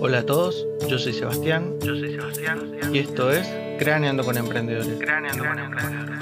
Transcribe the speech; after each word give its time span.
Hola 0.00 0.18
a 0.18 0.26
todos, 0.26 0.66
yo 0.86 0.98
soy 0.98 1.14
Sebastián. 1.14 1.76
Yo 1.80 1.96
soy 1.96 2.12
Sebastián. 2.12 2.58
Y 2.92 2.98
esto 2.98 3.30
es 3.30 3.48
Craneando 3.78 4.22
con 4.22 4.36
Emprendedores. 4.36 4.98
Craneando 5.00 5.44
con 5.44 5.58
Emprendedores. 5.58 6.14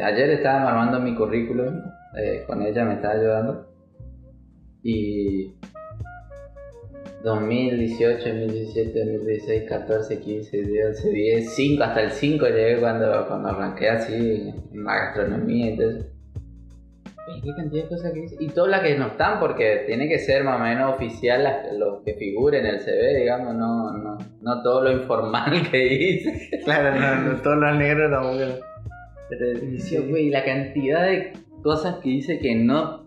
Ayer 0.00 0.30
estaba 0.30 0.70
armando 0.70 1.00
mi 1.00 1.16
currículum, 1.16 1.80
eh, 2.16 2.44
con 2.46 2.62
ella 2.62 2.84
me 2.84 2.94
estaba 2.94 3.14
ayudando. 3.14 3.66
Y 4.82 5.56
2018, 7.24 8.22
2017, 8.22 8.98
2016, 8.98 9.62
14, 9.66 10.20
15, 10.20 10.86
11, 10.88 11.10
10, 11.10 11.54
5, 11.54 11.82
hasta 11.82 12.02
el 12.02 12.10
5 12.10 12.46
llegué 12.46 12.80
cuando, 12.80 13.26
cuando 13.26 13.48
arranqué 13.48 13.88
así 13.88 14.52
en 14.72 14.84
la 14.84 14.94
gastronomía 14.94 15.70
y 15.70 15.76
todo 15.76 15.90
eso. 15.90 16.06
Y 17.26 17.40
qué 17.40 17.54
cantidad 17.56 17.84
de 17.84 17.88
cosas 17.88 18.12
que 18.12 18.24
hice. 18.24 18.36
Y 18.38 18.48
todas 18.48 18.70
las 18.70 18.82
que 18.82 18.98
no 18.98 19.06
están, 19.06 19.40
porque 19.40 19.84
tiene 19.86 20.06
que 20.06 20.18
ser 20.18 20.44
más 20.44 20.60
o 20.60 20.64
menos 20.64 20.94
oficial 20.94 21.42
las, 21.42 21.72
lo 21.72 22.02
que 22.04 22.12
figure 22.12 22.58
en 22.58 22.66
el 22.66 22.80
CV, 22.80 23.20
digamos, 23.20 23.54
no, 23.54 23.96
no, 23.96 24.18
no 24.42 24.62
todo 24.62 24.82
lo 24.82 24.92
informal 24.92 25.66
que 25.70 25.86
hice. 25.86 26.60
Claro, 26.64 26.94
no, 27.00 27.32
no, 27.32 27.40
todos 27.40 27.56
los 27.56 27.76
negros 27.76 28.10
tampoco. 28.10 28.60
Pero 29.30 29.58
sí, 29.78 29.96
güey, 29.96 30.28
la 30.28 30.44
cantidad 30.44 31.06
de 31.06 31.32
cosas 31.62 31.96
que 32.02 32.10
hice 32.10 32.38
que 32.38 32.54
no 32.54 33.03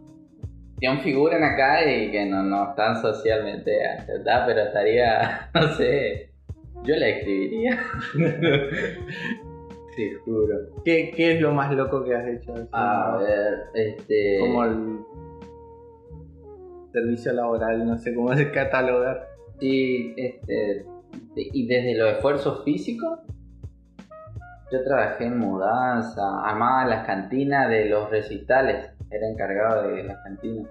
que 0.79 0.87
aún 0.87 0.99
figuran 0.99 1.43
acá 1.43 1.89
y 1.89 2.11
que 2.11 2.25
no, 2.25 2.43
no 2.43 2.69
están 2.69 3.01
socialmente 3.01 3.85
aceptadas, 3.85 4.47
pero 4.47 4.61
estaría, 4.61 5.49
no 5.53 5.67
sé, 5.75 6.29
yo 6.83 6.95
la 6.95 7.07
escribiría. 7.09 7.79
Te 9.95 10.13
juro. 10.23 10.55
¿Qué, 10.85 11.11
¿Qué 11.15 11.33
es 11.33 11.41
lo 11.41 11.53
más 11.53 11.73
loco 11.73 12.03
que 12.03 12.13
has 12.13 12.27
hecho? 12.27 12.53
así? 12.53 12.67
A 12.71 13.17
ver, 13.17 13.63
este... 13.73 14.37
Como 14.41 14.63
el 14.63 14.99
servicio 16.93 17.33
laboral, 17.33 17.85
no 17.85 17.97
sé 17.97 18.13
cómo 18.13 18.31
es 18.33 18.47
catalogar. 18.49 19.27
Sí, 19.59 20.13
este, 20.17 20.85
y 21.35 21.67
desde 21.67 21.95
los 21.95 22.13
esfuerzos 22.13 22.63
físicos, 22.63 23.19
yo 24.71 24.83
trabajé 24.83 25.25
en 25.25 25.39
mudanza, 25.39 26.43
armaba 26.43 26.85
las 26.85 27.07
cantinas 27.07 27.69
de 27.69 27.85
los 27.85 28.09
recitales, 28.11 28.91
era 29.09 29.27
encargado 29.27 29.87
de 29.89 30.03
las 30.03 30.21
cantinas. 30.23 30.67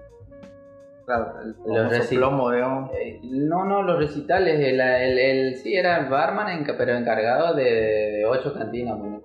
Claro, 1.07 1.39
el 1.41 1.55
Los 1.73 2.07
plomo, 2.09 2.51
digamos. 2.51 2.91
Eh, 2.93 3.21
no, 3.23 3.63
no, 3.63 3.81
los 3.81 3.97
recitales, 3.97 4.59
el, 4.59 4.81
el, 4.81 5.17
el- 5.17 5.55
sí 5.55 5.73
era 5.73 6.09
barman, 6.09 6.47
enca- 6.49 6.75
pero 6.77 6.95
encargado 6.97 7.55
de, 7.55 7.63
de 7.63 8.25
ocho 8.25 8.53
cantinas. 8.53 8.99
bueno. 8.99 9.21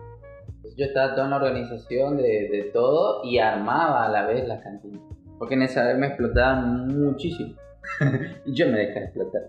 Yo 0.76 0.84
estaba 0.86 1.12
toda 1.14 1.24
en 1.24 1.30
la 1.30 1.36
organización 1.38 2.16
de, 2.18 2.48
de 2.50 2.70
todo 2.72 3.24
y 3.24 3.38
armaba 3.38 4.06
a 4.06 4.08
la 4.10 4.26
vez 4.28 4.46
las 4.46 4.62
cantinas. 4.62 5.00
Porque 5.40 5.54
en 5.54 5.62
esa 5.62 5.84
vez 5.88 5.98
me 5.98 6.06
explotaban 6.06 6.86
muchísimo. 6.86 7.56
y 8.46 8.54
yo 8.54 8.66
me 8.68 8.78
dejé 8.78 9.00
explotar. 9.00 9.42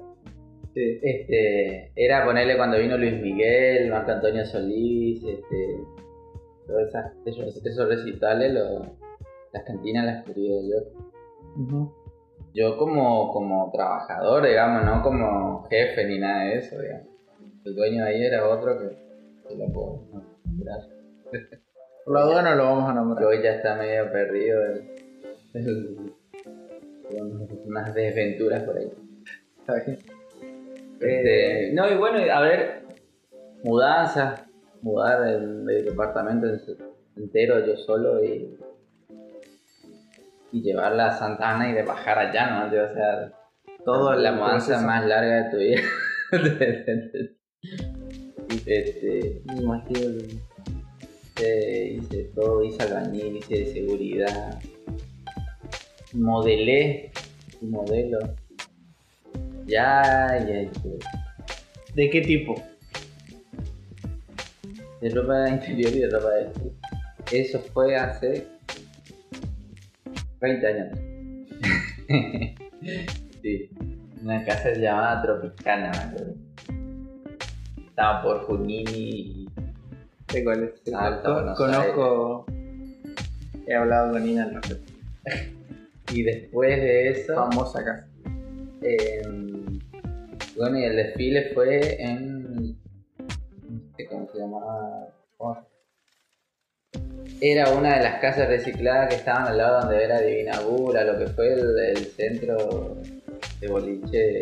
Sí. 0.73 0.99
Este, 1.03 1.91
era 1.95 2.25
ponerle 2.25 2.57
cuando 2.57 2.79
vino 2.79 2.97
Luis 2.97 3.13
Miguel, 3.21 3.91
Marco 3.91 4.11
Antonio 4.11 4.43
Solís, 4.43 5.23
este, 5.23 5.77
esas, 6.87 7.11
esos, 7.25 7.63
esos 7.63 7.87
recitales, 7.87 8.53
las 9.53 9.63
cantinas 9.65 10.05
las 10.07 10.25
quería 10.25 10.55
yo. 10.61 11.61
Ujú. 11.63 11.93
Yo 12.53 12.77
como, 12.77 13.31
como 13.33 13.71
trabajador, 13.71 14.45
digamos, 14.45 14.85
no 14.85 15.01
como 15.01 15.63
jefe 15.69 16.05
ni 16.05 16.19
nada 16.19 16.43
de 16.45 16.57
eso, 16.59 16.79
digamos. 16.79 17.07
El 17.65 17.75
dueño 17.75 18.03
de 18.03 18.09
ahí 18.09 18.23
era 18.25 18.47
otro 18.47 18.77
que, 18.77 18.89
que 19.47 19.55
lo 19.55 19.71
puedo 19.71 20.01
nombrar. 20.45 20.79
Por 22.05 22.13
la 22.15 22.21
duda 22.25 22.41
no 22.41 22.55
lo 22.55 22.63
vamos 22.65 22.83
a 22.83 22.89
Que 22.89 22.95
nombrar. 22.95 23.25
hoy 23.25 23.41
ya 23.41 23.55
está 23.55 23.75
medio 23.75 24.11
perdido. 24.11 24.61
el- 24.65 26.13
unas 27.65 27.93
desventuras 27.93 28.63
por 28.63 28.77
ahí. 28.77 28.91
Está 29.59 29.73
bien. 29.85 29.99
Este, 30.99 31.71
no, 31.73 31.89
y 31.91 31.95
bueno, 31.97 32.17
a 32.33 32.41
ver, 32.41 32.83
mudanza, 33.63 34.45
mudar 34.81 35.27
el, 35.27 35.69
el 35.69 35.85
departamento 35.85 36.47
entero 37.15 37.65
yo 37.65 37.75
solo 37.77 38.23
y, 38.23 38.57
y 40.53 40.61
llevarla 40.61 41.07
a 41.07 41.17
Santa 41.17 41.55
Ana 41.55 41.71
y 41.71 41.73
de 41.73 41.83
bajar 41.83 42.17
allá, 42.19 42.51
¿no? 42.51 42.67
O 42.67 42.93
sea, 42.93 43.33
Todo 43.83 44.13
la 44.13 44.31
mudanza 44.31 44.79
más 44.81 45.05
larga 45.05 45.43
de 45.43 45.51
tu 45.51 45.57
vida. 45.57 45.81
este, 48.65 49.41
Me 49.45 49.61
imagino. 49.61 50.09
hice, 51.35 51.93
hice 51.99 52.23
todo, 52.35 52.63
hice 52.63 52.83
albañil, 52.83 53.37
hice 53.37 53.55
de 53.55 53.65
seguridad, 53.73 54.59
modelé 56.13 57.11
modelo. 57.61 58.19
Ya, 59.65 60.37
ya, 60.39 60.61
ya. 60.61 60.69
¿De 61.95 62.09
qué 62.09 62.21
tipo? 62.21 62.55
de 65.01 65.09
ropa 65.09 65.49
interior 65.49 65.91
y 65.93 65.99
de 65.99 66.09
ropa 66.09 66.29
de. 66.29 66.49
Eso 67.31 67.59
fue 67.59 67.95
hace 67.95 68.47
20 70.43 70.67
años. 70.67 70.97
sí, 73.41 73.69
una 74.21 74.43
casa 74.45 74.73
llamada 74.73 75.21
Tropicana, 75.23 75.91
me. 76.13 77.83
Estaba 77.87 78.21
por 78.21 78.41
Junini 78.45 78.91
y 78.91 79.47
¿De 80.33 80.43
cuál 80.43 80.63
es? 80.63 80.91
Con- 80.91 81.33
Buenos 81.33 81.57
Conozco. 81.57 82.45
He 83.67 83.73
hablado 83.75 84.11
con 84.11 84.27
Ina 84.27 84.43
al 84.45 84.55
respecto. 84.55 84.91
Y 86.11 86.23
después 86.23 86.75
de 86.81 87.09
eso, 87.11 87.35
Famosa 87.35 87.83
casa. 87.85 88.07
em, 88.81 89.79
bueno, 90.57 90.77
y 90.79 90.83
el 90.83 90.95
desfile 90.97 91.51
fue 91.53 92.01
en. 92.03 92.43
no 92.73 92.75
sé 93.95 94.05
¿Cómo 94.07 94.27
se 94.33 94.39
llamaba? 94.39 95.07
¿Cómo 97.43 97.51
se- 97.51 97.51
Era 97.51 97.69
una 97.71 97.97
de 97.97 98.03
las 98.03 98.19
casas 98.21 98.47
recicladas 98.47 99.09
que 99.09 99.15
estaban 99.15 99.47
al 99.47 99.57
lado 99.57 99.81
donde 99.81 100.03
era 100.03 100.21
Divina 100.21 100.59
Bura, 100.61 101.03
lo 101.03 101.17
que 101.19 101.27
fue 101.27 101.53
el, 101.53 101.77
el 101.79 101.97
centro 101.97 102.97
de 103.59 103.67
boliche 103.67 104.41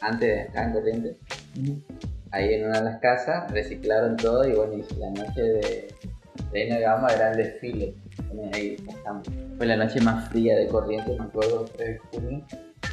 antes 0.00 0.28
de 0.28 0.40
acá 0.42 0.64
en 0.64 0.72
Corrientes. 0.72 1.16
Ahí 2.30 2.54
en 2.54 2.66
una 2.66 2.78
de 2.78 2.84
las 2.84 3.00
casas 3.00 3.50
reciclaron 3.52 4.16
todo 4.16 4.46
y 4.48 4.52
bueno, 4.54 4.72
y 4.74 4.94
la 4.98 5.10
noche 5.10 5.42
de 5.42 5.88
Reina 6.52 6.78
Gama 6.78 7.08
era 7.14 7.30
el 7.32 7.36
desfile. 7.36 7.94
Bueno, 8.32 8.50
ahí 8.54 8.76
pasamos. 8.86 9.28
Fue 9.58 9.66
la 9.66 9.76
noche 9.76 10.00
más 10.00 10.28
fría 10.30 10.56
de 10.56 10.66
Corrientes, 10.66 11.18
me 11.18 11.24
acuerdo, 11.24 11.64
3 11.76 11.88
de 11.88 11.98
junio. 11.98 12.44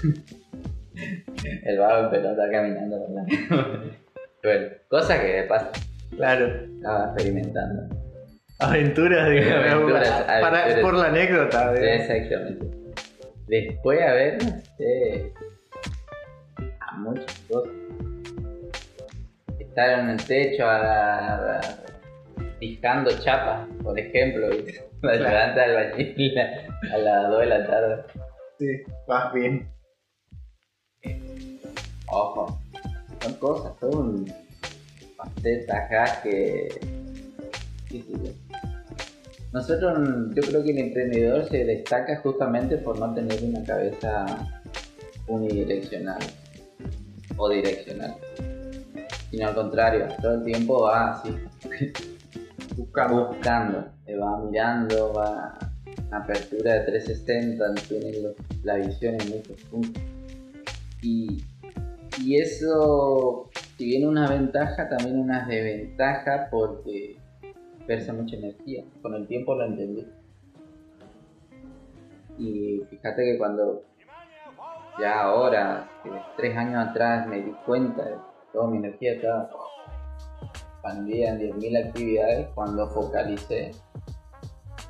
el 1.64 1.78
vago 1.80 2.06
en 2.06 2.10
pelota 2.12 2.50
caminando 2.52 3.06
por 3.06 3.10
la 3.16 3.24
Bueno, 4.44 4.68
cosa 4.90 5.20
que 5.22 5.28
de 5.28 5.44
paso 5.44 5.68
Claro. 6.16 6.48
estaba 6.76 7.14
experimentando. 7.14 7.96
Aventuras, 8.60 9.30
digamos. 9.30 9.66
Aventuras, 9.72 10.10
para- 10.24 10.64
aventuras. 10.64 10.80
por 10.82 10.94
la 10.96 11.06
anécdota. 11.08 11.74
Sí, 11.76 11.82
digamos. 11.82 12.10
exactamente. 12.10 12.66
Después, 13.48 14.02
a 14.02 14.14
ver, 14.14 14.44
no 14.44 14.62
sé. 14.78 15.34
A 16.82 16.98
muchas 16.98 17.40
cosas. 17.50 17.72
Estar 19.60 20.00
en 20.00 20.10
el 20.10 20.26
techo 20.26 20.66
a, 20.66 21.58
a- 21.58 21.62
fijando 22.60 23.12
chapas, 23.20 23.68
por 23.82 23.98
ejemplo, 23.98 24.54
y 24.54 24.66
la 25.02 25.12
ayudante 25.14 25.60
del 25.62 25.78
albañil 25.78 26.40
a 26.40 26.98
las 26.98 27.30
2 27.30 27.40
de 27.40 27.46
la 27.46 27.66
tarde. 27.68 28.04
Sí, 28.60 28.68
vas 29.08 29.34
bien. 29.34 29.70
Ojo, 32.08 32.60
son 33.22 33.34
cosas, 33.36 33.74
son 33.80 34.26
facetas 35.16 36.18
que. 36.24 36.68
qué. 37.90 38.04
Nosotros, 39.52 39.98
yo 40.36 40.44
creo 40.44 40.64
que 40.64 40.72
el 40.72 40.78
emprendedor 40.78 41.50
se 41.50 41.66
destaca 41.66 42.18
justamente 42.22 42.78
por 42.78 43.00
no 43.00 43.14
tener 43.14 43.44
una 43.44 43.64
cabeza 43.64 44.48
unidireccional 45.28 46.20
o 47.38 47.50
direccional, 47.50 48.16
sino 49.32 49.48
al 49.48 49.56
contrario, 49.56 50.08
todo 50.22 50.36
el 50.36 50.44
tiempo 50.44 50.84
va 50.84 51.12
así, 51.12 51.36
Buscando. 52.78 53.28
buscando, 53.28 53.86
va 54.22 54.40
mirando, 54.46 55.14
va 55.14 55.58
apertura 56.12 56.76
de 56.76 56.80
360, 56.82 57.74
tiene 57.88 58.34
la 58.64 58.76
visión 58.76 59.16
en 59.20 59.30
muchos 59.30 59.62
puntos. 59.64 60.02
Y, 61.02 61.44
y 62.22 62.38
eso, 62.38 63.50
si 63.78 63.86
bien 63.86 64.08
una 64.08 64.30
ventaja, 64.30 64.90
también 64.90 65.20
una 65.20 65.46
desventaja 65.48 66.48
porque 66.50 67.19
versa 67.90 68.14
mucha 68.14 68.38
energía. 68.38 68.84
Con 69.02 69.16
el 69.16 69.28
tiempo 69.28 69.56
lo 69.56 69.66
entendí. 69.66 70.08
Y 72.38 72.82
fíjate 72.90 73.24
que 73.26 73.38
cuando 73.38 73.84
ya 75.00 75.24
ahora, 75.24 75.90
tres 76.38 76.56
años 76.56 76.88
atrás, 76.88 77.28
me 77.28 77.42
di 77.42 77.52
cuenta 77.66 78.06
de 78.06 78.12
que 78.12 78.20
toda 78.54 78.68
mi 78.68 78.78
energía 78.78 79.14
estaba 79.14 79.50
expandía 80.44 81.32
en 81.32 81.40
10.000 81.60 81.88
actividades 81.88 82.48
cuando 82.54 82.88
focalicé. 82.88 83.72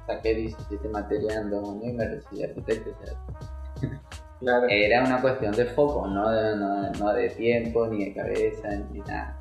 Saqué 0.05 0.35
17 0.35 0.89
materias 0.89 1.37
en 1.37 1.49
dos 1.49 1.69
años 1.69 1.85
y 1.85 1.93
me 1.93 2.07
recibí 2.07 2.43
arquitecto. 2.43 2.91
Claro. 4.39 4.67
Era 4.69 5.03
una 5.05 5.21
cuestión 5.21 5.53
de 5.53 5.65
foco, 5.65 6.05
no 6.05 6.29
de, 6.29 6.55
no, 6.57 6.91
no 6.91 7.13
de 7.13 7.29
tiempo, 7.29 7.87
ni 7.87 8.05
de 8.05 8.13
cabeza, 8.13 8.69
ni 8.91 8.99
nada. 8.99 9.39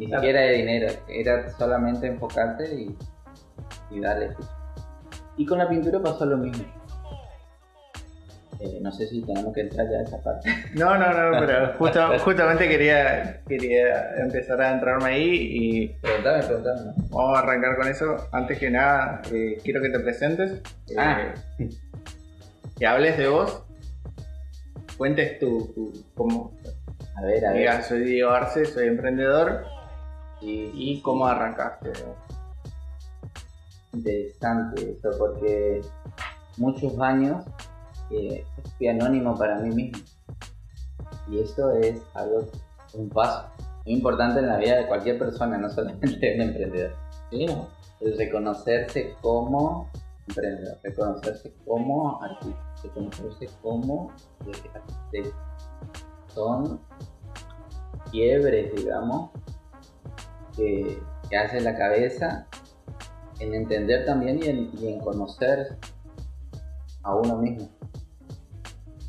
Ni 0.00 0.06
Claro. 0.06 0.22
siquiera 0.22 0.40
de 0.40 0.52
dinero, 0.52 0.92
era 1.08 1.50
solamente 1.50 2.06
enfocarte 2.06 2.74
y, 2.74 2.96
y 3.90 4.00
darle. 4.00 4.30
Y 5.36 5.44
con 5.44 5.58
la 5.58 5.68
pintura 5.68 6.00
pasó 6.02 6.24
lo 6.24 6.38
mismo. 6.38 6.64
Eh, 8.60 8.78
no 8.80 8.90
sé 8.92 9.06
si 9.08 9.22
tenemos 9.22 9.52
que 9.54 9.60
entrar 9.60 9.86
ya 9.90 9.98
a 9.98 10.02
esa 10.02 10.22
parte. 10.22 10.48
No, 10.74 10.96
no, 10.96 11.12
no, 11.12 11.38
pero 11.38 11.74
justo, 11.78 12.18
justamente 12.24 12.66
quería, 12.66 13.42
quería 13.46 14.14
empezar 14.16 14.60
a 14.62 14.72
entrarme 14.72 15.04
ahí 15.06 15.34
y 15.34 15.88
Preguntame, 16.00 16.42
preguntame. 16.44 16.80
vamos 17.10 17.36
a 17.36 17.40
arrancar 17.42 17.76
con 17.76 17.88
eso. 17.88 18.16
Antes 18.32 18.58
que 18.58 18.70
nada, 18.70 19.20
eh, 19.32 19.58
quiero 19.62 19.82
que 19.82 19.90
te 19.90 20.00
presentes, 20.00 20.52
eh, 20.88 20.94
Ah. 20.98 21.34
que 22.78 22.86
hables 22.86 23.18
de 23.18 23.28
vos, 23.28 23.64
cuentes 24.96 25.38
tu, 25.38 25.72
tu 25.74 25.92
cómo, 26.14 26.52
A 27.18 27.22
ver, 27.22 27.44
a 27.44 27.50
ver. 27.50 27.58
digas, 27.58 27.86
soy 27.86 28.00
Diego 28.04 28.30
Arce, 28.30 28.64
soy 28.64 28.88
emprendedor 28.88 29.64
y, 30.40 30.70
y 30.74 31.00
cómo 31.02 31.26
arrancaste. 31.26 31.92
Interesante 33.92 34.92
eso, 34.92 35.10
porque 35.18 35.80
muchos 36.56 36.98
años 37.00 37.44
eh, 38.10 38.44
fui 38.76 38.88
anónimo 38.88 39.36
para 39.36 39.58
mí 39.58 39.74
mismo. 39.74 40.04
Y 41.28 41.38
eso 41.38 41.72
es 41.72 42.00
algo, 42.14 42.46
un 42.94 43.08
paso 43.08 43.46
muy 43.84 43.94
importante 43.94 44.40
en 44.40 44.48
la 44.48 44.58
vida 44.58 44.76
de 44.76 44.86
cualquier 44.86 45.18
persona, 45.18 45.58
no 45.58 45.68
solamente 45.70 46.18
de 46.18 46.34
un 46.34 46.40
emprendedor. 46.42 46.92
¿sí? 47.30 47.46
El 48.00 48.18
reconocerse 48.18 49.14
como 49.20 49.88
emprendedor, 50.28 50.78
reconocerse 50.82 51.54
como 51.64 52.22
artista, 52.22 52.74
reconocerse 52.82 53.48
como 53.62 54.12
arquitecto. 54.40 55.36
Son 56.28 56.80
quiebres, 58.10 58.74
digamos, 58.74 59.30
que, 60.60 61.36
hace 61.36 61.60
la 61.60 61.76
cabeza 61.76 62.46
en 63.38 63.54
entender 63.54 64.04
también 64.04 64.42
y 64.42 64.48
en, 64.48 64.70
y 64.80 64.88
en 64.88 64.98
conocer 64.98 65.76
a 67.02 67.14
uno 67.14 67.36
mismo. 67.36 67.68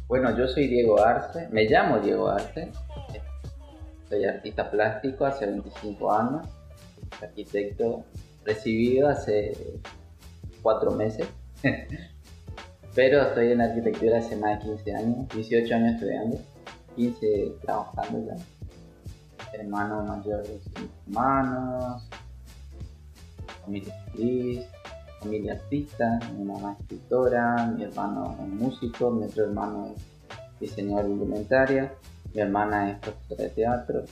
Bueno, 0.08 0.38
yo 0.38 0.48
soy 0.48 0.68
Diego 0.68 1.04
Arce, 1.04 1.48
me 1.50 1.64
llamo 1.66 2.00
Diego 2.00 2.30
Arce, 2.30 2.70
soy 4.08 4.26
artista 4.26 4.70
plástico 4.70 5.26
hace 5.26 5.46
25 5.46 6.12
años, 6.14 6.48
arquitecto 7.22 8.04
recibido 8.44 9.08
hace 9.08 9.54
4 10.62 10.92
meses, 10.92 11.28
pero 12.96 13.22
estoy 13.22 13.54
en 13.54 13.62
arquitectura 13.62 14.20
hace 14.20 14.36
más 14.36 14.60
de 14.60 14.66
15 14.66 14.96
años, 14.96 15.30
18 15.34 15.76
años 15.76 15.94
estudiando, 15.94 16.38
15 16.96 17.54
trabajando 17.62 18.26
ya. 18.28 18.61
Hermano 19.54 20.04
mayor 20.04 20.44
de 20.44 20.60
5 20.76 20.94
hermanos, 21.08 22.04
familia 23.64 23.94
feliz, 24.12 24.66
familia 25.20 25.54
artista, 25.54 26.20
mi 26.38 26.44
mamá 26.46 26.74
es 26.74 26.80
escritora, 26.82 27.66
mi 27.68 27.84
hermano 27.84 28.36
es 28.42 28.48
músico, 28.48 29.12
mi 29.12 29.26
otro 29.26 29.46
hermano 29.46 29.94
es 29.96 30.60
diseñador 30.60 31.06
de 31.06 31.12
indumentaria, 31.12 31.94
mi 32.34 32.42
hermana 32.42 32.92
es 32.92 33.00
profesora 33.00 33.44
de 33.44 33.50
teatro. 33.50 34.04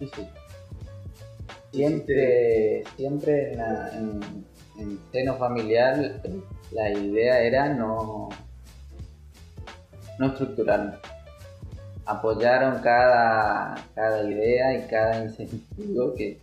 Y 0.00 0.06
sí. 0.06 0.28
Siempre, 1.72 2.84
siempre 2.96 3.52
en, 3.52 3.58
la- 3.58 3.90
en, 3.96 4.20
en 4.78 4.98
seno 5.12 5.34
familiar 5.36 6.20
la 6.72 6.90
idea 6.90 7.40
era 7.40 7.68
no, 7.74 8.28
no 10.18 10.26
estructurarnos. 10.26 10.96
Apoyaron 12.08 12.80
cada, 12.80 13.74
cada 13.94 14.22
idea 14.22 14.78
y 14.78 14.88
cada 14.88 15.22
incentivo 15.22 16.14
que, 16.14 16.40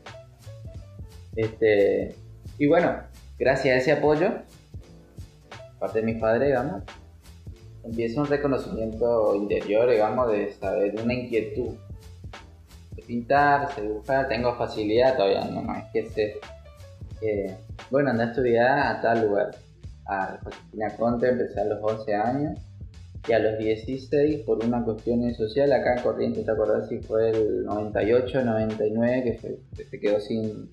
este, 1.35 2.15
y 2.59 2.67
bueno, 2.67 2.95
gracias 3.39 3.75
a 3.75 3.77
ese 3.79 3.91
apoyo, 3.93 4.29
parte 5.79 6.01
de 6.01 6.05
mis 6.05 6.21
padres, 6.21 6.49
digamos, 6.49 6.83
empieza 7.83 8.21
un 8.21 8.27
reconocimiento 8.27 9.35
interior, 9.35 9.89
digamos, 9.89 10.31
de 10.31 10.53
saber, 10.53 10.95
una 11.01 11.13
inquietud. 11.15 11.75
De 12.91 13.01
pintar, 13.01 13.71
sé 13.73 13.81
dibujar, 13.81 14.27
tengo 14.27 14.55
facilidad 14.55 15.15
todavía, 15.15 15.45
no 15.45 15.63
más 15.63 15.91
que 15.91 16.05
sé. 16.09 16.39
eh, 17.21 17.57
bueno, 17.89 18.11
andé 18.11 18.23
a 18.23 18.27
estudiar 18.27 18.79
a 18.79 19.01
tal 19.01 19.27
lugar. 19.27 19.51
A 20.05 20.37
Josefina 20.43 20.95
Conte 20.95 21.27
empecé 21.27 21.59
a 21.61 21.65
los 21.65 21.79
11 21.81 22.15
años 22.15 22.59
y 23.27 23.33
a 23.33 23.39
los 23.39 23.57
16 23.57 24.41
por 24.41 24.63
una 24.63 24.83
cuestión 24.83 25.33
social 25.33 25.71
acá 25.73 25.95
en 25.95 26.03
Corrientes, 26.03 26.45
¿te 26.45 26.51
acordás 26.51 26.87
si 26.89 26.99
fue 26.99 27.31
el 27.31 27.63
98, 27.65 28.43
99 28.43 29.23
que, 29.23 29.33
fue- 29.39 29.57
que 29.75 29.83
se 29.85 29.99
quedó 29.99 30.19
sin, 30.19 30.69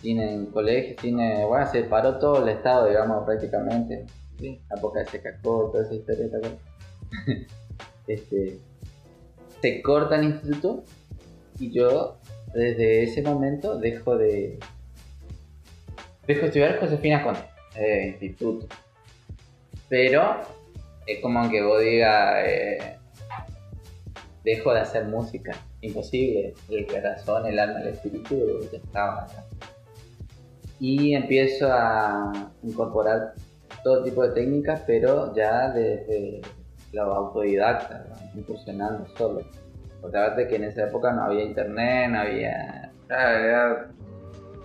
sin 0.00 0.20
en 0.20 0.46
colegio, 0.46 0.96
sin, 1.00 1.20
eh, 1.20 1.44
bueno, 1.46 1.66
se 1.70 1.82
paró 1.84 2.18
todo 2.18 2.42
el 2.42 2.48
estado, 2.48 2.88
digamos, 2.88 3.24
prácticamente. 3.26 4.06
¿sí? 4.38 4.60
La 4.70 4.78
época 4.78 5.00
de 5.00 5.06
Secacó, 5.06 5.70
toda 5.70 5.84
esa 5.84 5.94
historia, 5.94 6.26
¿te 7.26 7.44
este, 8.14 8.58
se 9.60 9.82
corta 9.82 10.16
el 10.16 10.24
instituto 10.24 10.84
y 11.58 11.70
yo 11.70 12.16
desde 12.54 13.02
ese 13.04 13.22
momento 13.22 13.78
dejo 13.78 14.16
de 14.16 14.58
dejo 16.26 16.40
de 16.40 16.46
estudiar 16.46 16.80
Josefina 16.80 17.22
Conte, 17.22 17.40
eh, 17.76 18.08
instituto. 18.20 18.66
Pero 19.88 20.40
es 21.06 21.20
como 21.20 21.48
que 21.50 21.62
vos 21.62 21.80
digas, 21.80 22.34
eh, 22.46 22.98
dejo 24.44 24.72
de 24.72 24.80
hacer 24.80 25.06
música, 25.06 25.52
imposible, 25.80 26.54
el 26.68 26.86
corazón, 26.86 27.46
el 27.46 27.58
alma, 27.58 27.80
el 27.80 27.88
espíritu 27.88 28.60
ya 28.70 28.78
estaban 28.78 29.24
acá. 29.24 29.44
Y 30.80 31.14
empiezo 31.14 31.72
a 31.72 32.50
incorporar 32.62 33.34
todo 33.82 34.02
tipo 34.02 34.22
de 34.22 34.34
técnicas, 34.34 34.82
pero 34.86 35.34
ya 35.34 35.70
desde 35.70 36.40
lo 36.92 37.02
autodidacta, 37.14 38.04
¿no? 38.08 38.40
incursionando 38.40 39.06
solo. 39.16 39.42
Porque 40.00 40.18
aparte 40.18 40.48
que 40.48 40.56
en 40.56 40.64
esa 40.64 40.84
época 40.84 41.12
no 41.12 41.24
había 41.24 41.44
internet, 41.44 42.10
no 42.10 42.20
había... 42.20 42.90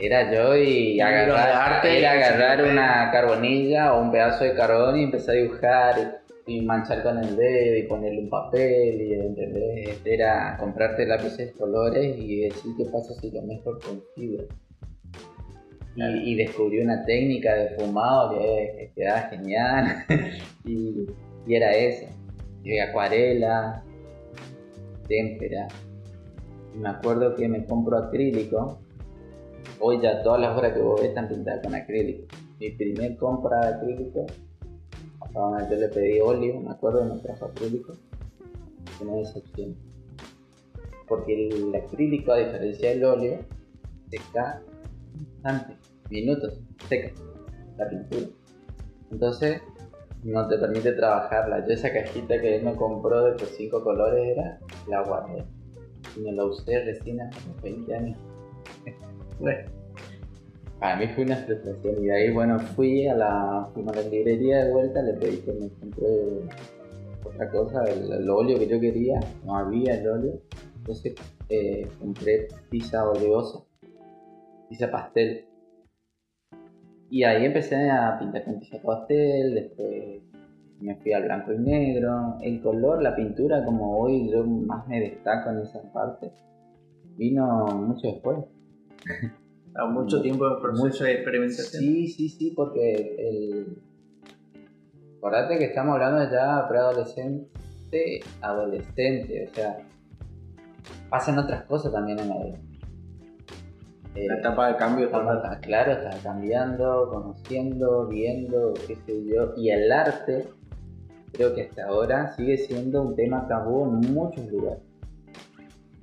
Era 0.01 0.31
yo 0.31 0.55
y 0.55 1.01
agarrar, 1.01 1.49
arte, 1.49 1.99
era 1.99 2.13
agarrar 2.13 2.63
una 2.63 3.11
carbonilla 3.11 3.93
o 3.93 4.01
un 4.01 4.11
pedazo 4.11 4.45
de 4.45 4.55
carbón 4.55 4.97
y 4.97 5.03
empezar 5.03 5.35
a 5.35 5.37
dibujar 5.39 6.18
y, 6.49 6.61
manchar 6.61 7.03
con 7.03 7.17
el 7.17 7.35
dedo 7.35 7.77
y 7.77 7.83
ponerle 7.83 8.21
un 8.23 8.29
papel 8.29 9.01
y 9.01 9.13
¿entendés? 9.13 10.01
era 10.05 10.57
comprarte 10.57 11.05
lápices 11.05 11.53
colores 11.53 12.17
y 12.17 12.41
decir 12.41 12.73
qué 12.77 12.85
pasa 12.85 13.13
si 13.15 13.31
lo 13.31 13.41
mezclo 13.43 13.79
con 13.79 14.01
fibra. 14.15 14.43
Y, 15.95 16.31
y 16.31 16.35
descubrí 16.35 16.81
una 16.81 17.03
técnica 17.05 17.53
de 17.55 17.69
fumado 17.75 18.39
que, 18.39 18.73
que 18.77 18.91
quedaba 18.95 19.21
genial 19.29 20.05
y, 20.65 21.07
y 21.45 21.55
era 21.55 21.71
eso. 21.71 22.05
Y 22.63 22.79
acuarela, 22.79 23.83
témpera. 25.07 25.67
Y 26.75 26.77
me 26.77 26.89
acuerdo 26.89 27.35
que 27.35 27.47
me 27.47 27.65
compro 27.65 27.97
acrílico 27.97 28.79
Hoy 29.81 30.01
ya 30.01 30.21
todas 30.23 30.41
las 30.41 30.57
obras 30.57 30.73
que 30.73 30.81
vos 30.81 30.99
ves 30.99 31.09
están 31.09 31.29
pintadas 31.29 31.61
con 31.63 31.73
acrílico. 31.73 32.27
Mi 32.59 32.71
primer 32.71 33.15
compra 33.15 33.61
de 33.61 33.75
acrílico, 33.75 34.25
donde 35.33 35.69
yo 35.69 35.75
le 35.75 35.89
pedí 35.89 36.19
óleo, 36.19 36.59
me 36.59 36.71
acuerdo, 36.71 37.05
me 37.05 37.19
trajo 37.19 37.45
acrílico. 37.45 37.93
Una 39.01 39.15
decepción. 39.15 39.75
Porque 41.07 41.49
el 41.49 41.75
acrílico, 41.75 42.31
a 42.31 42.37
diferencia 42.37 42.89
del 42.89 43.03
óleo, 43.03 43.39
seca 44.09 44.61
instantes, 45.19 45.77
minutos, 46.09 46.59
seca 46.87 47.11
la 47.77 47.89
pintura. 47.89 48.27
Entonces, 49.11 49.61
no 50.23 50.47
te 50.47 50.57
permite 50.57 50.91
trabajarla. 50.93 51.65
Yo 51.65 51.73
esa 51.73 51.91
cajita 51.91 52.39
que 52.39 52.57
él 52.57 52.63
me 52.63 52.75
compró 52.75 53.23
de 53.23 53.31
los 53.31 53.49
cinco 53.55 53.83
colores 53.83 54.37
era, 54.37 54.59
la 54.87 55.01
guardé. 55.03 55.45
Y 56.15 56.21
me 56.21 56.31
la 56.33 56.45
usé 56.45 56.83
recién 56.83 57.21
hace 57.21 57.39
unos 57.47 57.61
20 57.61 57.95
años. 57.95 58.17
Bueno, 59.39 59.69
para 60.79 60.95
mí 60.95 61.07
fue 61.13 61.25
una 61.25 61.35
frustración 61.35 62.03
y 62.03 62.09
ahí, 62.09 62.31
bueno, 62.31 62.57
fui 62.59 63.07
a 63.07 63.15
la, 63.15 63.69
fuimos 63.73 63.95
a 63.97 64.01
la 64.01 64.09
librería 64.09 64.63
de 64.63 64.71
vuelta, 64.71 65.01
le 65.01 65.13
pedí 65.13 65.37
que 65.37 65.51
me 65.51 65.69
compré 65.69 66.07
otra 67.23 67.49
cosa, 67.51 67.83
el, 67.83 68.11
el 68.11 68.29
óleo 68.29 68.57
que 68.57 68.67
yo 68.67 68.79
quería, 68.79 69.19
no 69.45 69.57
había 69.57 69.99
el 69.99 70.07
óleo, 70.07 70.41
entonces 70.77 71.15
eh, 71.49 71.87
compré 71.99 72.47
pizza 72.69 73.07
oleosa, 73.09 73.59
pizza 74.69 74.89
pastel. 74.89 75.45
Y 77.11 77.23
ahí 77.23 77.45
empecé 77.45 77.89
a 77.89 78.17
pintar 78.19 78.45
con 78.45 78.59
pizza 78.59 78.81
pastel, 78.81 79.55
después 79.55 80.21
me 80.79 80.95
fui 80.95 81.11
al 81.11 81.23
blanco 81.23 81.51
y 81.51 81.57
negro, 81.57 82.37
el 82.41 82.61
color, 82.61 83.01
la 83.01 83.15
pintura, 83.15 83.65
como 83.65 83.99
hoy 83.99 84.31
yo 84.31 84.45
más 84.45 84.87
me 84.87 85.01
destaco 85.01 85.49
en 85.49 85.59
esa 85.59 85.81
parte, 85.91 86.31
vino 87.17 87.65
mucho 87.67 88.07
después. 88.07 88.37
A 89.75 89.85
mucho 89.85 90.21
tiempo 90.21 90.49
de 90.49 90.61
proceso 90.61 91.03
de 91.03 91.13
experimentación. 91.13 91.83
Sí, 91.83 92.07
sí, 92.07 92.29
sí, 92.29 92.53
porque 92.55 93.15
el... 93.17 93.77
Acordate 95.17 95.57
que 95.57 95.65
estamos 95.65 95.93
hablando 95.95 96.31
ya 96.31 96.65
preadolescente, 96.67 98.21
adolescente, 98.41 99.47
o 99.49 99.53
sea, 99.53 99.77
pasan 101.09 101.37
otras 101.39 101.63
cosas 101.65 101.91
también 101.91 102.19
en 102.19 102.29
la 102.29 102.37
vida. 102.43 102.57
Eh, 104.15 104.27
La 104.27 104.37
etapa 104.37 104.69
de 104.69 104.77
cambio 104.77 105.05
estamos- 105.05 105.37
claro, 105.61 105.91
estás 105.91 106.19
cambiando, 106.23 107.09
conociendo, 107.11 108.07
viendo, 108.07 108.73
qué 108.87 108.95
sé 108.95 109.25
yo, 109.25 109.53
y 109.57 109.69
el 109.69 109.91
arte 109.91 110.47
creo 111.33 111.53
que 111.53 111.63
hasta 111.63 111.85
ahora 111.85 112.33
sigue 112.35 112.57
siendo 112.57 113.01
un 113.03 113.15
tema 113.15 113.47
tabú 113.47 113.85
en 113.85 114.13
muchos 114.13 114.47
lugares. 114.47 114.81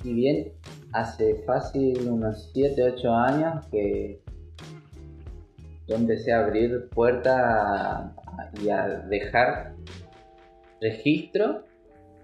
Si 0.02 0.12
bien 0.12 0.52
hace 0.96 1.42
fácil 1.46 2.08
unos 2.08 2.50
7, 2.54 2.82
8 2.94 3.12
años 3.12 3.66
que 3.70 4.22
yo 5.86 5.94
empecé 5.94 6.32
a 6.32 6.40
abrir 6.40 6.88
puertas 6.88 8.12
y 8.62 8.70
a 8.70 8.86
dejar 9.08 9.74
registro 10.80 11.64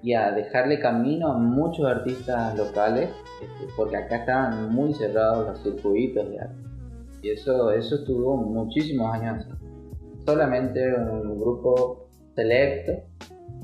y 0.03 0.15
a 0.15 0.33
dejarle 0.33 0.81
camino 0.81 1.33
a 1.33 1.39
muchos 1.39 1.87
artistas 1.87 2.57
locales, 2.57 3.11
este, 3.41 3.73
porque 3.77 3.97
acá 3.97 4.17
estaban 4.17 4.73
muy 4.75 4.93
cerrados 4.95 5.49
los 5.49 5.63
circuitos 5.63 6.29
de 6.31 6.41
arte. 6.41 6.57
Y 7.23 7.31
eso, 7.31 7.71
eso 7.71 7.97
estuvo 7.97 8.37
muchísimos 8.37 9.15
años. 9.15 9.47
Solamente 10.25 10.93
un 10.95 11.39
grupo 11.39 12.09
selecto 12.35 12.93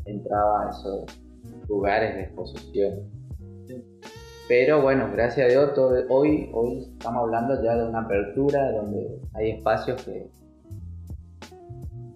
entraba 0.04 0.66
a 0.66 0.70
esos 0.70 1.20
lugares 1.68 2.14
de 2.14 2.22
exposición. 2.22 3.18
Pero 4.48 4.80
bueno, 4.80 5.10
gracias 5.12 5.46
a 5.46 5.50
Dios, 5.50 5.74
todo- 5.74 6.02
hoy, 6.08 6.48
hoy 6.54 6.78
estamos 6.96 7.22
hablando 7.24 7.62
ya 7.62 7.76
de 7.76 7.86
una 7.88 8.00
apertura 8.00 8.72
donde 8.72 9.20
hay 9.34 9.50
espacios 9.50 10.02
que, 10.04 10.26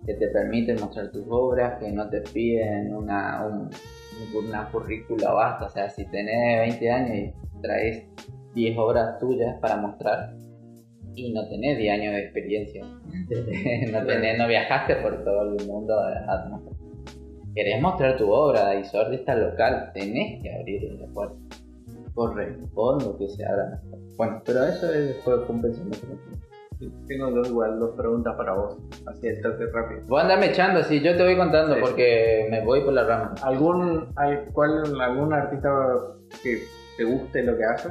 que 0.07 0.15
te 0.15 0.29
permiten 0.29 0.77
mostrar 0.81 1.11
tus 1.13 1.25
obras, 1.29 1.79
que 1.79 1.91
no 1.93 2.09
te 2.09 2.23
piden 2.23 2.95
una, 2.95 3.45
un- 3.47 3.71
una 4.33 4.71
currícula 4.71 5.31
vasta. 5.33 5.67
O 5.67 5.69
sea, 5.71 5.91
si 5.91 6.07
tenés 6.07 6.61
20 6.71 6.91
años 6.91 7.17
y 7.19 7.61
traes 7.61 8.07
10 8.55 8.79
obras 8.79 9.19
tuyas 9.19 9.55
para 9.61 9.77
mostrar 9.77 10.35
y 11.15 11.33
no 11.35 11.47
tenés 11.51 11.77
10 11.77 11.93
años 11.93 12.15
de 12.15 12.21
experiencia, 12.23 12.83
no, 13.93 14.07
tenés, 14.07 14.39
no 14.39 14.49
viajaste 14.49 14.97
por 14.97 15.23
todo 15.23 15.55
el 15.59 15.67
mundo 15.67 15.99
a, 16.01 16.13
a 16.13 16.49
mostrar. 16.49 16.73
Querés 17.55 17.83
mostrar 17.83 18.17
tu 18.17 18.33
obra 18.33 18.75
y 18.77 18.85
sos 18.85 19.05
artista 19.05 19.35
local, 19.35 19.91
tenés 19.93 20.43
que 20.43 20.51
abrir 20.55 20.91
la 20.99 21.07
puerta. 21.09 21.37
Corresponde 22.15 23.17
que 23.19 23.29
se 23.29 23.45
abra. 23.47 23.81
Bueno, 24.17 24.43
pero 24.45 24.65
eso 24.65 24.93
es, 24.93 25.17
fue, 25.23 25.39
fue 25.47 25.55
un 25.55 25.63
pensamiento. 25.63 26.07
Tengo 27.07 27.31
dos, 27.31 27.49
igual, 27.49 27.79
dos 27.79 27.91
preguntas 27.97 28.35
para 28.37 28.55
vos. 28.55 28.77
Así 29.07 29.29
el 29.29 29.41
toque 29.41 29.67
rápido. 29.73 30.01
Vos 30.09 30.23
andame 30.23 30.47
echando, 30.47 30.81
así 30.81 31.01
yo 31.01 31.17
te 31.17 31.23
voy 31.23 31.37
contando 31.37 31.75
Sí. 31.77 31.81
porque 31.81 32.49
me 32.51 32.65
voy 32.65 32.81
por 32.83 32.93
la 32.93 33.05
rama. 33.05 33.35
¿Algún, 33.43 34.09
hay, 34.17 34.39
cuál, 34.53 35.01
¿Algún 35.01 35.33
artista 35.33 35.71
que 36.43 36.63
te 36.97 37.05
guste 37.05 37.45
lo 37.45 37.57
que 37.57 37.65
hace? 37.65 37.89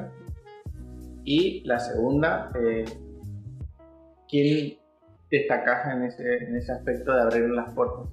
Y 1.24 1.64
la 1.66 1.80
segunda, 1.80 2.52
eh, 2.60 2.84
¿quién 4.28 4.78
destacás 5.30 5.94
en 5.94 6.04
ese, 6.04 6.38
en 6.44 6.56
ese 6.58 6.72
aspecto 6.74 7.14
de 7.14 7.22
abrir 7.22 7.50
las 7.50 7.74
puertas? 7.74 8.08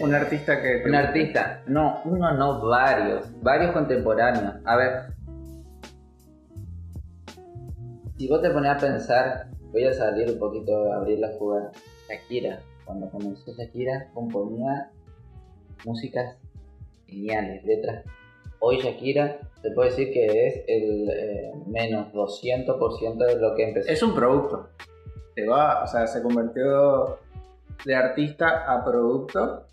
Un 0.00 0.14
artista 0.14 0.60
que... 0.60 0.78
te 0.78 0.88
Un 0.88 0.94
artista, 0.94 1.62
no, 1.66 2.00
uno 2.04 2.32
no, 2.32 2.66
varios, 2.66 3.26
varios 3.42 3.72
contemporáneos. 3.72 4.56
A 4.64 4.76
ver, 4.76 5.14
si 8.16 8.28
vos 8.28 8.42
te 8.42 8.50
pones 8.50 8.72
a 8.72 8.78
pensar, 8.78 9.46
voy 9.72 9.84
a 9.84 9.92
salir 9.92 10.30
un 10.30 10.38
poquito, 10.38 10.92
a 10.92 10.96
abrir 10.96 11.18
la 11.18 11.32
jugada. 11.38 11.70
Shakira, 12.08 12.60
cuando 12.84 13.08
comenzó 13.10 13.52
Shakira, 13.52 14.08
componía 14.14 14.90
músicas 15.84 16.36
geniales, 17.06 17.64
letras. 17.64 18.04
Hoy 18.60 18.78
Shakira, 18.80 19.38
te 19.62 19.70
puedo 19.70 19.90
decir 19.90 20.12
que 20.12 20.46
es 20.46 20.64
el 20.66 21.08
eh, 21.10 21.52
menos 21.66 22.12
200% 22.12 23.26
de 23.26 23.40
lo 23.40 23.54
que 23.54 23.68
empezó. 23.68 23.90
Es 23.90 24.02
un 24.02 24.14
producto. 24.14 24.68
Se 25.34 25.46
va, 25.46 25.82
o 25.82 25.86
sea, 25.86 26.06
se 26.06 26.22
convirtió 26.22 27.18
de 27.84 27.94
artista 27.94 28.64
a 28.72 28.84
producto. 28.84 29.66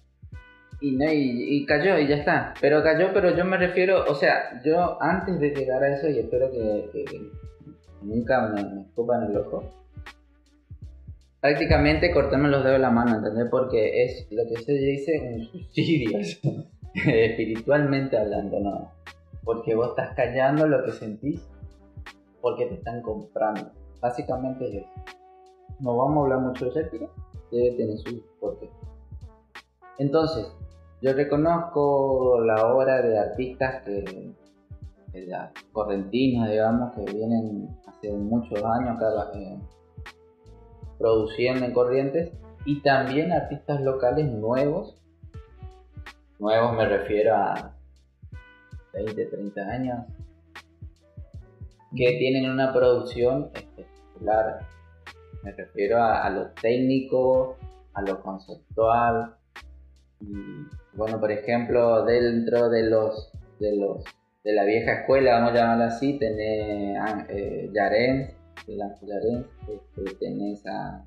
Y, 0.81 0.95
no, 0.95 1.05
y, 1.11 1.65
cayó 1.65 1.97
y 1.99 2.07
ya 2.07 2.15
está. 2.15 2.53
Pero 2.59 2.81
cayó, 2.81 3.13
pero 3.13 3.35
yo 3.35 3.45
me 3.45 3.57
refiero, 3.57 4.03
o 4.07 4.15
sea, 4.15 4.61
yo 4.63 5.01
antes 5.01 5.39
de 5.39 5.51
llegar 5.51 5.83
a 5.83 5.95
eso, 5.95 6.09
y 6.09 6.19
espero 6.19 6.51
que 6.51 6.89
nunca 8.01 8.47
me, 8.47 8.63
me 8.63 8.81
escupan 8.81 9.29
el 9.29 9.37
ojo, 9.37 9.63
prácticamente 11.39 12.11
cortarme 12.11 12.49
los 12.49 12.63
dedos 12.63 12.77
de 12.77 12.81
la 12.81 12.89
mano, 12.89 13.17
¿entendés? 13.17 13.47
Porque 13.49 14.03
es 14.03 14.27
lo 14.31 14.43
que 14.47 14.61
se 14.63 14.73
dice 14.73 15.19
un 15.21 15.45
suicidio, 15.45 16.19
espiritualmente 16.93 18.17
hablando, 18.17 18.59
¿no? 18.59 18.91
Porque 19.43 19.75
vos 19.75 19.89
estás 19.89 20.15
callando 20.15 20.67
lo 20.67 20.83
que 20.83 20.91
sentís 20.91 21.41
porque 22.41 22.65
te 22.65 22.75
están 22.75 23.01
comprando. 23.01 23.71
Básicamente 24.01 24.67
es 24.67 24.75
eso. 24.75 24.89
No 25.79 25.95
vamos 25.95 26.17
a 26.17 26.21
hablar 26.21 26.39
mucho 26.39 26.65
de 26.65 26.71
Shakira, 26.71 27.07
debe 27.51 27.71
tener 27.77 27.97
su 27.97 28.23
porqué. 28.39 28.69
Entonces, 29.99 30.51
yo 31.01 31.13
reconozco 31.13 32.41
la 32.45 32.67
obra 32.67 33.01
de 33.01 33.17
artistas 33.17 33.83
que, 33.83 34.33
que 35.11 35.25
ya 35.25 35.51
correntinos, 35.71 36.49
digamos, 36.49 36.93
que 36.93 37.11
vienen 37.11 37.75
hace 37.87 38.13
muchos 38.13 38.63
años 38.63 38.97
acá 38.97 39.31
eh, 39.33 39.57
produciendo 40.99 41.65
en 41.65 41.73
Corrientes, 41.73 42.31
y 42.65 42.81
también 42.81 43.31
artistas 43.31 43.81
locales 43.81 44.31
nuevos. 44.31 44.95
Nuevos 46.37 46.75
me 46.75 46.87
refiero 46.87 47.35
a 47.35 47.73
20, 48.93 49.25
30 49.25 49.61
años, 49.61 50.05
que 51.95 52.17
tienen 52.19 52.49
una 52.49 52.71
producción 52.71 53.49
espectacular. 53.55 54.59
Me 55.41 55.51
refiero 55.53 55.97
a, 55.97 56.23
a 56.23 56.29
lo 56.29 56.51
técnico, 56.51 57.57
a 57.95 58.03
lo 58.03 58.21
conceptual, 58.21 59.35
y, 60.19 60.67
bueno, 60.93 61.19
por 61.19 61.31
ejemplo, 61.31 62.05
dentro 62.05 62.69
de 62.69 62.89
los 62.89 63.31
de 63.59 63.75
los 63.75 64.03
de 64.43 64.53
la 64.53 64.63
vieja 64.65 65.01
escuela, 65.01 65.33
vamos 65.33 65.51
a 65.51 65.55
llamarla 65.55 65.85
así, 65.87 66.17
tenés 66.17 66.97
Yarens, 67.73 68.33
el 68.67 68.81
Ángel 68.81 69.45
este, 69.67 70.15
tenés 70.15 70.65
a 70.65 71.05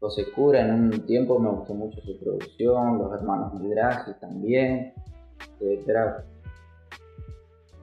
José 0.00 0.30
Cura, 0.34 0.60
en 0.60 0.72
un 0.72 1.06
tiempo 1.06 1.38
me 1.38 1.50
gustó 1.50 1.74
mucho 1.74 2.00
su 2.02 2.18
producción, 2.18 2.98
los 2.98 3.12
hermanos 3.12 3.54
Midraje 3.54 4.12
también, 4.20 4.92
eh, 5.60 5.82
pero 5.86 6.16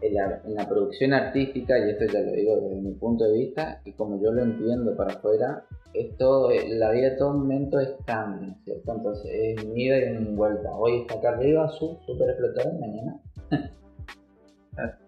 en 0.01 0.13
la, 0.13 0.41
en 0.45 0.53
la 0.53 0.67
producción 0.67 1.13
artística, 1.13 1.79
y 1.79 1.89
esto 1.89 2.05
ya 2.05 2.19
lo 2.21 2.31
digo 2.33 2.55
desde 2.57 2.81
mi 2.81 2.93
punto 2.93 3.23
de 3.23 3.33
vista, 3.33 3.81
y 3.85 3.93
como 3.93 4.21
yo 4.21 4.31
lo 4.31 4.43
entiendo 4.43 4.95
para 4.95 5.13
afuera, 5.13 5.65
es 5.93 6.17
todo, 6.17 6.51
eh, 6.51 6.67
la 6.69 6.91
vida 6.91 7.11
de 7.11 7.17
todo 7.17 7.33
momento 7.33 7.79
es 7.79 7.93
cambio, 8.05 8.55
¿cierto? 8.63 8.93
Entonces 8.93 9.31
es 9.31 9.63
un 9.63 9.77
ida 9.77 9.99
y 9.99 10.17
un 10.17 10.35
vuelta. 10.35 10.71
Hoy 10.75 11.01
está 11.01 11.15
acá 11.15 11.29
arriba, 11.29 11.69
su 11.69 11.97
super 12.05 12.29
explotado, 12.29 12.79
mañana. 12.79 13.19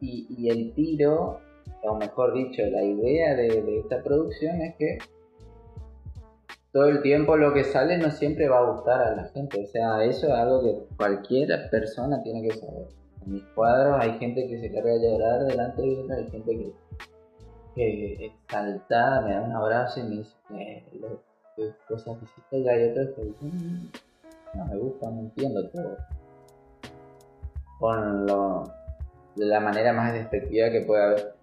y, 0.01 0.49
el 0.49 0.73
tiro, 0.73 1.39
o 1.83 1.95
mejor 1.95 2.33
dicho, 2.33 2.61
la 2.63 2.83
idea 2.83 3.35
de, 3.35 3.79
esta 3.79 4.03
producción 4.03 4.61
es 4.61 4.75
que 4.75 4.97
todo 6.71 6.85
el 6.85 7.01
tiempo 7.01 7.37
lo 7.37 7.53
que 7.53 7.63
sale 7.63 7.97
no 7.97 8.11
siempre 8.11 8.49
va 8.49 8.59
a 8.59 8.71
gustar 8.71 9.01
a 9.01 9.15
la 9.15 9.23
gente. 9.29 9.63
O 9.63 9.67
sea, 9.67 10.03
eso 10.03 10.27
es 10.27 10.33
algo 10.33 10.61
que 10.61 10.95
cualquier 10.97 11.69
persona 11.71 12.21
tiene 12.21 12.47
que 12.47 12.55
saber. 12.55 12.87
En 13.25 13.33
mis 13.33 13.43
cuadros 13.55 13.97
hay 13.99 14.19
gente 14.19 14.47
que 14.47 14.59
se 14.59 14.71
carga 14.71 14.93
de 14.93 15.11
llorar 15.11 15.45
delante 15.45 15.81
de 15.81 15.97
otra, 15.97 16.17
hay 16.17 16.29
gente 16.29 16.51
que 16.51 16.71
que 17.75 18.25
exaltada, 18.25 19.21
me 19.21 19.33
da 19.33 19.41
un 19.41 19.51
abrazo 19.53 19.99
y 19.99 20.03
me 20.03 20.15
dice 20.17 20.35
"Eh, 20.51 20.83
lo- 20.99 21.21
cosas 21.87 22.17
que 22.17 22.25
hiciste 22.25 22.57
y 22.59 22.67
hay 22.67 22.89
otros 22.89 23.09
que 23.15 23.23
dicen 23.23 23.51
"Mm, 23.53 24.57
no 24.57 24.65
me 24.65 24.77
gusta, 24.77 25.09
no 25.11 25.19
entiendo 25.21 25.69
todo. 25.69 25.97
Con 27.79 28.25
lo, 28.25 28.63
de 29.35 29.45
la 29.45 29.59
manera 29.59 29.93
más 29.93 30.13
despectiva 30.13 30.69
que 30.69 30.81
puede 30.81 31.03
haber. 31.03 31.35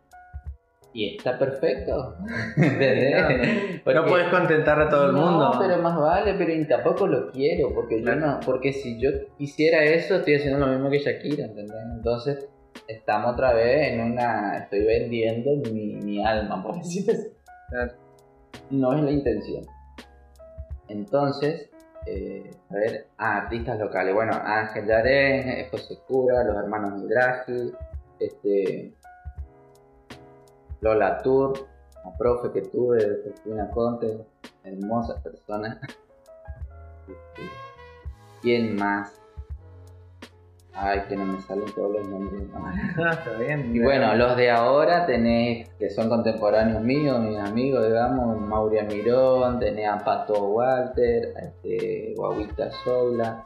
Y 0.95 1.17
está 1.17 1.39
perfecto. 1.39 2.17
No 3.85 4.07
puedes 4.07 4.29
contentar 4.29 4.81
a 4.81 4.89
todo 4.89 5.07
el 5.07 5.13
no, 5.15 5.21
mundo. 5.27 5.59
pero 5.59 5.79
más 5.83 5.99
vale, 5.99 6.35
pero 6.35 6.53
tampoco 6.69 7.07
lo 7.07 7.31
quiero, 7.33 7.75
porque 7.75 8.01
yo 8.03 8.15
no, 8.15 8.39
porque 8.45 8.73
si 8.73 8.99
yo 9.01 9.11
quisiera 9.37 9.83
eso, 9.83 10.17
estoy 10.17 10.37
haciendo 10.37 10.59
lo 10.65 10.73
mismo 10.73 10.89
que 10.91 10.99
Shakira, 11.01 11.47
¿entendés? 11.47 11.77
Entonces, 11.97 12.49
estamos 12.87 13.33
otra 13.33 13.53
vez 13.53 13.93
en 13.93 14.01
una, 14.01 14.59
estoy 14.59 14.85
vendiendo 14.85 15.57
mi, 15.71 15.95
mi 15.97 16.25
alma, 16.25 16.63
por 16.63 16.79
así. 16.79 17.07
Claro. 17.69 17.93
No 18.71 18.93
es 18.95 19.03
la 19.03 19.11
intención. 19.11 19.65
Entonces, 20.89 21.71
eh, 22.07 22.51
a 22.71 22.75
ver, 22.75 23.07
ah, 23.19 23.37
artistas 23.39 23.79
locales, 23.79 24.15
bueno, 24.15 24.33
Ángel 24.45 24.87
Yarén, 24.87 25.69
José 25.71 25.99
Cura, 26.07 26.43
los 26.45 26.57
hermanos 26.57 27.01
Midraji, 27.01 27.73
Este, 28.19 28.93
Lola 30.81 31.19
Tour, 31.19 31.67
la 32.05 32.13
profe 32.19 32.51
que 32.51 32.63
tuve 32.63 33.23
Cristina 33.23 33.71
Conte, 33.71 34.19
hermosa 34.65 35.23
persona. 35.23 35.81
Este, 37.03 37.43
¿Quién 38.43 38.77
más? 38.77 39.22
Ay, 40.75 41.03
que 41.09 41.17
no 41.17 41.27
me 41.27 41.41
salen 41.43 41.67
todos 41.75 41.93
los 41.93 42.09
nombres. 42.09 42.45
Ah, 42.55 43.11
está 43.13 43.33
bien. 43.39 43.75
Y 43.77 43.81
bueno, 43.81 44.15
los 44.17 44.37
de 44.37 44.51
ahora 44.51 45.05
tenés, 45.07 45.69
que 45.79 45.91
son 45.91 46.09
contemporáneos 46.09 46.81
míos, 46.83 47.21
mis 47.21 47.39
amigos, 47.39 47.87
digamos, 47.87 48.41
Mauria 48.41 48.83
Mirón, 48.85 49.59
tenés 49.61 49.89
a 49.89 49.99
Pato 49.99 50.33
Walter, 50.49 51.35
a 51.37 51.41
este, 51.41 52.15
Guaguita 52.17 52.71
Sola. 52.85 53.45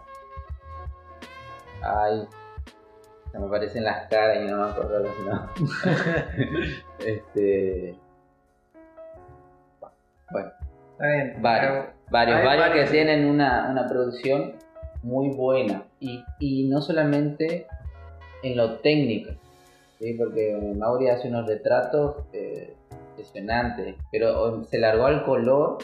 Ay, 1.83 2.27
se 3.33 3.39
me 3.41 3.49
parecen 3.49 3.85
las 3.85 4.09
caras 4.09 4.39
y 4.43 4.47
no 4.51 4.59
me 4.65 4.71
acuerdo 4.71 5.01
los 5.01 5.19
nombres. 5.27 6.85
este. 7.01 7.99
Bueno, 10.31 10.51
Está 10.93 11.07
bien. 11.07 11.43
varios, 11.43 11.87
varios, 12.11 12.37
hay 12.39 12.45
varios 12.47 12.65
que 12.67 12.71
varios. 12.71 12.91
tienen 12.91 13.27
una, 13.27 13.69
una 13.71 13.87
producción 13.89 14.55
muy 15.03 15.35
buena 15.37 15.83
y, 16.01 16.25
y 16.39 16.65
no 16.65 16.81
solamente 16.81 17.67
en 18.43 18.57
lo 18.57 18.79
técnico, 18.79 19.33
¿sí? 19.99 20.15
porque 20.15 20.57
Mauri 20.77 21.09
hace 21.09 21.29
unos 21.29 21.47
retratos 21.47 22.17
eh, 22.33 22.75
impresionantes, 23.11 23.97
pero 24.11 24.65
se 24.65 24.79
largó 24.79 25.07
al 25.07 25.25
color 25.25 25.79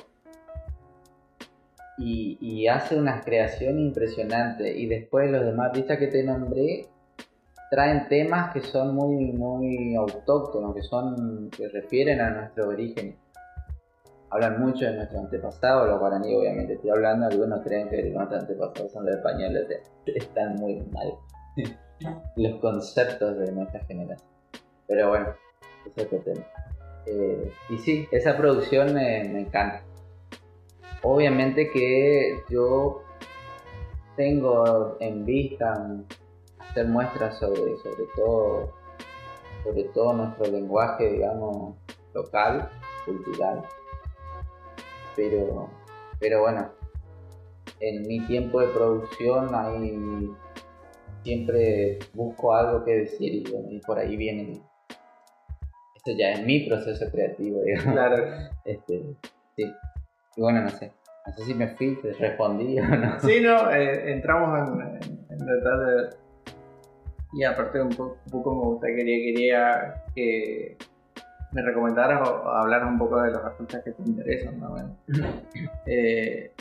y, 1.99 2.67
hace 2.69 2.97
unas 2.97 3.25
creaciones 3.25 3.81
impresionantes 3.81 4.77
y 4.77 4.87
después 4.87 5.31
los 5.31 5.45
demás 5.45 5.69
artistas 5.69 5.99
que 5.99 6.07
te 6.07 6.23
nombré 6.23 6.87
traen 7.71 8.09
temas 8.09 8.53
que 8.53 8.61
son 8.61 8.95
muy 8.95 9.33
muy 9.33 9.95
autóctonos, 9.97 10.75
que 10.75 10.83
son 10.83 11.51
que 11.51 11.69
refieren 11.69 12.21
a 12.21 12.31
nuestros 12.31 12.69
orígenes 12.69 13.17
hablan 14.33 14.61
mucho 14.61 14.87
de 14.87 14.95
nuestros 14.95 15.21
antepasados, 15.21 15.89
los 15.89 16.01
guaraníes 16.01 16.39
obviamente 16.39 16.73
estoy 16.75 16.91
hablando, 16.91 17.27
algunos 17.27 17.61
creen 17.63 17.89
que 17.91 18.03
nuestros 18.11 18.41
antepasados 18.41 18.91
son 18.91 19.05
los 19.05 19.17
españoles, 19.17 19.71
eh, 19.71 19.83
están 20.17 20.57
muy 20.57 20.81
mal 20.91 21.15
los 22.37 22.61
conceptos 22.61 23.39
de 23.39 23.53
nuestra 23.53 23.85
generación. 23.85 24.29
Pero 24.89 25.11
bueno, 25.11 25.35
ese 25.87 26.01
es 26.01 26.07
otro 26.07 26.19
tema. 26.21 26.47
Eh, 27.07 27.53
y 27.69 27.79
sí, 27.79 28.09
esa 28.11 28.37
producción 28.37 28.95
me, 28.95 29.25
me 29.25 29.41
encanta. 29.41 29.83
Obviamente 31.03 31.71
que 31.71 32.43
yo 32.49 33.03
tengo 34.17 34.97
en 35.01 35.25
vista 35.27 35.75
hacer 36.59 36.87
muestras 36.87 37.39
sobre, 37.39 37.77
sobre 37.79 38.05
todo 38.17 38.73
sobre 39.65 39.85
todo 39.85 40.13
nuestro 40.13 40.51
lenguaje, 40.51 41.09
digamos, 41.13 41.77
local, 42.15 42.69
cultural 43.05 43.63
pero 45.17 45.71
pero 46.19 46.41
bueno 46.43 46.71
en 47.81 48.03
mi 48.07 48.21
tiempo 48.27 48.61
de 48.61 48.69
producción 48.69 49.55
ahí 49.55 50.31
siempre 51.23 51.99
busco 52.15 52.55
algo 52.55 52.85
que 52.85 52.93
decir 53.01 53.35
y, 53.35 53.51
bueno, 53.53 53.69
y 53.71 53.81
por 53.81 53.99
ahí 53.99 54.17
viene 54.17 54.61
esto 55.97 56.11
ya 56.19 56.33
es 56.33 56.45
mi 56.45 56.67
proceso 56.69 57.07
creativo 57.11 57.63
digamos 57.63 57.93
Claro. 57.93 58.25
este 58.65 59.03
sí 59.57 59.65
y 60.37 60.41
bueno 60.41 60.63
no 60.63 60.71
sé 60.71 60.93
no 61.27 61.33
sé 61.35 61.45
si 61.45 61.55
me 61.55 61.69
fui 61.77 61.97
te 62.03 62.13
respondí 62.15 62.79
o 62.81 62.85
no 62.85 63.21
Sí, 63.21 63.41
no, 63.41 63.71
eh, 63.73 64.13
entramos 64.13 64.69
en, 64.69 64.81
en, 65.31 65.39
tratar 65.39 65.79
de. 65.79 66.17
Y 67.35 67.45
aparte, 67.45 67.81
un, 67.81 67.89
po- 67.91 68.17
un 68.27 68.31
poco 68.31 68.55
me 68.55 68.61
gustaría 68.73 68.97
quería, 68.97 69.33
quería 69.33 70.05
que 70.15 70.77
me 71.53 71.63
recomendaras 71.63 72.29
o, 72.29 72.49
hablaras 72.49 72.89
un 72.89 72.99
poco 72.99 73.21
de 73.21 73.31
los 73.31 73.45
artistas 73.45 73.83
que 73.85 73.93
te 73.93 74.03
interesan. 74.03 74.59
¿no? 74.59 74.71
Bueno, 74.71 74.97
eh, 75.87 76.53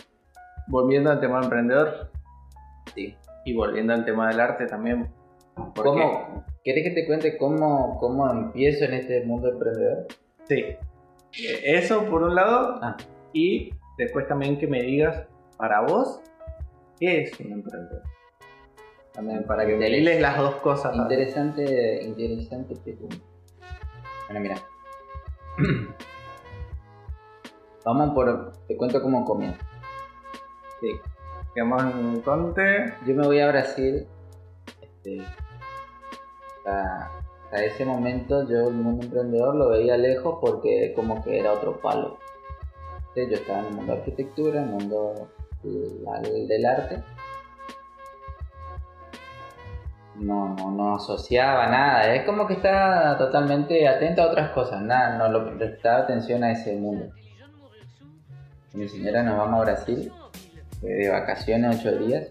volviendo 0.68 1.12
al 1.12 1.20
tema 1.20 1.42
emprendedor 1.42 2.12
sí 2.94 3.16
y 3.46 3.56
volviendo 3.56 3.94
al 3.94 4.06
tema 4.06 4.30
del 4.30 4.40
arte 4.40 4.66
también. 4.68 5.10
¿Cómo, 5.76 6.46
¿Querés 6.64 6.84
que 6.84 6.92
te 6.92 7.08
cuente 7.08 7.38
cómo, 7.38 8.00
cómo 8.00 8.30
empiezo 8.32 8.86
en 8.86 8.94
este 8.94 9.26
mundo 9.26 9.50
emprendedor? 9.50 10.08
Sí. 10.48 10.60
Eh, 10.60 11.62
Eso 11.64 12.06
por 12.06 12.24
un 12.24 12.36
lado. 12.36 12.80
Ah. 12.82 12.98
Y 13.34 13.74
después 13.98 14.28
también 14.28 14.58
que 14.58 14.68
me 14.68 14.82
digas, 14.82 15.26
para 15.58 15.82
vos, 15.82 16.22
¿qué 17.00 17.24
es 17.24 17.40
un 17.40 17.52
emprendedor? 17.52 18.04
También 19.14 19.44
para 19.44 19.66
que 19.66 19.76
me 19.76 19.90
hiles 19.90 20.22
las 20.22 20.38
dos 20.38 20.56
cosas. 20.56 20.96
Interesante, 20.96 22.04
interesante 22.04 22.76
pregunta. 22.76 23.18
Bueno, 24.28 24.40
mira. 24.40 24.56
Vamos 27.86 28.14
por. 28.14 28.52
Te 28.68 28.78
cuento 28.78 29.02
cómo 29.02 29.26
comienza. 29.26 29.60
Sí. 30.80 31.00
Quedamos 31.54 31.84
en 31.84 32.22
Conte. 32.22 32.94
Yo 33.06 33.16
me 33.16 33.26
voy 33.26 33.40
a 33.40 33.50
Brasil. 33.50 34.08
Este, 34.82 35.26
hasta, 36.58 37.12
hasta 37.46 37.66
ese 37.66 37.86
momento 37.86 38.48
yo 38.48 38.70
el 38.70 38.76
mundo 38.76 39.06
emprendedor 39.06 39.56
lo 39.56 39.70
veía 39.70 39.98
lejos 39.98 40.38
porque 40.40 40.94
como 40.96 41.24
que 41.24 41.40
era 41.40 41.54
otro 41.54 41.80
palo. 41.80 42.18
Sí, 43.14 43.28
Yo 43.30 43.36
estaba 43.36 43.60
en 43.60 43.66
el 43.66 43.74
mundo 43.74 43.94
de 43.94 44.00
arquitectura, 44.00 44.62
en 44.62 44.70
el 44.70 44.72
mundo 44.72 45.30
del, 45.64 46.48
del 46.48 46.66
arte. 46.66 47.04
No, 50.22 50.56
no, 50.56 50.72
no 50.72 50.96
asociaba 50.96 51.68
nada. 51.68 52.14
Es 52.14 52.26
como 52.26 52.46
que 52.48 52.54
estaba 52.54 53.18
totalmente 53.18 53.88
atento 53.88 54.22
a 54.22 54.28
otras 54.28 54.52
cosas. 54.52 54.82
Nada, 54.82 55.18
no 55.18 55.30
lo 55.30 55.58
prestaba 55.58 56.00
atención 56.04 56.44
a 56.44 56.52
ese 56.52 56.76
mundo. 56.76 57.08
Mi 58.74 58.88
señora 58.88 59.24
nos 59.24 59.38
vamos 59.38 59.60
a 59.62 59.64
Brasil 59.64 60.12
eh, 60.84 60.88
de 60.88 61.10
vacaciones 61.10 61.80
ocho 61.80 61.98
días. 61.98 62.28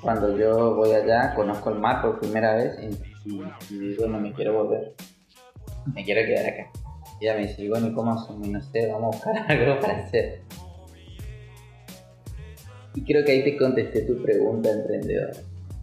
Cuando 0.00 0.36
yo 0.36 0.74
voy 0.76 0.92
allá, 0.92 1.34
conozco 1.34 1.70
el 1.70 1.78
mar 1.78 2.00
por 2.00 2.18
primera 2.18 2.54
vez 2.54 2.78
y, 3.26 3.30
y- 3.30 3.78
digo, 3.78 4.06
no 4.06 4.18
me 4.18 4.32
quiero 4.32 4.54
volver. 4.64 4.94
Me 5.94 6.04
quiero 6.04 6.22
quedar 6.26 6.46
acá. 6.46 6.70
Y 7.20 7.26
ella 7.26 7.34
me 7.34 7.46
dice, 7.46 7.68
bueno, 7.68 7.88
¿y 7.88 7.92
cómo? 7.92 8.16
Y 8.42 8.48
no 8.48 8.62
sé, 8.62 8.90
vamos 8.90 9.16
a 9.16 9.30
buscar 9.30 9.44
algo 9.52 9.78
para 9.80 9.98
hacer. 9.98 10.40
Y 12.94 13.04
creo 13.04 13.24
que 13.24 13.32
ahí 13.32 13.44
te 13.44 13.56
contesté 13.56 14.02
tu 14.02 14.20
pregunta, 14.22 14.70
emprendedor. 14.70 15.30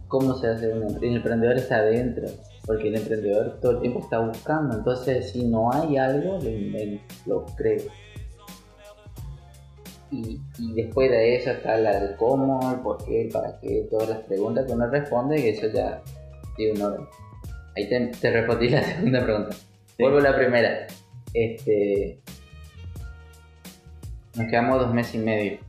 ¿Cómo 0.08 0.34
se 0.34 0.48
hace 0.48 0.68
un 0.68 0.82
emprendedor? 0.82 1.04
El 1.04 1.16
emprendedor 1.16 1.56
está 1.56 1.76
adentro, 1.76 2.28
porque 2.66 2.88
el 2.88 2.96
emprendedor 2.96 3.58
todo 3.60 3.72
el 3.72 3.80
tiempo 3.80 4.00
está 4.00 4.18
buscando. 4.20 4.76
Entonces, 4.76 5.30
si 5.30 5.46
no 5.46 5.72
hay 5.72 5.96
algo, 5.96 6.38
lo 6.38 6.48
invento, 6.48 7.02
lo 7.26 7.46
creo. 7.56 7.82
Y, 10.10 10.40
y 10.58 10.72
después 10.74 11.10
de 11.10 11.36
eso 11.36 11.50
está 11.50 11.76
la 11.76 12.00
del 12.00 12.16
cómo, 12.16 12.72
el 12.72 12.80
por 12.80 13.04
qué, 13.04 13.22
el 13.22 13.28
para 13.28 13.58
qué, 13.60 13.86
todas 13.90 14.08
las 14.08 14.20
preguntas 14.20 14.64
que 14.66 14.72
uno 14.72 14.88
responde 14.88 15.38
y 15.38 15.48
eso 15.48 15.66
ya 15.68 16.02
tiene 16.56 16.80
un 16.80 16.82
orden. 16.82 17.06
Ahí 17.76 17.88
te, 17.88 18.06
te 18.20 18.30
respondí 18.30 18.70
la 18.70 18.82
segunda 18.96 19.22
pregunta. 19.22 19.56
Vuelvo 19.98 20.18
a 20.18 20.22
la 20.22 20.36
primera. 20.36 20.86
Este, 21.34 22.20
nos 24.36 24.48
quedamos 24.48 24.80
dos 24.80 24.94
meses 24.94 25.16
y 25.16 25.18
medio. 25.18 25.67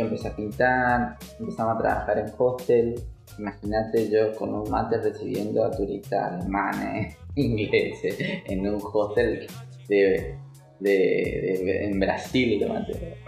Yo 0.00 0.06
empecé 0.06 0.28
a 0.28 0.34
pintar, 0.36 1.18
empezamos 1.38 1.74
a 1.74 1.78
trabajar 1.78 2.18
en 2.20 2.32
hostel. 2.38 2.94
Imagínate 3.38 4.08
yo 4.08 4.34
con 4.34 4.54
un 4.54 4.70
mate 4.70 4.96
recibiendo 4.96 5.62
a 5.62 5.70
turistas 5.70 6.32
alemanes, 6.40 7.18
ingleses, 7.34 8.16
en 8.46 8.66
un 8.66 8.80
hostel 8.82 9.46
de, 9.88 10.38
de, 10.78 10.90
de- 10.90 11.84
en 11.84 12.00
Brasil, 12.00 12.60
lo 12.62 12.72
mate. 12.72 13.18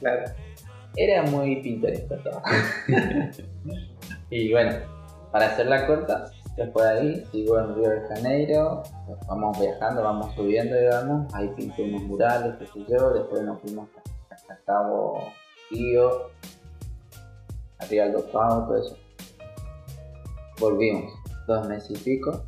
Claro. 0.00 0.24
Era 0.96 1.22
muy 1.22 1.62
pintoresco 1.62 2.16
todo. 2.16 2.42
y 4.30 4.50
bueno, 4.50 4.72
para 5.30 5.46
hacerla 5.46 5.86
corta, 5.86 6.24
después 6.56 6.86
de 6.86 6.90
ahí 6.90 7.24
sigo 7.30 7.56
en 7.60 7.76
Río 7.76 7.90
de 7.90 8.00
Janeiro, 8.08 8.82
vamos 9.28 9.60
viajando, 9.60 10.02
vamos 10.02 10.34
subiendo, 10.34 10.74
digamos, 10.74 11.32
ahí 11.34 11.48
pinté 11.56 11.84
unos 11.84 12.02
murales, 12.02 12.56
qué 12.58 12.66
sé 12.66 12.84
yo, 12.90 13.10
después 13.12 13.42
nos 13.42 13.60
fuimos 13.60 13.88
hasta 14.28 14.58
Cabo 14.66 15.20
Río, 15.70 16.30
arriba 17.78 18.06
del 18.06 18.22
Pau, 18.32 18.66
todo 18.66 18.76
eso. 18.76 18.96
Volvimos, 20.58 21.12
dos 21.46 21.68
meses 21.68 22.00
y 22.00 22.02
pico, 22.02 22.44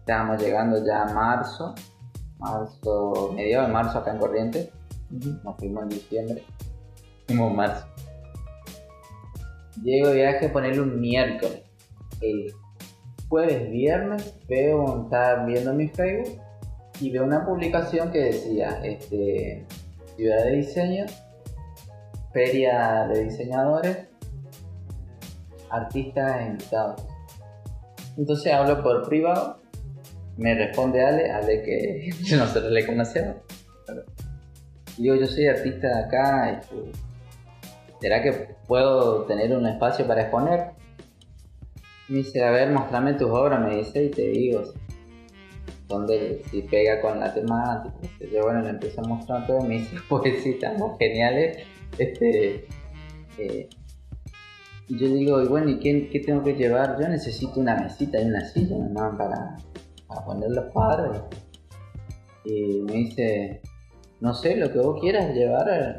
estábamos 0.00 0.42
llegando 0.42 0.84
ya 0.84 1.02
a 1.02 1.14
marzo, 1.14 1.74
marzo, 2.38 3.32
mediados 3.34 3.68
de 3.68 3.72
marzo 3.72 3.98
acá 3.98 4.12
en 4.12 4.18
Corrientes, 4.18 4.68
nos 5.10 5.56
fuimos 5.56 5.84
en 5.84 5.88
diciembre, 5.90 6.42
fuimos 7.26 7.50
en 7.50 7.56
marzo. 7.56 7.86
Llego 9.82 10.08
de 10.08 10.14
viaje 10.14 10.46
a 10.46 10.52
ponerle 10.52 10.80
un 10.82 11.00
miércoles. 11.00 11.62
El 12.20 12.52
jueves, 13.28 13.70
viernes, 13.70 14.34
veo, 14.48 15.04
estaba 15.04 15.44
viendo 15.44 15.72
mi 15.72 15.88
Facebook 15.88 16.38
y 17.00 17.10
veo 17.10 17.24
una 17.24 17.44
publicación 17.44 18.10
que 18.12 18.18
decía, 18.18 18.80
este, 18.84 19.66
ciudad 20.16 20.44
de 20.44 20.50
diseño, 20.56 21.06
feria 22.32 23.06
de 23.08 23.24
diseñadores, 23.24 24.08
artistas 25.70 26.46
invitados. 26.46 27.02
Entonces 28.16 28.52
hablo 28.52 28.82
por 28.82 29.08
privado, 29.08 29.60
me 30.36 30.54
responde 30.54 31.04
Ale, 31.04 31.30
Ale 31.30 31.62
que 31.62 32.10
nosotros 32.36 32.70
le 32.70 32.86
conocemos. 32.86 33.36
Digo, 34.98 35.14
yo 35.14 35.26
soy 35.26 35.46
artista 35.46 35.88
de 35.88 36.04
acá, 36.04 36.50
este, 36.50 36.76
¿será 38.00 38.22
que 38.22 38.54
puedo 38.66 39.24
tener 39.24 39.56
un 39.56 39.66
espacio 39.66 40.06
para 40.06 40.22
exponer? 40.22 40.72
Me 42.08 42.18
dice, 42.18 42.44
a 42.44 42.50
ver, 42.50 42.70
mostrame 42.70 43.14
tus 43.14 43.30
obras, 43.30 43.60
me 43.60 43.76
dice, 43.76 44.04
y 44.04 44.10
te 44.10 44.28
digo 44.28 44.62
donde 45.92 46.42
si 46.50 46.62
pega 46.62 47.00
con 47.00 47.20
la 47.20 47.32
temática. 47.32 47.94
Yo, 48.32 48.42
bueno, 48.42 48.62
le 48.62 48.70
empiezo 48.70 49.00
a 49.02 49.08
mostrar 49.08 49.46
todo, 49.46 49.60
me 49.60 49.74
dice, 49.74 49.96
pues 50.08 50.42
sí, 50.42 50.50
estamos 50.50 50.98
geniales. 50.98 51.58
Este, 51.98 52.66
eh, 53.38 53.68
yo 54.88 55.08
digo, 55.08 55.42
y 55.42 55.48
bueno, 55.48 55.70
¿y 55.70 55.78
qué, 55.78 56.08
qué, 56.10 56.20
tengo 56.20 56.42
que 56.42 56.54
llevar? 56.54 56.98
Yo 57.00 57.08
necesito 57.08 57.60
una 57.60 57.76
mesita 57.76 58.20
y 58.20 58.26
una 58.26 58.44
silla 58.44 58.76
nomás 58.76 59.16
para, 59.16 59.56
para 60.06 60.24
poner 60.24 60.50
los 60.50 60.66
cuadros. 60.72 61.22
Y 62.44 62.80
me 62.82 62.92
dice, 62.92 63.60
no 64.20 64.34
sé, 64.34 64.56
lo 64.56 64.70
que 64.72 64.78
vos 64.78 65.00
quieras 65.00 65.34
llevar. 65.34 65.96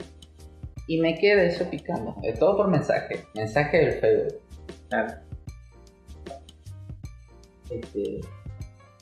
Y 0.88 1.00
me 1.00 1.18
queda 1.18 1.44
eso 1.44 1.70
picando. 1.70 2.16
Es 2.24 2.38
todo 2.38 2.58
por 2.58 2.68
mensaje. 2.68 3.24
Mensaje 3.36 3.78
del 3.78 3.94
Facebook. 4.00 4.42
Claro. 4.90 5.14
Este, 7.70 8.20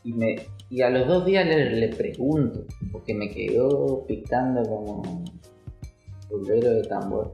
y, 0.04 0.14
me, 0.14 0.36
y 0.70 0.82
a 0.82 0.90
los 0.90 1.08
dos 1.08 1.26
días 1.26 1.46
le, 1.46 1.72
le 1.72 1.90
pregunto, 1.90 2.66
porque 2.92 3.14
me 3.14 3.30
quedó 3.30 4.06
picando 4.06 4.64
como 4.64 5.24
pulvero 6.32 6.70
de 6.72 6.82
tambor. 6.84 7.34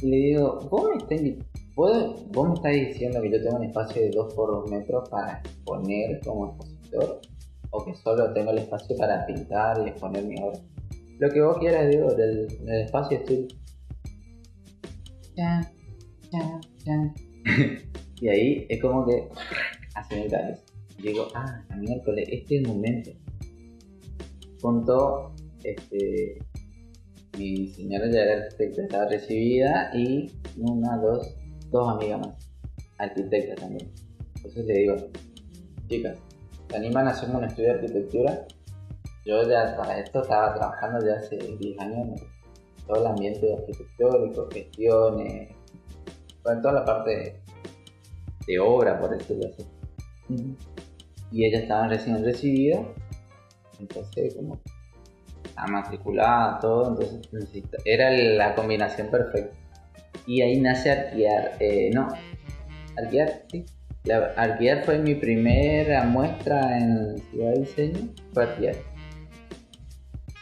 Y 0.00 0.06
le 0.08 0.16
digo, 0.16 0.58
¿vos 0.70 0.90
me, 0.90 0.96
estás, 0.98 1.20
invi- 1.20 1.44
¿puedo- 1.74 2.14
vos 2.32 2.48
me 2.48 2.54
estás 2.54 2.72
diciendo 2.72 3.20
que 3.22 3.30
yo 3.30 3.42
tengo 3.42 3.56
un 3.56 3.64
espacio 3.64 4.02
de 4.02 4.10
2 4.10 4.34
por 4.34 4.50
2 4.50 4.70
metros 4.70 5.08
para 5.08 5.38
exponer 5.40 6.20
como 6.24 6.46
expositor? 6.54 7.20
¿O 7.70 7.84
que 7.84 7.94
solo 7.96 8.32
tengo 8.32 8.50
el 8.52 8.58
espacio 8.58 8.96
para 8.96 9.26
pintar 9.26 9.82
y 9.84 9.90
exponer 9.90 10.24
mi 10.24 10.36
obra? 10.40 10.58
Lo 11.18 11.28
que 11.30 11.40
vos 11.42 11.58
quieras, 11.58 11.88
digo, 11.90 12.12
del, 12.14 12.46
del 12.64 12.82
espacio 12.82 13.18
estoy... 13.18 13.48
Ya, 15.36 15.72
ya, 16.32 16.60
ya. 16.84 17.14
y 18.20 18.28
ahí 18.28 18.66
es 18.68 18.80
como 18.80 19.04
que 19.06 19.28
hace 19.94 20.22
mi 20.22 20.28
cabeza. 20.28 20.62
Digo, 21.02 21.26
ah, 21.34 21.64
a 21.68 21.76
miércoles, 21.76 22.28
este 22.30 22.56
es 22.56 22.62
el 22.62 22.68
momento. 22.68 23.10
Junto, 24.62 25.34
este, 25.64 26.38
mi 27.36 27.68
señora 27.68 28.10
ya 28.10 28.22
era 28.22 28.44
arquitecta, 28.44 28.82
estaba 28.82 29.08
recibida 29.08 29.90
y 29.94 30.30
una, 30.58 30.96
dos, 30.98 31.34
dos 31.70 31.88
amigas 31.88 32.20
más, 32.20 32.50
arquitectas 32.98 33.60
también. 33.60 33.90
Entonces 34.36 34.64
le 34.66 34.74
digo, 34.74 34.96
chicas, 35.88 36.18
¿se 36.68 36.76
animan 36.76 37.08
a 37.08 37.10
hacer 37.10 37.30
un 37.30 37.44
estudio 37.44 37.68
de 37.68 37.74
arquitectura? 37.74 38.46
Yo 39.24 39.48
ya 39.48 39.76
para 39.76 39.98
esto 39.98 40.22
estaba 40.22 40.54
trabajando 40.54 41.06
ya 41.06 41.14
hace 41.14 41.36
10 41.36 41.80
años 41.80 41.98
en 42.08 42.14
todo 42.86 43.00
el 43.00 43.06
ambiente 43.06 43.54
arquitectónico, 43.54 44.48
gestiones, 44.50 45.50
bueno, 46.42 46.60
toda 46.60 46.74
la 46.74 46.84
parte 46.84 47.10
de, 47.10 47.40
de 48.46 48.58
obra, 48.58 49.00
por 49.00 49.16
decirlo 49.16 49.46
así. 49.48 49.66
Y 51.32 51.44
ellas 51.46 51.62
estaban 51.62 51.90
recién 51.90 52.22
recibidas, 52.22 52.86
entonces 53.80 54.34
como 54.34 54.60
estaba 55.54 55.68
matriculada, 55.68 56.58
todo, 56.58 56.88
entonces 56.88 57.62
era 57.84 58.10
la 58.10 58.54
combinación 58.56 59.08
perfecta. 59.08 59.56
Y 60.26 60.42
ahí 60.42 60.60
nace 60.60 60.90
Arquear, 60.90 61.52
eh, 61.60 61.90
no, 61.94 62.08
Arquear, 62.96 63.42
sí. 63.50 63.64
La, 64.04 64.32
Arquear 64.36 64.84
fue 64.84 64.98
mi 64.98 65.14
primera 65.14 66.04
muestra 66.04 66.78
en 66.78 67.18
Ciudad 67.30 67.52
de 67.52 67.60
Diseño, 67.60 68.08
fue 68.32 68.42
Arquear. 68.42 68.76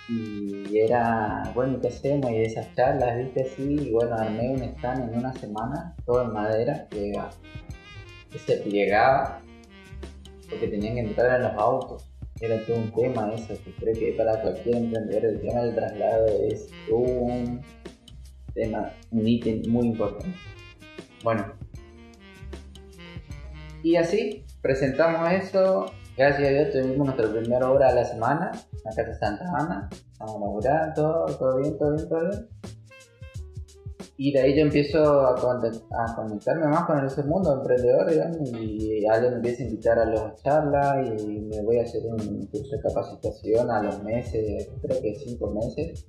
Y 0.09 0.79
era, 0.79 1.43
bueno, 1.55 1.79
¿qué 1.81 1.89
hacemos? 1.89 2.31
Y 2.31 2.43
esas 2.43 2.75
charlas, 2.75 3.19
viste, 3.19 3.43
así, 3.43 3.77
y 3.81 3.93
bueno, 3.93 4.15
armé 4.17 4.49
un 4.51 4.63
stand 4.63 5.13
en 5.13 5.19
una 5.19 5.33
semana, 5.35 5.95
todo 6.07 6.23
en 6.23 6.33
madera, 6.33 6.87
que, 6.91 7.13
que 8.31 8.39
se 8.39 8.57
plegaba, 8.59 9.41
porque 10.49 10.69
tenían 10.69 10.95
que 10.95 11.01
entrar 11.01 11.41
en 11.41 11.49
los 11.49 11.55
autos 11.55 12.12
era 12.43 12.65
todo 12.67 12.77
un 12.77 12.93
tema 12.93 13.33
eso, 13.35 13.55
que 13.65 13.73
creo 13.77 13.95
que 13.95 14.13
para 14.13 14.41
cualquier 14.43 14.77
emprendedor 14.77 15.25
el 15.25 15.41
tema 15.41 15.61
del 15.63 15.75
traslado 15.77 16.27
es 16.51 16.69
un 16.91 17.61
tema, 18.53 18.93
un 19.13 19.29
ítem 19.29 19.63
muy 19.69 19.87
importante. 19.87 20.37
Bueno, 21.23 21.55
y 23.85 23.95
así 23.95 24.45
presentamos 24.61 25.31
eso, 25.31 25.87
gracias 26.17 26.49
a 26.49 26.53
Dios 26.53 26.71
tuvimos 26.73 27.07
nuestra 27.07 27.33
primera 27.33 27.71
obra 27.71 27.91
de 27.91 27.95
la 27.95 28.05
semana, 28.05 28.51
en 28.73 28.81
la 28.85 28.91
Casa 28.91 29.15
Santa 29.15 29.45
Ana, 29.57 29.89
estamos 30.11 30.37
inaugurando, 30.37 30.95
todo, 30.95 31.27
todo 31.37 31.59
bien, 31.59 31.79
todo 31.79 31.95
bien, 31.95 32.09
todo 32.09 32.29
bien. 32.29 32.62
Y 34.19 34.33
de 34.33 34.41
ahí 34.41 34.55
yo 34.57 34.63
empiezo 34.63 35.27
a, 35.27 35.35
a 35.35 36.15
conectarme 36.15 36.67
más 36.67 36.85
con 36.85 37.05
ese 37.05 37.23
mundo 37.25 37.55
emprendedor, 37.55 38.11
digamos, 38.11 38.53
y 38.53 39.07
alguien 39.07 39.33
me 39.33 39.37
empieza 39.37 39.63
a 39.63 39.67
invitar 39.67 39.99
a 39.99 40.05
las 40.05 40.43
charlas 40.43 41.21
y 41.21 41.41
me 41.41 41.63
voy 41.63 41.79
a 41.79 41.83
hacer 41.83 42.03
un 42.07 42.47
curso 42.47 42.77
de 42.77 42.83
capacitación 42.83 43.71
a 43.71 43.83
los 43.83 44.03
meses, 44.05 44.71
creo 44.83 45.01
que 45.01 45.15
cinco 45.15 45.51
meses. 45.51 46.07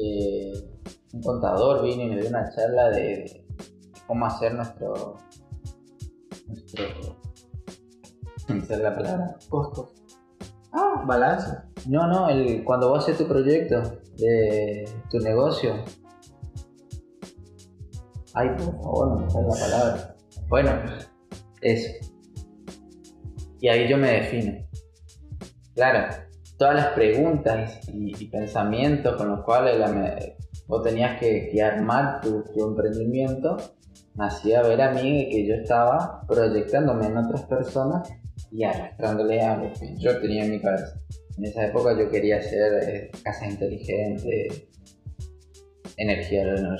Eh, 0.00 0.52
un 1.12 1.22
contador 1.22 1.82
vino 1.82 2.02
y 2.02 2.08
me 2.08 2.20
dio 2.20 2.28
una 2.28 2.48
charla 2.54 2.90
de, 2.90 3.00
de 3.00 3.44
cómo 4.06 4.26
hacer 4.26 4.54
nuestro, 4.54 5.16
nuestro, 8.48 8.76
la 8.78 8.94
palabra, 8.94 9.36
Costos. 9.48 9.94
Ah, 10.72 11.02
balance. 11.06 11.50
no, 11.88 12.06
no, 12.06 12.28
el, 12.28 12.62
cuando 12.64 12.90
vos 12.90 13.04
haces 13.04 13.18
tu 13.18 13.26
proyecto 13.26 13.97
de 14.18 14.84
tu 15.10 15.18
negocio. 15.20 15.74
Ay, 18.34 18.48
por 18.50 18.82
favor, 18.82 19.20
no 19.20 19.30
sale 19.30 19.46
la 19.48 19.54
palabra. 19.54 20.16
Bueno, 20.48 20.70
eso. 21.60 21.90
Y 23.60 23.68
ahí 23.68 23.88
yo 23.88 23.96
me 23.96 24.12
defino. 24.12 24.52
Claro, 25.74 26.14
todas 26.58 26.74
las 26.74 26.86
preguntas 26.88 27.80
y, 27.92 28.26
pensamientos 28.26 29.16
con 29.16 29.28
los 29.30 29.44
cuales 29.44 29.78
la 29.78 29.88
me- 29.88 30.36
vos 30.66 30.82
tenías 30.82 31.18
que, 31.18 31.50
armar 31.62 32.20
tu, 32.20 32.42
tu 32.44 32.68
emprendimiento, 32.68 33.56
me 34.14 34.26
hacía 34.26 34.62
ver 34.62 34.82
a 34.82 34.92
mí 34.92 35.28
que 35.30 35.46
yo 35.46 35.54
estaba 35.54 36.22
proyectándome 36.26 37.06
en 37.06 37.16
otras 37.16 37.42
personas 37.44 38.08
y 38.50 38.64
arrastrándole 38.64 39.40
a 39.40 39.56
lo 39.56 39.72
que 39.72 39.96
yo 39.98 40.20
tenía 40.20 40.44
en 40.44 40.50
mi 40.52 40.60
cabeza. 40.60 41.00
En 41.38 41.44
esa 41.44 41.66
época 41.66 41.96
yo 41.96 42.10
quería 42.10 42.38
hacer 42.38 42.72
eh, 42.82 43.10
casas 43.22 43.50
inteligentes, 43.50 44.64
energía 45.96 46.44
reno- 46.44 46.76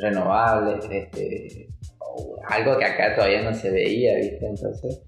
renovables, 0.00 0.84
este, 0.90 1.68
algo 2.48 2.78
que 2.78 2.84
acá 2.86 3.14
todavía 3.14 3.42
no 3.42 3.54
se 3.54 3.70
veía, 3.70 4.16
¿viste? 4.16 4.46
Entonces, 4.46 5.02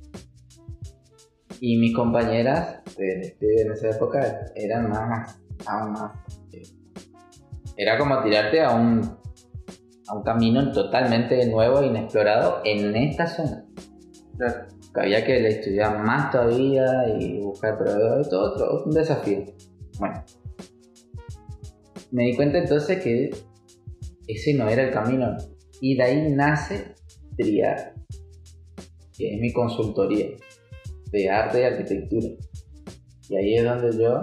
y 1.61 1.79
mis 1.79 1.94
compañeras 1.94 2.83
del 2.99 3.23
estudio 3.23 3.62
en 3.62 3.73
esa 3.73 3.88
época 3.90 4.40
eran 4.55 4.90
más, 4.90 5.40
aún 5.66 5.92
más. 5.92 6.12
eh, 6.53 6.62
Era 7.79 7.97
como 7.99 8.23
tirarte 8.23 8.61
a 8.61 8.75
un, 8.75 9.01
a 10.09 10.14
un 10.14 10.23
camino 10.23 10.70
totalmente 10.73 11.47
nuevo 11.47 11.81
e 11.81 11.87
inexplorado 11.87 12.61
en 12.64 12.94
esta 12.97 13.27
zona. 13.27 13.63
Que 14.94 15.00
había 15.00 15.24
que 15.24 15.46
estudiar 15.48 15.98
más 16.04 16.30
todavía 16.30 16.87
y 17.18 17.40
buscar 17.40 17.76
proveedores, 17.76 18.28
todo 18.28 18.52
otro, 18.52 18.85
un 18.85 18.92
desafío. 18.92 19.44
Bueno, 19.98 20.24
me 22.12 22.24
di 22.24 22.37
cuenta 22.37 22.59
entonces 22.59 23.02
que 23.02 23.30
ese 24.28 24.54
no 24.54 24.68
era 24.68 24.85
el 24.85 24.92
camino 24.92 25.37
y 25.80 25.96
de 25.96 26.02
ahí 26.02 26.30
nace 26.30 26.94
Triar, 27.37 27.94
que 29.16 29.35
es 29.35 29.40
mi 29.40 29.52
consultoría 29.52 30.28
de 31.11 31.30
arte 31.30 31.61
y 31.61 31.64
arquitectura. 31.64 32.28
Y 33.28 33.37
ahí 33.37 33.54
es 33.57 33.64
donde 33.64 33.98
yo 33.98 34.20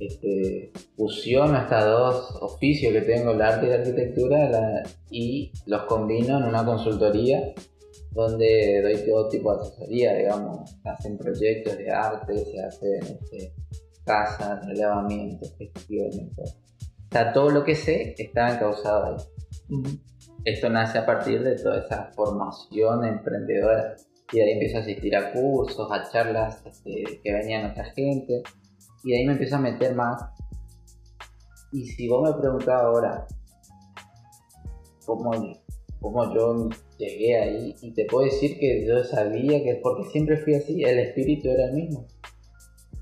este, 0.00 0.72
fusiono 0.96 1.56
estos 1.58 1.84
dos 1.84 2.38
oficios 2.40 2.92
que 2.92 3.02
tengo, 3.02 3.32
el 3.32 3.42
arte 3.42 3.66
y 3.66 3.68
la 3.68 3.74
arquitectura, 3.76 4.82
y 5.10 5.52
los 5.66 5.82
combino 5.84 6.38
en 6.38 6.44
una 6.44 6.64
consultoría 6.64 7.54
donde 8.12 8.80
doy 8.82 9.06
todo 9.06 9.28
tipo 9.28 9.54
de 9.54 9.62
asesoría, 9.62 10.14
digamos, 10.14 10.76
hacen 10.84 11.16
proyectos 11.16 11.76
de 11.78 11.90
arte, 11.90 12.44
se 12.44 12.60
hacen 12.60 13.02
este, 13.02 13.54
casas, 14.04 14.66
relevamientos, 14.66 15.54
todo. 15.58 16.42
O 16.42 17.12
sea, 17.12 17.32
todo 17.32 17.50
lo 17.50 17.64
que 17.64 17.74
sé 17.74 18.14
está 18.18 18.54
encauzado 18.54 19.16
ahí. 19.16 20.00
Esto 20.44 20.70
nace 20.70 20.98
a 20.98 21.06
partir 21.06 21.42
de 21.42 21.56
toda 21.56 21.78
esa 21.78 22.10
formación 22.14 23.04
emprendedora 23.04 23.94
y 24.32 24.38
de 24.38 24.44
ahí 24.44 24.52
empiezo 24.52 24.78
a 24.78 24.80
asistir 24.80 25.14
a 25.14 25.32
cursos, 25.32 25.90
a 25.90 26.10
charlas 26.10 26.64
este, 26.64 27.20
que 27.22 27.32
venían 27.32 27.70
otra 27.70 27.84
gente 27.92 28.42
y 29.04 29.10
de 29.10 29.18
ahí 29.18 29.26
me 29.26 29.32
empiezo 29.32 29.56
a 29.56 29.60
meter 29.60 29.94
más. 29.94 30.22
Y 31.72 31.86
si 31.86 32.08
vos 32.08 32.28
me 32.28 32.40
preguntás 32.40 32.80
ahora 32.80 33.26
cómo, 35.04 35.30
cómo 36.00 36.34
yo 36.34 36.68
llegué 37.00 37.36
ahí 37.36 37.74
y 37.80 37.92
te 37.92 38.04
puedo 38.04 38.26
decir 38.26 38.58
que 38.58 38.86
yo 38.86 39.02
sabía 39.04 39.62
que, 39.62 39.80
porque 39.82 40.04
siempre 40.10 40.36
fui 40.36 40.54
así, 40.54 40.82
el 40.84 40.98
espíritu 40.98 41.48
era 41.48 41.64
el 41.66 41.72
mismo. 41.72 42.06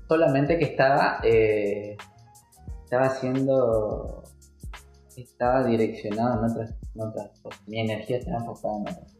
Solamente 0.07 0.57
que 0.57 0.65
estaba, 0.65 1.19
eh, 1.23 1.97
estaba 2.83 3.07
haciendo, 3.07 4.23
estaba 5.15 5.67
direccionado 5.67 6.39
en 6.39 6.51
otras, 6.51 6.75
en 6.95 7.01
otras. 7.01 7.31
Mi 7.67 7.81
energía 7.81 8.17
estaba 8.17 8.39
enfocada 8.39 8.77
en 8.77 8.81
otras. 8.81 9.19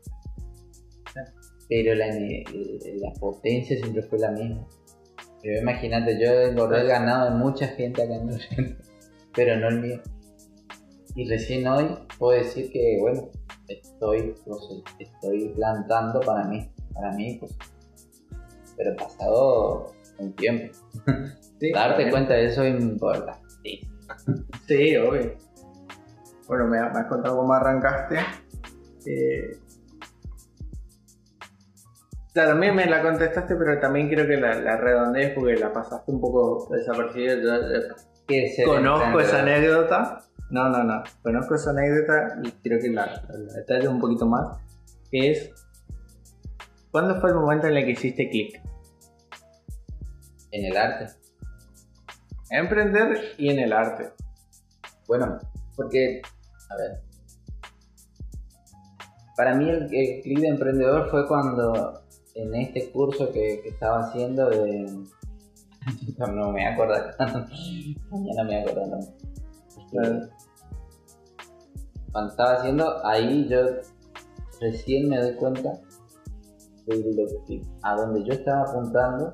Pero 1.67 1.93
la, 1.93 2.07
la 2.07 3.13
potencia 3.19 3.77
siempre 3.77 4.01
fue 4.03 4.17
la 4.17 4.31
misma. 4.31 4.67
Pero 5.43 5.61
imagínate, 5.61 6.19
yo 6.19 6.31
engordé 6.41 6.81
el 6.81 6.87
ganado 6.87 7.29
de 7.29 7.37
mucha 7.37 7.67
gente 7.67 8.01
acá 8.01 8.15
en 8.15 8.29
Argentina, 8.29 8.77
pero 9.35 9.57
no 9.57 9.69
el 9.69 9.79
mío. 9.81 10.01
Y 11.15 11.29
recién 11.29 11.67
hoy 11.67 11.95
puedo 12.17 12.37
decir 12.39 12.71
que, 12.71 12.97
bueno, 12.99 13.29
estoy, 13.69 14.35
cose- 14.45 14.83
estoy 14.99 15.49
plantando 15.55 16.19
para 16.21 16.43
mí, 16.45 16.69
para 16.93 17.11
mí, 17.13 17.37
pues. 17.39 17.55
Pero 18.77 18.95
pasado 18.95 19.93
un 20.19 20.33
tiempo. 20.35 20.73
Sí, 21.59 21.71
Darte 21.73 21.89
también. 21.91 22.09
cuenta 22.11 22.33
de 22.35 22.45
eso 22.45 22.65
importa. 22.65 23.39
Sí. 23.63 23.81
Sí, 24.67 24.95
obvio. 24.97 25.35
Bueno, 26.47 26.67
me, 26.67 26.79
has- 26.79 26.93
me 26.93 26.99
has 27.01 27.07
contado 27.07 27.37
cómo 27.37 27.53
arrancaste. 27.53 28.15
Eh, 29.05 29.51
o 32.27 32.31
sea, 32.31 32.45
también 32.47 32.75
me 32.75 32.85
la 32.85 33.01
contestaste, 33.01 33.55
pero 33.55 33.79
también 33.79 34.07
quiero 34.07 34.27
que 34.27 34.37
la, 34.37 34.55
la 34.55 34.77
redondees 34.77 35.33
porque 35.33 35.55
la 35.55 35.73
pasaste 35.73 36.11
un 36.11 36.21
poco 36.21 36.67
desapercibida. 36.73 37.35
Yo, 37.35 37.41
yo 37.43 37.95
¿Qué 38.27 38.45
es 38.45 38.55
ser 38.55 38.65
conozco 38.67 39.19
esa 39.19 39.41
anécdota. 39.41 40.21
No, 40.49 40.69
no, 40.69 40.83
no. 40.83 41.03
Conozco 41.21 41.55
esa 41.55 41.71
anécdota 41.71 42.39
y 42.43 42.51
quiero 42.63 42.81
que 42.81 42.89
la, 42.89 43.05
la 43.05 43.53
detalles 43.53 43.87
un 43.87 43.99
poquito 43.99 44.25
más. 44.25 44.57
Es. 45.11 45.51
¿Cuándo 46.91 47.19
fue 47.21 47.29
el 47.29 47.35
momento 47.35 47.67
en 47.67 47.77
el 47.77 47.85
que 47.85 47.91
hiciste 47.91 48.29
clic? 48.29 48.61
En 50.51 50.65
el 50.65 50.75
arte. 50.75 51.13
Emprender 52.49 53.35
y 53.37 53.49
en 53.49 53.59
el 53.59 53.73
arte. 53.73 54.11
Bueno, 55.07 55.37
porque, 55.75 56.21
a 56.69 56.75
ver. 56.77 57.01
Para 59.35 59.55
mí 59.55 59.69
el, 59.69 59.83
el 59.83 60.21
clic 60.21 60.39
de 60.39 60.47
emprendedor 60.47 61.09
fue 61.11 61.27
cuando 61.27 62.01
en 62.33 62.55
este 62.55 62.89
curso 62.91 63.31
que, 63.31 63.61
que 63.61 63.69
estaba 63.69 63.99
haciendo 63.99 64.49
de... 64.49 65.05
No, 66.17 66.27
no 66.33 66.51
me 66.51 66.67
acuerdo. 66.67 66.95
Mañana 68.09 68.43
me 68.45 68.61
acuerdo. 68.61 68.87
No. 68.87 68.99
Claro. 69.91 70.29
Cuando 72.11 72.31
estaba 72.31 72.53
haciendo, 72.53 73.05
ahí 73.05 73.47
yo 73.49 73.59
recién 74.59 75.09
me 75.09 75.21
doy 75.21 75.35
cuenta 75.35 75.79
de 76.87 77.13
lo 77.13 77.45
que- 77.45 77.61
a 77.83 77.95
donde 77.95 78.23
yo 78.23 78.33
estaba 78.33 78.63
apuntando, 78.63 79.33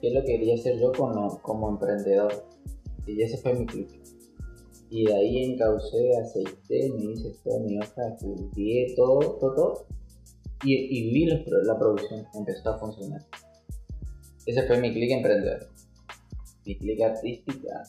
qué 0.00 0.08
es 0.08 0.14
lo 0.14 0.20
que 0.20 0.38
quería 0.38 0.54
hacer 0.54 0.78
yo 0.78 0.92
como, 0.92 1.68
emprendedor. 1.70 2.32
Y 3.06 3.22
ese 3.22 3.38
fue 3.38 3.54
mi 3.54 3.66
clic. 3.66 3.88
Y 4.90 5.06
de 5.06 5.14
ahí 5.14 5.52
encaucé, 5.52 6.16
aceité, 6.18 6.92
me 6.92 7.12
hice 7.12 7.32
toda 7.42 7.60
mi 7.60 7.78
hoja, 7.78 8.08
estudié 8.08 8.94
todo, 8.94 9.18
todo, 9.38 9.54
todo. 9.54 9.86
Y, 10.64 11.12
vi 11.12 11.26
la 11.26 11.78
producción, 11.78 12.26
empezó 12.34 12.70
a 12.70 12.78
funcionar. 12.78 13.24
Ese 14.46 14.62
fue 14.66 14.80
mi 14.80 14.92
clic 14.92 15.10
emprendedor. 15.10 15.68
Mi 16.64 16.76
clic 16.78 17.00
artística, 17.02 17.82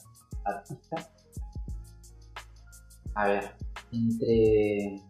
artista. 0.44 1.10
A 3.14 3.28
ver, 3.28 3.44
entre 3.92 5.00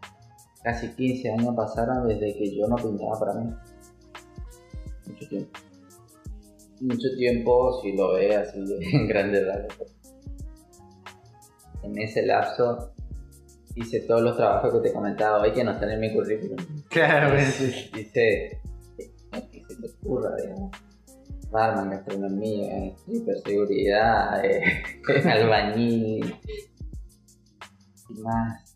casi 0.63 0.89
15 0.95 1.31
años 1.31 1.55
pasaron 1.55 2.07
desde 2.09 2.37
que 2.37 2.57
yo 2.57 2.67
no 2.67 2.77
pintaba 2.77 3.19
para 3.19 3.35
mí. 3.35 3.53
Mucho 5.07 5.29
tiempo. 5.29 5.59
Mucho 6.81 7.09
tiempo, 7.17 7.81
si 7.83 7.97
lo 7.97 8.15
ve 8.15 8.37
así 8.37 8.59
en 8.93 9.09
grandes 9.09 9.47
rasgos. 9.47 9.95
En 11.83 11.99
ese 11.99 12.27
lapso 12.27 12.93
hice 13.75 14.01
todos 14.01 14.23
los 14.23 14.37
trabajos 14.37 14.75
que 14.75 14.89
te 14.89 14.95
comentaba 14.95 15.43
hoy 15.43 15.53
que 15.53 15.65
no 15.65 15.73
están 15.73 15.91
en 15.91 16.01
mi 16.01 16.13
currículum. 16.13 16.59
Claro, 16.89 17.39
Hice, 17.39 17.91
que 17.93 19.65
se 19.69 19.77
te 19.77 19.91
ocurra, 20.03 20.35
digamos. 20.37 20.73
Barman, 21.51 21.91
gastronomía, 21.91 22.95
ciberseguridad, 23.07 24.45
eh, 24.45 24.83
albañil, 25.25 26.35
y 28.11 28.21
más, 28.21 28.68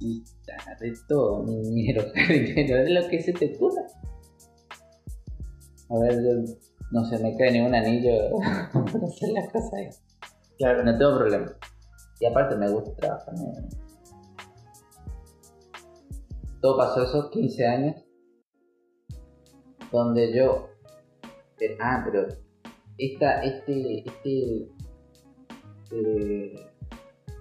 y 0.00 0.24
de 0.80 0.94
todo, 1.08 1.44
jardinero, 1.44 2.02
de 2.84 2.90
lo 2.90 3.08
que 3.08 3.22
se 3.22 3.32
te 3.32 3.54
ocurra. 3.54 3.82
A 5.90 5.98
ver, 6.00 6.14
yo, 6.14 6.54
no 6.92 7.04
se 7.04 7.18
me 7.18 7.36
cae 7.36 7.52
ni 7.52 7.60
un 7.60 7.74
anillo 7.74 8.12
para 8.72 9.04
hacer 9.06 9.28
las 9.30 9.52
cosas 9.52 9.72
ahí. 9.74 9.88
claro. 10.58 10.84
No 10.84 10.98
tengo 10.98 11.18
problema. 11.18 11.46
Y 12.18 12.26
aparte 12.26 12.56
me 12.56 12.70
gusta 12.70 12.94
trabajar. 12.96 13.34
Todo 16.60 16.76
pasó 16.76 17.04
esos 17.04 17.30
15 17.30 17.66
años 17.66 17.96
donde 19.92 20.34
yo... 20.34 20.68
eh, 21.60 21.76
ah, 21.80 22.02
pero 22.04 22.28
esta, 22.98 23.42
este, 23.42 24.04
este, 24.06 24.68
eh, 25.92 26.54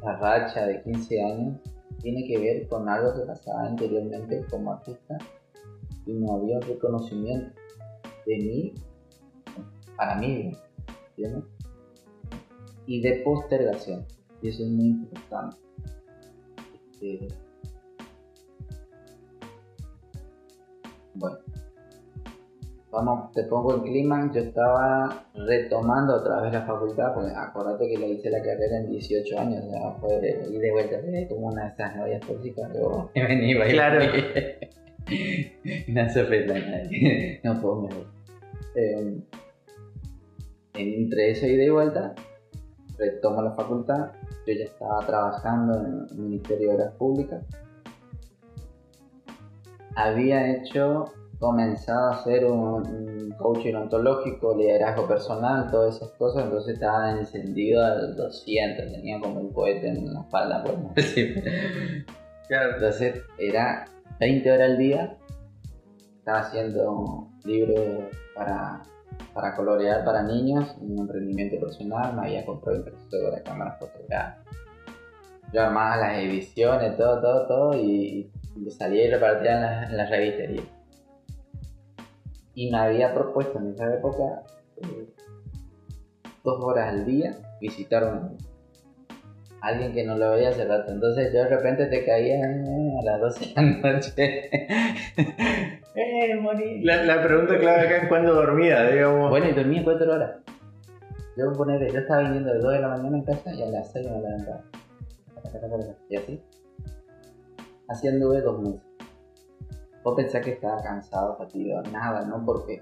la 0.02 0.16
racha 0.18 0.66
de 0.66 0.82
15 0.84 1.22
años 1.22 1.60
tiene 2.02 2.26
que 2.26 2.38
ver 2.38 2.68
con 2.68 2.88
algo 2.90 3.14
que 3.14 3.26
pasaba 3.26 3.66
anteriormente 3.66 4.46
como 4.50 4.74
artista 4.74 5.18
y 6.06 6.14
no 6.14 6.34
había 6.34 6.58
un 6.58 6.64
reconocimiento 6.64 7.54
de 8.26 8.38
mí 8.38 8.74
para 9.96 10.16
mí, 10.16 10.56
¿entiendes? 11.10 11.44
Y 12.86 13.02
de 13.02 13.22
postergación. 13.24 14.06
Y 14.42 14.50
eso 14.50 14.64
es 14.64 14.70
muy 14.70 14.88
importante. 14.88 15.58
Este, 17.02 17.28
Bueno, 21.20 21.38
vamos, 22.92 23.32
te 23.34 23.44
pongo 23.44 23.76
el 23.76 23.82
clima. 23.82 24.32
Yo 24.34 24.42
estaba 24.42 25.26
retomando 25.34 26.16
otra 26.16 26.42
vez 26.42 26.54
la 26.54 26.62
facultad, 26.66 27.14
porque 27.14 27.32
acordate 27.36 27.88
que 27.88 27.98
le 27.98 28.10
hice 28.10 28.30
la 28.30 28.42
carrera 28.42 28.78
en 28.78 28.90
18 28.92 29.40
años, 29.40 29.64
fue 30.00 30.20
de 30.20 30.48
ir 30.52 30.60
de 30.60 30.72
vuelta, 30.72 30.98
como 31.30 31.48
una 31.48 31.66
de 31.66 31.70
esas 31.70 31.96
novias 31.96 32.22
tóxicas. 32.22 32.70
Me 33.16 33.28
venía 33.28 33.68
y 33.68 33.72
Claro. 33.72 34.00
no 35.88 36.10
se 36.10 36.22
ofenda 36.22 36.56
a 36.56 36.60
nadie, 36.60 37.42
no 37.44 37.60
puedo 37.62 37.82
me 37.82 37.96
voy. 37.96 38.06
Eh, 38.76 39.22
entre 40.76 41.32
eso 41.32 41.46
y 41.48 41.58
de 41.58 41.72
vuelta, 41.72 42.14
retomo 42.98 43.42
la 43.42 43.52
facultad. 43.52 44.12
Yo 44.46 44.54
ya 44.54 44.66
estaba 44.66 45.06
trabajando 45.06 45.80
en 45.80 46.08
el 46.10 46.18
Ministerio 46.18 46.70
de 46.70 46.76
Obras 46.76 46.94
Públicas. 46.96 47.44
Había 49.96 50.56
hecho, 50.56 51.06
comenzado 51.40 52.10
a 52.10 52.16
hacer 52.16 52.46
un, 52.46 52.86
un 52.86 53.32
coaching 53.38 53.74
ontológico, 53.74 54.56
liderazgo 54.56 55.08
personal, 55.08 55.72
todas 55.72 55.96
esas 55.96 56.10
cosas. 56.12 56.46
Entonces 56.46 56.76
estaba 56.76 57.12
encendido 57.12 57.84
al 57.84 58.16
200, 58.16 58.92
tenía 58.92 59.20
como 59.20 59.40
un 59.40 59.54
cohete 59.54 59.88
en 59.88 60.14
la 60.14 60.22
espalda, 60.22 60.64
por 60.64 60.94
decir. 60.94 61.44
claro. 62.48 62.76
Entonces 62.76 63.24
era 63.38 63.86
20 64.20 64.52
horas 64.52 64.70
al 64.70 64.78
día. 64.78 65.18
Estaba 66.18 66.40
haciendo 66.40 67.30
libros 67.46 67.80
para, 68.36 68.84
para 69.34 69.56
colorear 69.56 70.04
para 70.04 70.22
niños, 70.24 70.76
un 70.82 71.00
emprendimiento 71.00 71.58
personal. 71.60 72.16
Me 72.16 72.28
había 72.28 72.46
comprado 72.46 72.80
impresora 72.80 73.38
de 73.38 73.44
cámaras 73.44 73.80
fotográficas. 73.80 74.38
Yo 75.52 75.62
armaba 75.64 75.98
las 75.98 76.18
ediciones, 76.20 76.96
todo, 76.98 77.22
todo, 77.22 77.48
todo. 77.48 77.74
Y, 77.80 78.30
salía 78.78 79.06
y 79.06 79.10
repartía 79.10 79.56
en 79.56 79.62
las, 79.62 79.90
en 79.90 79.98
las 79.98 80.10
revisterías. 80.10 80.79
Y 82.60 82.70
me 82.70 82.78
había 82.78 83.14
propuesto 83.14 83.58
en 83.58 83.70
esa 83.70 83.94
época 83.94 84.44
eh, 84.82 85.08
dos 86.44 86.62
horas 86.62 86.90
al 86.90 87.06
día 87.06 87.38
visitar 87.62 88.04
un, 88.04 88.38
alguien 89.62 89.94
que 89.94 90.04
no 90.04 90.18
lo 90.18 90.32
veía 90.32 90.50
hace 90.50 90.66
rato. 90.66 90.92
Entonces 90.92 91.32
yo 91.32 91.46
de 91.46 91.56
repente 91.56 91.86
te 91.86 92.04
caía 92.04 92.36
eh, 92.36 92.92
a 93.00 93.06
las 93.06 93.22
12 93.22 93.46
de 93.46 93.54
la 93.56 93.94
noche. 93.94 94.50
eh, 95.96 96.36
morí. 96.36 96.84
La, 96.84 97.06
la 97.06 97.24
pregunta 97.24 97.58
clave 97.58 97.80
acá 97.80 97.98
es 98.00 98.10
cuándo 98.10 98.34
dormía, 98.34 98.92
digamos. 98.92 99.30
Bueno, 99.30 99.48
y 99.48 99.54
dormí 99.54 99.82
4 99.82 100.14
horas. 100.14 100.32
Yo 101.38 101.54
poner, 101.54 101.90
yo 101.90 102.00
estaba 102.00 102.24
viniendo 102.24 102.52
de 102.52 102.60
2 102.60 102.74
de 102.74 102.80
la 102.82 102.90
mañana 102.90 103.20
en 103.20 103.24
casa 103.24 103.54
y 103.54 103.64
a 103.64 103.68
las 103.68 103.90
6 103.94 104.06
me 104.06 104.20
levantaba. 104.20 104.66
Y 106.10 106.18
así. 106.18 106.44
Así 107.88 108.10
anduve 108.10 108.42
dos 108.42 108.62
meses. 108.62 108.89
Vos 110.04 110.16
pensás 110.16 110.44
que 110.44 110.52
estaba 110.52 110.82
cansado, 110.82 111.38
fatigado, 111.38 111.84
nada, 111.92 112.26
¿no? 112.26 112.44
Porque 112.46 112.82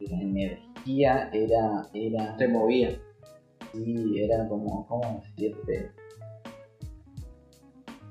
la 0.00 0.20
energía 0.20 1.30
era, 1.32 1.88
era, 1.92 2.36
Te 2.36 2.48
movía. 2.48 2.90
sí, 3.72 4.20
era 4.20 4.48
como, 4.48 4.86
¿cómo 4.86 5.22
decirte? 5.36 5.92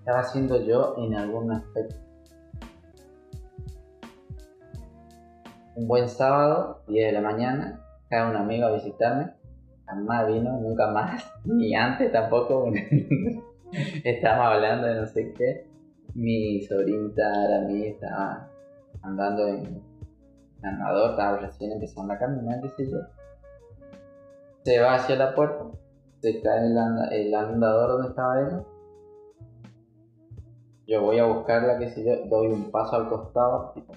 estaba 0.03 0.19
haciendo 0.19 0.61
yo 0.61 0.95
en 0.97 1.15
algún 1.15 1.49
aspecto. 1.53 1.95
Un 5.75 5.87
buen 5.87 6.09
sábado, 6.09 6.83
10 6.89 7.05
de 7.05 7.11
la 7.13 7.21
mañana, 7.21 7.81
cae 8.09 8.29
un 8.29 8.35
amigo 8.35 8.67
a 8.67 8.73
visitarme. 8.73 9.31
Jamás 9.85 10.27
vino, 10.27 10.59
nunca 10.59 10.87
más, 10.91 11.31
ni 11.45 11.73
antes 11.73 12.11
tampoco. 12.11 12.69
Estábamos 14.03 14.55
hablando 14.55 14.87
de 14.87 14.95
no 14.95 15.07
sé 15.07 15.33
qué. 15.37 15.72
Mi 16.15 16.61
sobrinita 16.61 17.45
era 17.45 17.61
mí, 17.67 17.87
estaba 17.87 18.49
andando 19.01 19.47
en 19.47 19.81
andador, 20.61 21.11
estaba 21.11 21.37
recién 21.39 21.71
empezando 21.71 22.13
a 22.13 22.17
caminar, 22.19 22.61
qué 22.61 22.69
sé 22.69 22.91
yo. 22.91 22.97
Se 24.63 24.79
va 24.79 24.95
hacia 24.95 25.15
la 25.15 25.33
puerta, 25.33 25.65
se 26.21 26.41
cae 26.41 26.67
el, 26.67 26.77
el 27.11 27.35
andador 27.35 27.89
donde 27.93 28.09
estaba 28.09 28.39
él. 28.41 28.63
Yo 30.85 31.01
voy 31.01 31.17
a 31.17 31.25
buscarla, 31.25 31.79
qué 31.79 31.89
sé 31.89 32.03
yo, 32.03 32.25
doy 32.27 32.47
un 32.47 32.69
paso 32.69 32.95
al 32.95 33.09
costado, 33.09 33.71
tipo, 33.73 33.93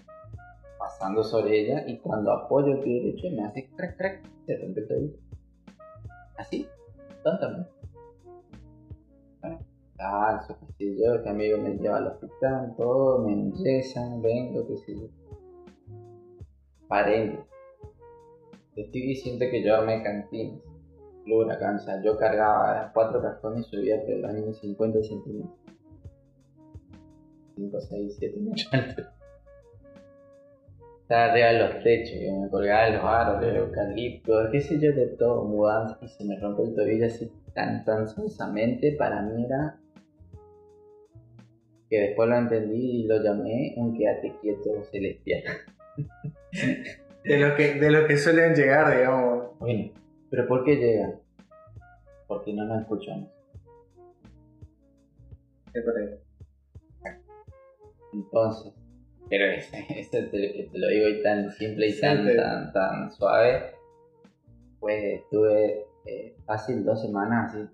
pasando 0.79 1.22
sobre 1.22 1.61
ella, 1.61 1.85
y 1.87 1.98
cuando 1.98 2.33
apoyo 2.33 2.74
el 2.74 2.81
pie 2.81 3.02
derecho 3.02 3.26
me 3.31 3.44
hace 3.44 3.68
crack, 3.76 3.96
crack, 3.96 4.22
se 4.46 4.57
rompe 4.57 4.83
tobillo. 4.83 5.18
Así, 6.38 6.68
tontamente. 7.22 7.76
Calzo, 9.97 10.57
qué 10.79 10.93
sé 10.93 11.03
yo, 11.03 11.23
que 11.23 11.29
amigo 11.29 11.59
me 11.59 11.77
lleva 11.77 11.99
al 11.99 12.09
hospital, 12.09 12.75
todo, 12.77 13.27
me 13.27 13.33
enyesan, 13.33 14.21
vengo, 14.23 14.67
qué 14.67 14.77
sé 14.77 14.95
yo. 14.95 15.09
Paréntesis. 16.89 17.45
Te 18.75 18.83
estoy 18.83 19.01
diciendo 19.01 19.47
que 19.51 19.65
yo 19.65 19.75
armé 19.75 20.03
cantinas. 20.03 20.61
Luego 21.25 21.45
una 21.45 21.59
cancha, 21.59 22.01
yo 22.03 22.17
cargaba 22.17 22.91
cuatro 22.95 23.21
cartones 23.21 23.67
y 23.67 23.71
subía 23.71 24.01
por 24.01 24.11
el 24.11 24.23
baño 24.23 24.53
50 24.53 25.03
centímetros. 25.03 25.55
5, 27.57 27.81
6, 27.81 28.17
7 28.19 28.37
metros 28.39 28.69
alto. 28.73 29.03
Estaba 31.03 31.33
arriba 31.33 31.47
de 31.47 31.59
los 31.59 31.83
techos, 31.85 32.21
yo 32.21 32.41
me 32.41 32.51
colgaba 32.51 32.85
de 32.87 32.93
los 32.97 33.05
árboles, 33.05 33.53
de 33.53 33.59
eucalipto, 33.61 34.51
qué 34.51 34.61
sé 34.61 34.79
yo, 34.81 34.93
de 34.93 35.07
todo, 35.17 35.45
mudanza, 35.45 35.99
y 36.03 36.09
se 36.09 36.25
me 36.25 36.39
rompe 36.39 36.65
el 36.65 36.75
tobillo 36.75 37.07
así 37.07 37.31
tan, 37.55 37.85
tan 37.85 38.09
sonsamente, 38.09 38.93
para 38.99 39.23
mí 39.23 39.45
era 39.45 39.79
que 41.88 42.01
después 42.01 42.29
lo 42.29 42.37
entendí 42.37 43.03
y 43.03 43.07
lo 43.07 43.22
llamé 43.22 43.75
un 43.77 43.96
quédate 43.96 44.35
quieto 44.40 44.85
celestial. 44.90 45.42
De 47.25 47.38
lo 47.38 47.55
que, 47.57 47.75
de 47.75 47.90
lo 47.90 48.07
que 48.07 48.16
suelen 48.16 48.55
llegar, 48.55 48.96
digamos. 48.96 49.59
Bueno, 49.59 49.92
pero 50.31 50.46
¿por 50.46 50.64
qué 50.64 50.77
llegan? 50.77 51.20
Porque 52.27 52.53
no 52.53 52.64
nos 52.64 52.83
escuchamos. 52.83 53.31
Es 55.75 55.85
por 55.85 55.96
ahí. 55.99 56.09
Entonces, 58.12 58.72
pero 59.29 59.44
ese, 59.46 59.85
ese 59.90 60.22
te, 60.22 60.68
te 60.72 60.79
lo 60.79 60.88
digo 60.88 61.09
y 61.09 61.22
tan 61.22 61.51
simple 61.53 61.88
y 61.88 61.92
Sí, 61.92 62.01
tan, 62.01 62.25
te- 62.27 62.37
tan, 62.37 62.72
tan 62.72 63.11
suave. 63.12 63.72
Pues 64.81 65.03
estuve 65.20 65.85
eh, 66.07 66.37
fácil 66.46 66.85
dos 66.85 67.03
semanas 67.03 67.55
así 67.55 67.68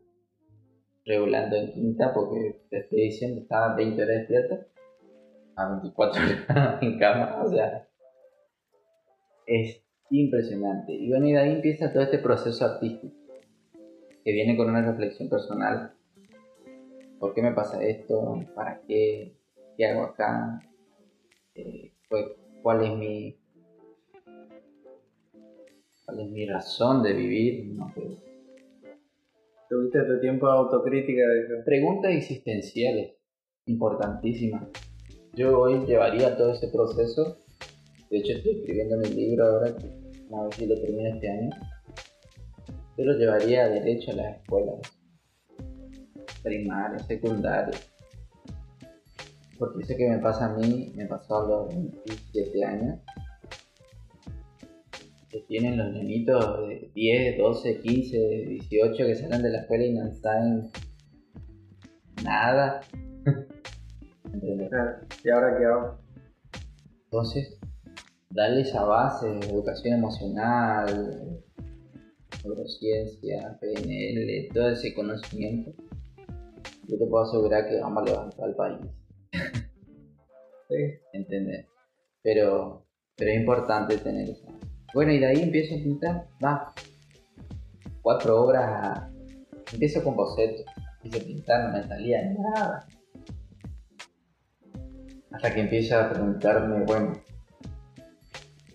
regulando 1.04 1.56
en 1.56 1.72
quinta 1.72 2.12
porque 2.14 2.60
te 2.70 2.78
estoy 2.78 3.00
diciendo 3.02 3.40
estaba 3.42 3.74
20 3.74 4.02
horas 4.02 4.16
despierto 4.18 4.58
a 5.56 5.68
24 5.70 6.22
horas 6.22 6.78
en 6.82 6.98
cama, 6.98 7.42
o 7.42 7.48
sea, 7.48 7.88
es 9.46 9.82
impresionante. 10.10 10.92
Y 10.92 11.08
bueno, 11.08 11.26
y 11.26 11.32
de 11.32 11.38
ahí 11.38 11.52
empieza 11.52 11.92
todo 11.92 12.02
este 12.02 12.18
proceso 12.18 12.64
artístico 12.64 13.14
que 14.24 14.32
viene 14.32 14.56
con 14.56 14.70
una 14.70 14.82
reflexión 14.82 15.28
personal. 15.28 15.94
¿Por 17.18 17.34
qué 17.34 17.42
me 17.42 17.52
pasa 17.52 17.82
esto? 17.82 18.40
¿Para 18.54 18.80
qué? 18.86 19.36
¿Qué 19.76 19.86
hago 19.86 20.04
acá? 20.04 20.60
Eh, 21.54 21.92
pues, 22.08 22.26
¿Cuál 22.62 22.84
es 22.84 22.96
mi 22.96 23.36
cuál 26.04 26.20
es 26.20 26.30
mi 26.30 26.46
razón 26.46 27.02
de 27.02 27.12
vivir? 27.12 27.66
No 27.74 27.92
sé. 27.94 28.31
Tuviste 29.72 30.04
tu 30.04 30.20
tiempo 30.20 30.46
de 30.46 30.52
autocrítica. 30.52 31.22
Preguntas 31.64 32.12
existenciales, 32.12 33.14
importantísimas. 33.64 34.68
Yo 35.32 35.60
hoy 35.60 35.86
llevaría 35.86 36.36
todo 36.36 36.52
ese 36.52 36.68
proceso. 36.68 37.38
De 38.10 38.18
hecho, 38.18 38.32
estoy 38.34 38.58
escribiendo 38.58 38.98
mi 38.98 39.08
libro 39.08 39.46
ahora, 39.46 39.68
a 39.68 40.42
ver 40.42 40.54
si 40.54 40.66
lo 40.66 40.78
termino 40.78 41.08
este 41.08 41.26
año. 41.26 41.50
Yo 42.98 43.04
lo 43.06 43.16
llevaría 43.16 43.66
derecho 43.70 44.10
a 44.10 44.16
las 44.16 44.36
escuelas 44.42 44.74
primarias, 46.42 47.06
secundarias. 47.06 47.90
Porque 49.58 49.84
eso 49.84 49.96
que 49.96 50.10
me 50.10 50.18
pasa 50.18 50.52
a 50.52 50.58
mí, 50.58 50.92
me 50.94 51.06
pasó 51.06 51.38
a 51.38 51.48
los 51.48 51.68
27 51.68 52.62
años. 52.62 53.00
Que 55.32 55.40
tienen 55.48 55.78
los 55.78 55.90
nenitos 55.92 56.68
de 56.68 56.90
10, 56.94 57.38
12, 57.38 57.80
15, 57.80 58.18
18 58.18 58.96
que 58.96 59.14
salen 59.16 59.42
de 59.42 59.50
la 59.50 59.60
escuela 59.62 59.84
y 59.84 59.94
no 59.94 60.14
saben 60.14 60.70
nada. 62.22 62.80
¿Y 65.24 65.30
ahora 65.30 65.58
qué 65.58 65.64
hago? 65.64 65.98
Entonces, 67.04 67.58
darle 68.30 68.62
esa 68.62 68.84
base 68.84 69.26
de 69.26 69.46
educación 69.46 69.94
emocional, 69.94 71.42
neurociencia, 72.44 73.58
PNL, 73.60 74.48
todo 74.52 74.68
ese 74.70 74.94
conocimiento, 74.94 75.72
yo 76.88 76.98
te 76.98 77.06
puedo 77.06 77.24
asegurar 77.24 77.68
que 77.68 77.80
vamos 77.80 78.02
a 78.02 78.06
levantar 78.06 78.44
al 78.44 78.54
país. 78.54 78.80
Sí. 80.68 80.76
¿Entendés? 81.12 81.66
Pero, 82.22 82.86
pero 83.14 83.30
es 83.30 83.40
importante 83.40 83.98
tener 83.98 84.30
eso. 84.30 84.46
Bueno, 84.94 85.12
y 85.12 85.18
de 85.18 85.26
ahí 85.26 85.42
empiezo 85.42 85.74
a 85.74 85.78
pintar, 85.78 86.26
va. 86.44 86.72
Cuatro 88.02 88.42
obras, 88.42 88.64
a- 88.64 89.10
empiezo 89.72 90.02
con 90.04 90.16
bocetos, 90.16 90.64
empiezo 91.02 91.24
a 91.24 91.26
pintar, 91.26 91.64
no 91.68 91.78
me 91.78 91.86
salía 91.86 92.18
nada. 92.38 92.86
Hasta 95.30 95.54
que 95.54 95.60
empiezo 95.60 95.98
a 95.98 96.10
preguntarme, 96.10 96.84
bueno, 96.84 97.12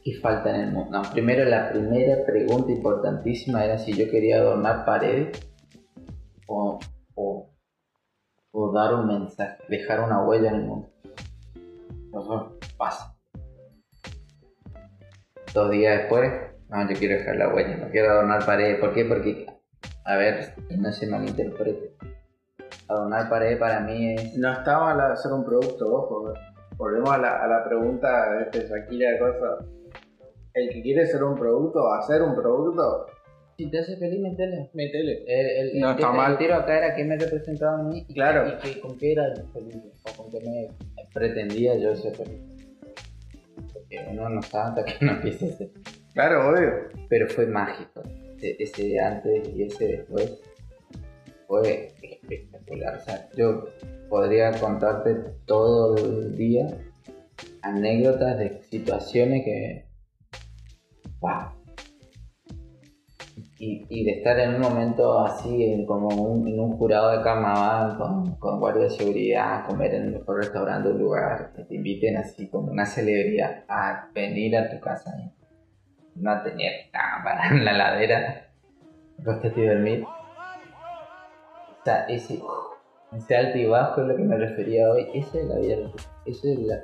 ¿qué 0.04 0.14
falta 0.22 0.56
en 0.56 0.62
el 0.62 0.72
mundo? 0.72 1.02
No, 1.02 1.12
primero 1.12 1.46
la 1.46 1.70
primera 1.70 2.26
pregunta 2.26 2.72
importantísima 2.72 3.64
era 3.64 3.78
si 3.78 3.94
yo 3.94 4.10
quería 4.10 4.38
adornar 4.38 4.86
paredes 4.86 5.40
o, 6.48 6.80
dar 8.74 8.96
un 8.96 9.08
mensaje, 9.08 9.58
dejar 9.70 10.02
una 10.02 10.24
huella 10.26 10.50
en 10.50 10.56
el 10.56 10.64
mundo. 10.64 10.90
Pasa. 12.78 13.17
Dos 15.58 15.72
días 15.72 15.98
después, 16.02 16.32
no, 16.70 16.88
yo 16.88 16.96
quiero 17.00 17.16
dejar 17.18 17.36
la 17.36 17.52
huella, 17.52 17.78
no 17.78 17.90
quiero 17.90 18.12
adornar 18.12 18.46
paredes. 18.46 18.80
¿Por 18.80 18.94
qué? 18.94 19.06
Porque, 19.06 19.48
a 20.06 20.16
ver, 20.16 20.54
no 20.78 20.92
se 20.92 21.08
malinterprete. 21.08 21.94
Adornar 22.88 23.28
paredes 23.28 23.58
para 23.58 23.80
mí 23.80 24.14
es 24.14 24.38
No 24.38 24.54
estaba 24.54 24.92
al 24.92 25.02
hacer 25.14 25.32
un 25.32 25.44
producto, 25.44 25.92
ojo. 25.92 26.32
Volvemos 26.76 27.10
a 27.10 27.18
la, 27.18 27.44
a 27.44 27.48
la 27.48 27.64
pregunta 27.64 28.34
de 28.34 28.44
este 28.44 28.68
Shakira 28.68 29.10
de 29.14 29.18
cosas. 29.18 29.66
El 30.54 30.70
que 30.70 30.84
quiere 30.84 31.08
ser 31.08 31.24
un 31.24 31.34
producto, 31.36 31.92
hacer 31.92 32.22
un 32.22 32.36
producto, 32.36 33.08
Si 33.58 33.68
te 33.72 33.80
hace 33.80 33.98
feliz, 33.98 34.20
metele. 34.22 34.70
métele. 34.76 35.24
El, 35.26 35.48
el, 35.74 35.80
No 35.82 35.90
el 35.90 35.96
está 35.96 36.12
mal. 36.12 36.34
el 36.34 36.38
tiro 36.38 36.54
acá 36.54 36.78
era 36.78 36.96
que 36.96 37.04
me 37.04 37.18
representaba 37.18 37.80
a 37.80 37.82
mí 37.84 38.06
y, 38.08 38.14
Claro. 38.14 38.48
y 38.48 38.58
que, 38.58 38.80
con 38.80 38.96
qué 38.96 39.12
era 39.14 39.24
feliz 39.54 39.76
o 40.04 40.22
con 40.22 40.32
qué 40.32 40.40
me 40.48 40.68
pretendía 41.16 41.76
yo 41.78 41.96
ser 41.96 42.16
feliz. 42.16 42.42
Uno 44.10 44.30
no 44.30 44.42
sabe 44.42 44.82
hasta 44.82 44.86
que 44.86 45.06
no 45.06 45.22
ser. 45.22 45.72
Claro, 46.14 46.50
obvio. 46.50 46.90
Pero 47.10 47.28
fue 47.30 47.46
mágico. 47.46 48.02
Ese, 48.38 48.56
ese 48.60 49.00
antes 49.00 49.50
y 49.56 49.64
ese 49.64 49.88
después 49.88 50.42
fue 51.48 51.94
espectacular. 52.02 52.96
O 52.96 53.00
sea, 53.02 53.30
yo 53.36 53.66
podría 54.10 54.52
contarte 54.60 55.14
todo 55.46 55.96
el 55.98 56.36
día 56.36 56.76
anécdotas 57.62 58.38
de 58.40 58.62
situaciones 58.64 59.44
que. 59.46 59.86
¡Wow! 61.20 61.57
Y, 63.60 63.86
y 63.90 64.06
de 64.06 64.12
estar 64.12 64.40
en 64.40 64.56
un 64.56 64.62
momento 64.62 65.20
así, 65.20 65.64
en, 65.64 65.86
como 65.86 66.10
un, 66.10 66.48
en 66.48 66.60
un 66.60 66.78
jurado 66.78 67.18
de 67.18 67.24
carnaval, 67.24 67.98
con, 67.98 68.36
con 68.36 68.80
de 68.80 68.90
seguridad, 68.90 69.66
comer 69.66 69.96
en 69.96 70.04
el 70.04 70.12
mejor 70.12 70.38
restaurante 70.38 70.90
del 70.90 71.00
lugar, 71.00 71.54
que 71.56 71.64
te 71.64 71.76
inviten 71.76 72.18
así 72.18 72.48
como 72.50 72.72
una 72.72 72.86
celebridad 72.86 73.64
a 73.68 74.10
venir 74.14 74.56
a 74.58 74.70
tu 74.70 74.80
casa 74.80 75.12
y 75.20 75.38
no 76.22 76.42
tener 76.44 76.90
cámara 76.92 77.48
en 77.52 77.66
la 77.66 77.74
ladera, 77.74 78.48
acostarte 79.20 79.62
y 79.62 79.68
dormir. 79.68 80.06
O 80.06 81.84
sea, 81.84 82.06
ese, 82.06 82.40
ese 83.16 83.36
alto 83.36 83.58
y 83.58 83.66
bajo 83.66 84.02
es 84.02 84.08
lo 84.08 84.16
que 84.16 84.24
me 84.24 84.38
refería 84.38 84.90
hoy. 84.90 85.08
Esa 85.14 85.40
es 85.40 85.46
la 85.46 85.56
vida, 85.60 85.76
eso 86.26 86.48
es 86.48 86.60
la. 86.60 86.76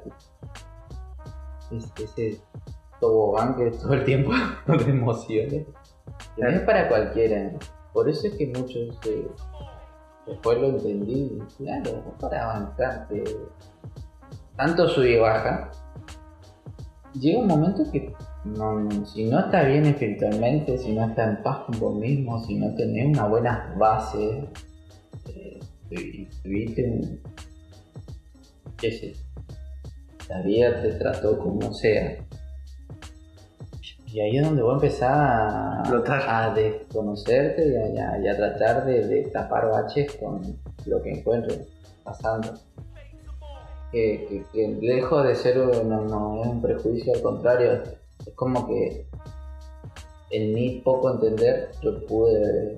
Es, 1.72 1.92
ese 2.02 2.40
tobogán 3.00 3.56
que 3.56 3.72
todo 3.72 3.94
el 3.94 4.06
tiempo 4.06 4.32
de 4.68 4.90
emociones. 4.90 5.68
No 6.38 6.50
es 6.50 6.62
para 6.62 6.88
cualquiera. 6.88 7.52
Por 7.94 8.10
eso 8.10 8.28
es 8.28 8.34
que 8.34 8.48
muchos 8.48 8.98
se, 9.04 9.28
después 10.28 10.58
lo 10.60 10.70
entendí, 10.70 11.38
claro, 11.58 12.04
vos 12.06 12.16
para 12.20 12.44
avanzarte, 12.44 13.24
tanto 14.56 14.88
sub 14.88 15.04
y 15.04 15.18
baja, 15.18 15.70
llega 17.14 17.40
un 17.40 17.48
momento 17.48 17.84
que 17.92 18.14
si 19.06 19.26
no 19.26 19.40
estás 19.40 19.68
bien 19.68 19.86
espiritualmente, 19.86 20.78
si 20.78 20.94
no 20.94 21.06
estás 21.06 21.30
en 21.30 21.44
paz 21.44 21.60
con 21.66 21.80
vos 21.80 21.96
mismo, 21.96 22.44
si 22.44 22.56
no 22.56 22.74
tenés 22.76 23.08
una 23.08 23.28
buena 23.28 23.74
base, 23.78 24.50
eh, 25.30 25.60
tuviste 26.44 26.84
un, 26.84 27.20
qué 28.78 28.92
sé, 28.92 29.14
la 30.30 30.42
vida 30.42 30.82
te 30.82 30.94
trató 30.94 31.38
como 31.38 31.74
sea. 31.74 32.26
Y 34.14 34.20
ahí 34.22 34.38
es 34.38 34.44
donde 34.46 34.62
empezás 34.62 35.10
a, 35.12 35.78
Explotar. 35.80 36.22
a 36.30 36.54
desconocerte 36.54 37.68
y 37.68 37.76
a, 37.76 38.20
y 38.20 38.28
a- 38.28 38.32
a 38.32 38.36
tratar 38.38 38.86
de, 38.86 39.08
de 39.08 39.24
tapar 39.32 39.70
baches 39.72 40.14
con 40.18 40.56
lo 40.86 41.02
que 41.02 41.10
encuentres 41.14 41.62
pasando. 42.04 42.54
Que, 43.92 44.26
que- 44.30 44.44
que 44.54 44.68
lejos 44.86 45.26
de 45.28 45.36
ser 45.36 45.58
un- 45.60 45.90
no, 45.90 46.02
no 46.04 46.42
es 46.44 46.48
un 46.48 46.62
prejuicio, 46.62 47.12
al 47.16 47.22
contrario, 47.24 47.82
es 48.26 48.34
como 48.36 48.68
que 48.68 49.08
en 50.30 50.54
mi 50.54 50.80
poco 50.82 51.12
entender 51.12 51.72
yo 51.82 52.06
pude 52.06 52.78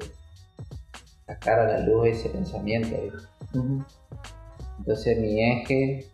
sacar 1.28 1.60
a 1.60 1.68
la 1.68 1.80
luz 1.86 2.08
ese 2.08 2.30
pensamiento. 2.30 2.96
Entonces 4.80 5.20
mi 5.20 5.42
eje, 5.42 6.06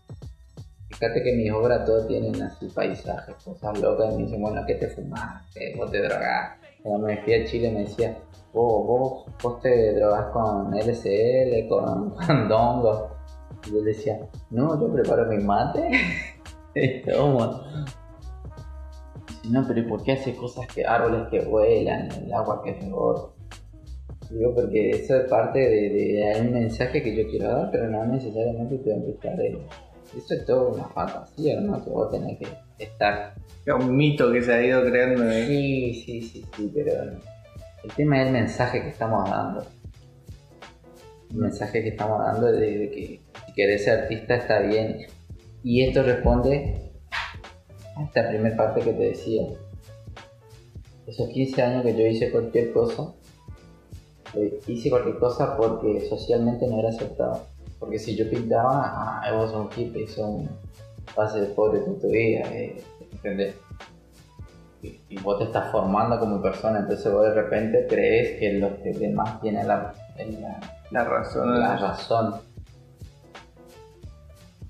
fíjate 1.01 1.23
que 1.23 1.35
mis 1.35 1.51
obras 1.51 1.83
todas 1.83 2.07
tienen 2.07 2.39
así 2.43 2.67
paisajes, 2.67 3.35
cosas 3.43 3.79
locas, 3.79 4.13
y 4.13 4.17
me 4.17 4.23
dicen, 4.25 4.39
bueno, 4.41 4.61
¿qué 4.67 4.75
te 4.75 4.87
fumas? 4.87 5.43
¿Qué 5.51 5.73
vos 5.75 5.89
te 5.89 5.99
drogás? 5.99 6.59
Cuando 6.83 7.07
me 7.07 7.17
fui 7.23 7.33
a 7.33 7.43
Chile 7.45 7.71
me 7.71 7.79
decía, 7.81 8.15
vos, 8.53 8.85
vos, 8.85 9.25
vos 9.41 9.59
te 9.61 9.93
drogás 9.95 10.27
con 10.27 10.71
LSL, 10.75 11.67
con, 11.67 12.11
con 12.27 12.47
dongo. 12.47 13.09
Y 13.67 13.71
yo 13.71 13.81
decía, 13.81 14.19
no, 14.51 14.79
yo 14.79 14.93
preparo 14.93 15.25
mi 15.25 15.43
mate 15.43 15.89
y 16.75 17.01
tomo. 17.01 17.47
Dice, 19.27 19.49
no, 19.49 19.65
pero 19.67 19.79
¿y 19.79 19.83
por 19.83 20.03
qué 20.03 20.11
hace 20.11 20.35
cosas 20.35 20.67
que, 20.67 20.85
árboles 20.85 21.27
que 21.31 21.39
vuelan, 21.41 22.09
el 22.11 22.31
agua 22.31 22.61
que 22.63 22.73
rebota? 22.73 23.33
Digo, 24.29 24.53
porque 24.53 24.91
eso 24.91 25.15
es 25.17 25.27
parte 25.29 25.59
de, 25.59 25.89
de- 25.89 26.41
un 26.41 26.53
mensaje 26.53 27.01
que 27.03 27.15
yo 27.15 27.27
quiero 27.27 27.47
dar, 27.49 27.69
pero 27.71 27.89
no 27.89 28.05
necesariamente 28.05 28.77
tengo 28.77 29.03
que 29.05 29.11
estar 29.11 29.37
ahí. 29.39 29.67
Eso 30.17 30.33
es 30.33 30.45
todo 30.45 30.69
una 30.69 30.85
fantasía, 30.89 31.59
¿no? 31.61 31.83
Que 31.83 31.89
vos 31.89 32.11
tenés 32.11 32.37
que 32.37 32.47
estar. 32.79 33.33
Es 33.65 33.73
un 33.73 33.95
mito 33.95 34.31
que 34.31 34.41
se 34.41 34.53
ha 34.53 34.63
ido 34.63 34.83
creando. 34.83 35.29
¿eh? 35.29 35.45
Sí, 35.47 35.93
sí, 35.93 36.21
sí, 36.21 36.45
sí, 36.55 36.71
pero 36.73 36.91
el 37.83 37.91
tema 37.95 38.21
es 38.21 38.27
el 38.27 38.33
mensaje 38.33 38.81
que 38.81 38.89
estamos 38.89 39.29
dando. 39.29 39.65
El 41.29 41.37
mensaje 41.37 41.81
que 41.81 41.89
estamos 41.89 42.19
dando 42.19 42.51
de, 42.51 42.77
de 42.77 42.89
que 42.89 43.21
si 43.45 43.53
querés 43.53 43.85
ser 43.85 44.01
artista 44.01 44.35
está 44.35 44.59
bien. 44.59 45.07
Y 45.63 45.83
esto 45.83 46.03
responde 46.03 46.91
a 47.95 48.03
esta 48.03 48.27
primera 48.29 48.57
parte 48.57 48.81
que 48.81 48.93
te 48.93 49.03
decía. 49.03 49.43
Esos 51.07 51.29
15 51.29 51.61
años 51.61 51.83
que 51.83 51.95
yo 51.95 52.05
hice 52.05 52.31
cualquier 52.31 52.73
cosa, 52.73 53.13
hice 54.67 54.89
cualquier 54.89 55.17
cosa 55.17 55.57
porque 55.57 56.01
socialmente 56.07 56.67
no 56.67 56.79
era 56.79 56.89
aceptado. 56.89 57.47
Porque 57.81 57.97
si 57.99 58.15
yo 58.15 58.29
pintaba, 58.29 59.19
ah, 59.21 59.31
vos 59.33 59.51
sos 59.51 59.77
hippie, 59.77 60.07
son 60.07 60.47
a 61.17 61.27
ser 61.27 61.53
pobre 61.55 61.79
toda 61.79 61.99
tu 61.99 62.07
vida, 62.09 62.41
eh, 62.53 62.81
¿entendés? 63.11 63.55
y, 64.83 64.99
y 65.09 65.19
vos 65.19 65.37
te 65.39 65.45
estás 65.45 65.71
formando 65.71 66.19
como 66.19 66.41
persona, 66.41 66.79
entonces 66.79 67.11
vos 67.11 67.23
de 67.23 67.33
repente 67.33 67.87
crees 67.89 68.39
que 68.39 68.53
los 68.53 68.73
que 68.79 68.93
demás 68.93 69.41
tienen 69.41 69.67
la, 69.67 69.93
la, 70.17 70.59
La 70.91 71.03
razón. 71.03 71.59
la 71.59 71.75
razón. 71.75 72.35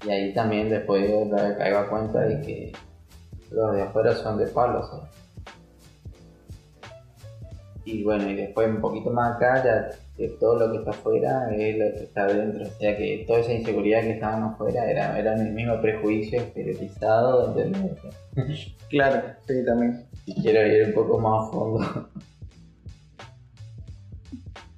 Y 0.06 0.10
ahí 0.10 0.34
también 0.34 0.70
después 0.70 1.04
me 1.30 1.58
caigo 1.58 1.80
a 1.80 1.90
cuenta 1.90 2.22
de 2.22 2.42
que 2.42 2.72
los 3.52 3.76
de 3.76 3.84
afuera 3.84 4.16
son 4.16 4.38
de 4.38 4.48
palos. 4.48 4.90
Y 7.84 8.04
bueno, 8.04 8.30
y 8.30 8.36
después 8.36 8.70
un 8.70 8.80
poquito 8.82 9.12
más 9.12 9.36
acá, 9.36 9.64
ya 9.64 9.90
que 10.22 10.28
todo 10.40 10.60
lo 10.60 10.72
que 10.72 10.78
está 10.78 10.92
afuera 10.92 11.50
es 11.52 11.78
lo 11.80 11.86
que 11.98 12.04
está 12.04 12.26
adentro. 12.26 12.64
O 12.64 12.80
sea 12.80 12.96
que 12.96 13.26
toda 13.26 13.40
esa 13.40 13.54
inseguridad 13.54 14.02
que 14.02 14.12
estaban 14.12 14.44
afuera 14.44 14.86
era, 14.90 15.18
era 15.18 15.34
el 15.34 15.52
mismo 15.52 15.82
prejuicio 15.82 16.40
estereotizado, 16.40 17.58
¿entendés? 17.58 17.98
Claro, 18.90 19.22
sí, 19.48 19.66
también. 19.66 20.06
Y 20.26 20.42
quiero 20.42 20.68
ir 20.68 20.88
un 20.88 20.94
poco 20.94 21.18
más 21.18 21.48
a 21.48 21.52
fondo. 21.52 22.10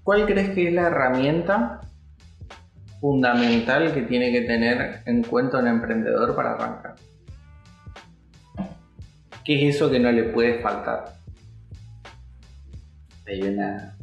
¿Cuál 0.03 0.27
crees 0.27 0.51
que 0.51 0.67
es 0.67 0.73
la 0.73 0.83
herramienta 0.83 1.81
fundamental 3.01 3.91
que 3.91 4.03
tiene 4.03 4.31
que 4.31 4.41
tener 4.41 5.01
en 5.05 5.23
cuenta 5.23 5.57
un 5.57 5.67
emprendedor 5.67 6.35
para 6.35 6.53
arrancar? 6.53 6.95
¿Qué 9.43 9.67
es 9.67 9.75
eso 9.75 9.89
que 9.89 9.99
no 9.99 10.11
le 10.11 10.25
puede 10.25 10.61
faltar? 10.61 11.15
Hay 13.25 13.41
una, 13.41 13.97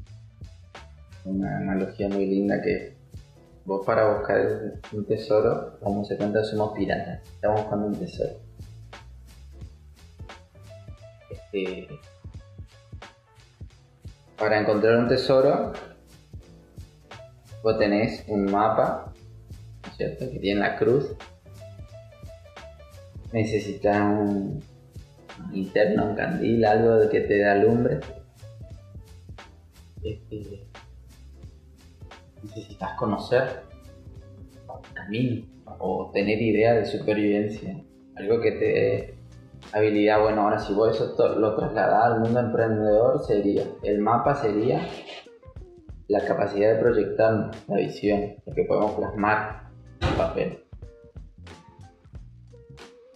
una 1.24 1.58
analogía 1.58 2.08
muy 2.08 2.26
linda 2.26 2.60
que 2.62 2.96
vos 3.64 3.84
para 3.84 4.18
buscar 4.18 4.80
un 4.92 5.06
tesoro, 5.06 5.78
como 5.80 6.04
se 6.04 6.16
cuenta, 6.16 6.42
somos 6.44 6.72
piratas. 6.76 7.22
Estamos 7.28 7.62
buscando 7.62 7.86
un 7.86 7.94
tesoro. 7.94 8.40
Este, 11.30 11.88
para 14.38 14.60
encontrar 14.60 14.96
un 14.96 15.08
tesoro, 15.08 15.72
vos 17.62 17.78
tenés 17.78 18.24
un 18.28 18.46
mapa, 18.46 19.12
¿no 19.82 19.90
es 19.90 19.96
¿cierto? 19.96 20.30
Que 20.30 20.38
tiene 20.38 20.60
la 20.60 20.76
cruz. 20.76 21.14
Necesitas 23.32 23.96
un, 23.96 24.62
linterna, 25.52 26.04
un 26.04 26.16
candil, 26.16 26.64
algo 26.64 27.08
que 27.08 27.20
te 27.20 27.38
da 27.40 27.54
lumbre 27.54 28.00
este, 30.02 30.66
necesitas 32.42 32.96
conocer 32.98 33.62
camino 34.94 35.46
o 35.78 36.10
tener 36.12 36.40
idea 36.40 36.74
de 36.74 36.84
supervivencia, 36.84 37.82
algo 38.16 38.40
que 38.40 38.52
te 38.52 38.64
dé 38.64 39.14
habilidad. 39.72 40.22
Bueno, 40.22 40.42
ahora 40.42 40.58
si 40.58 40.72
vos 40.74 40.94
eso 40.94 41.38
lo 41.38 41.56
trasladás 41.56 42.12
al 42.12 42.20
mundo 42.20 42.40
emprendedor, 42.40 43.24
sería 43.24 43.64
el 43.82 44.00
mapa 44.00 44.34
sería 44.34 44.86
la 46.08 46.24
capacidad 46.24 46.74
de 46.74 46.80
proyectar 46.80 47.50
la 47.68 47.76
visión, 47.76 48.34
lo 48.44 48.52
que 48.52 48.64
podemos 48.64 48.92
plasmar 48.92 49.70
en 50.00 50.16
papel. 50.16 50.58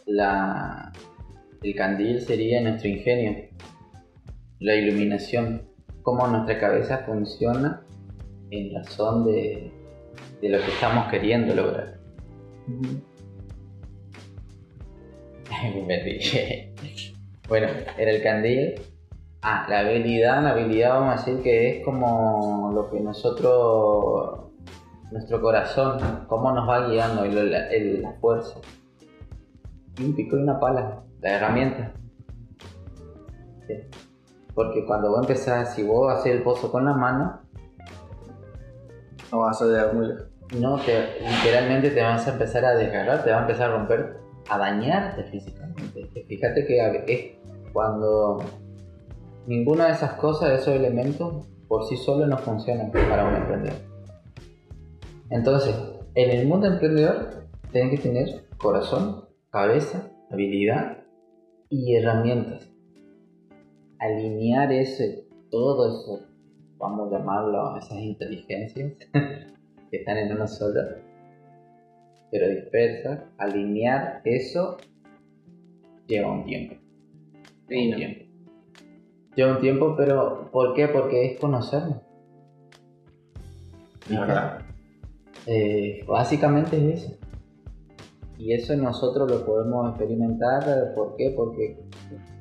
La, 0.06 0.92
el 1.62 1.74
candil 1.74 2.20
sería 2.20 2.60
nuestro 2.60 2.88
ingenio, 2.88 3.48
la 4.60 4.76
iluminación, 4.76 5.62
cómo 6.02 6.26
nuestra 6.28 6.60
cabeza 6.60 6.98
funciona 6.98 7.84
en 8.60 8.74
razón 8.74 9.24
de, 9.24 9.72
de 10.40 10.48
lo 10.48 10.58
que 10.58 10.68
estamos 10.70 11.08
queriendo 11.10 11.54
lograr. 11.54 11.98
Me 15.86 16.72
bueno, 17.48 17.66
era 17.98 18.10
el 18.10 18.22
candil. 18.22 18.74
Ah, 19.42 19.66
la 19.68 19.80
habilidad, 19.80 20.42
la 20.42 20.50
habilidad 20.52 20.98
vamos 21.00 21.14
a 21.14 21.16
decir 21.24 21.42
que 21.42 21.78
es 21.78 21.84
como 21.84 22.72
lo 22.74 22.90
que 22.90 23.00
nosotros, 23.00 24.40
nuestro 25.12 25.40
corazón, 25.42 26.24
cómo 26.28 26.50
nos 26.52 26.66
va 26.68 26.88
guiando, 26.88 27.24
el- 27.24 27.50
la, 27.50 27.68
el- 27.68 28.00
la 28.02 28.12
fuerza. 28.14 28.58
Y 29.98 30.04
un 30.04 30.14
pico 30.16 30.38
y 30.38 30.42
una 30.42 30.58
pala, 30.58 31.02
la 31.20 31.30
herramienta. 31.36 31.92
Sí. 33.68 33.74
Porque 34.54 34.84
cuando 34.86 35.10
vos 35.10 35.20
empezás, 35.20 35.74
si 35.74 35.82
vos 35.82 36.10
haces 36.12 36.34
el 36.34 36.42
pozo 36.42 36.72
con 36.72 36.86
la 36.86 36.94
mano, 36.94 37.40
No 39.34 39.40
vas 39.40 39.60
a 39.60 39.64
llegar 39.64 39.92
muy 39.92 40.06
lejos. 40.06 40.28
no 40.60 40.78
te, 40.78 41.18
literalmente 41.20 41.90
te 41.90 42.00
vas 42.00 42.24
a 42.28 42.34
empezar 42.34 42.64
a 42.64 42.76
desgarrar, 42.76 43.24
te 43.24 43.32
va 43.32 43.38
a 43.38 43.40
empezar 43.40 43.68
a 43.68 43.78
romper, 43.78 44.16
a 44.48 44.58
dañarte 44.58 45.24
físicamente. 45.24 46.24
Fíjate 46.28 46.64
que 46.64 47.04
es 47.08 47.72
cuando 47.72 48.38
ninguna 49.48 49.86
de 49.86 49.94
esas 49.94 50.12
cosas, 50.12 50.50
de 50.50 50.54
esos 50.54 50.76
elementos, 50.76 51.48
por 51.66 51.84
sí 51.88 51.96
solo 51.96 52.28
no 52.28 52.38
funcionan 52.38 52.92
para 52.92 53.26
un 53.26 53.34
emprendedor. 53.34 53.80
Entonces, 55.30 55.74
en 56.14 56.30
el 56.30 56.46
mundo 56.46 56.68
emprendedor, 56.68 57.48
tienen 57.72 57.90
que 57.90 57.98
tener 57.98 58.46
corazón, 58.56 59.24
cabeza, 59.50 60.12
habilidad 60.30 60.98
y 61.68 61.96
herramientas. 61.96 62.70
Alinear 63.98 64.72
ese, 64.72 65.26
todo 65.50 65.88
eso, 65.88 66.33
vamos 66.78 67.12
a 67.12 67.18
llamarlo 67.18 67.76
esas 67.76 67.98
inteligencias 67.98 68.92
que 69.12 69.96
están 69.96 70.18
en 70.18 70.32
una 70.32 70.46
sola, 70.46 70.96
pero 72.30 72.48
dispersas, 72.48 73.20
alinear 73.38 74.20
eso 74.24 74.76
lleva 76.06 76.32
un 76.32 76.44
tiempo. 76.44 76.74
Sí, 77.68 77.90
un 77.90 77.96
tiempo. 77.96 78.24
Lleva 79.36 79.52
un 79.52 79.60
tiempo, 79.60 79.94
pero 79.96 80.50
¿por 80.52 80.74
qué? 80.74 80.88
Porque 80.88 81.26
es 81.26 81.40
conocernos. 81.40 81.98
verdad. 84.08 84.60
Eh, 85.46 86.04
básicamente 86.06 86.76
es 86.76 87.04
eso. 87.04 87.16
Y 88.38 88.52
eso 88.52 88.76
nosotros 88.76 89.30
lo 89.30 89.44
podemos 89.46 89.90
experimentar. 89.90 90.94
¿Por 90.94 91.16
qué? 91.16 91.32
Porque 91.36 91.78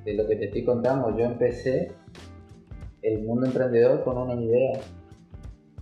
de 0.03 0.13
lo 0.13 0.27
que 0.27 0.35
te 0.35 0.45
estoy 0.45 0.65
contando, 0.65 1.17
yo 1.17 1.25
empecé 1.25 1.91
el 3.03 3.23
mundo 3.23 3.45
emprendedor 3.45 4.03
con 4.03 4.17
una 4.17 4.35
idea. 4.35 4.79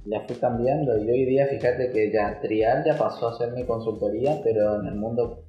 La 0.06 0.22
fui 0.22 0.36
cambiando 0.38 0.98
y 0.98 1.10
hoy 1.10 1.26
día 1.26 1.46
fíjate 1.48 1.92
que 1.92 2.12
ya 2.12 2.40
Trial 2.42 2.84
ya 2.84 2.98
pasó 2.98 3.30
a 3.30 3.38
ser 3.38 3.54
mi 3.54 3.64
consultoría, 3.66 4.42
pero 4.44 4.80
en 4.82 4.88
el 4.88 4.96
mundo 4.96 5.44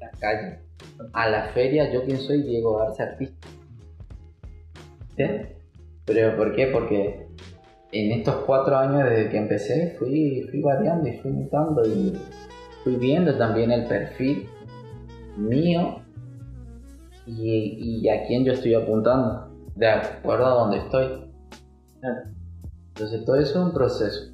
la 0.00 0.10
calle. 0.18 0.60
A 1.12 1.28
la 1.28 1.44
feria, 1.52 1.92
yo 1.92 2.02
quien 2.04 2.18
soy 2.18 2.42
Diego 2.42 2.80
Arce 2.80 3.02
Artista. 3.02 3.48
¿Sí? 5.16 5.24
¿Pero 6.06 6.36
por 6.36 6.54
qué? 6.54 6.68
Porque 6.68 7.26
en 7.92 8.12
estos 8.12 8.36
cuatro 8.46 8.76
años 8.76 9.04
desde 9.04 9.28
que 9.28 9.36
empecé 9.36 9.96
fui, 9.98 10.46
fui 10.50 10.62
variando 10.62 11.08
y 11.08 11.18
fui 11.18 11.30
mutando 11.30 11.86
y 11.86 12.18
fui 12.82 12.96
viendo 12.96 13.36
también 13.36 13.70
el 13.70 13.86
perfil 13.86 14.48
mío 15.36 16.00
y, 17.26 18.00
y 18.02 18.08
a 18.08 18.26
quién 18.26 18.44
yo 18.44 18.54
estoy 18.54 18.74
apuntando, 18.74 19.51
de 19.74 19.88
acuerdo 19.88 20.46
a 20.46 20.50
dónde 20.50 20.78
estoy. 20.78 21.30
Entonces 22.94 23.24
todo 23.24 23.36
eso 23.36 23.50
es 23.60 23.66
un 23.66 23.72
proceso. 23.72 24.32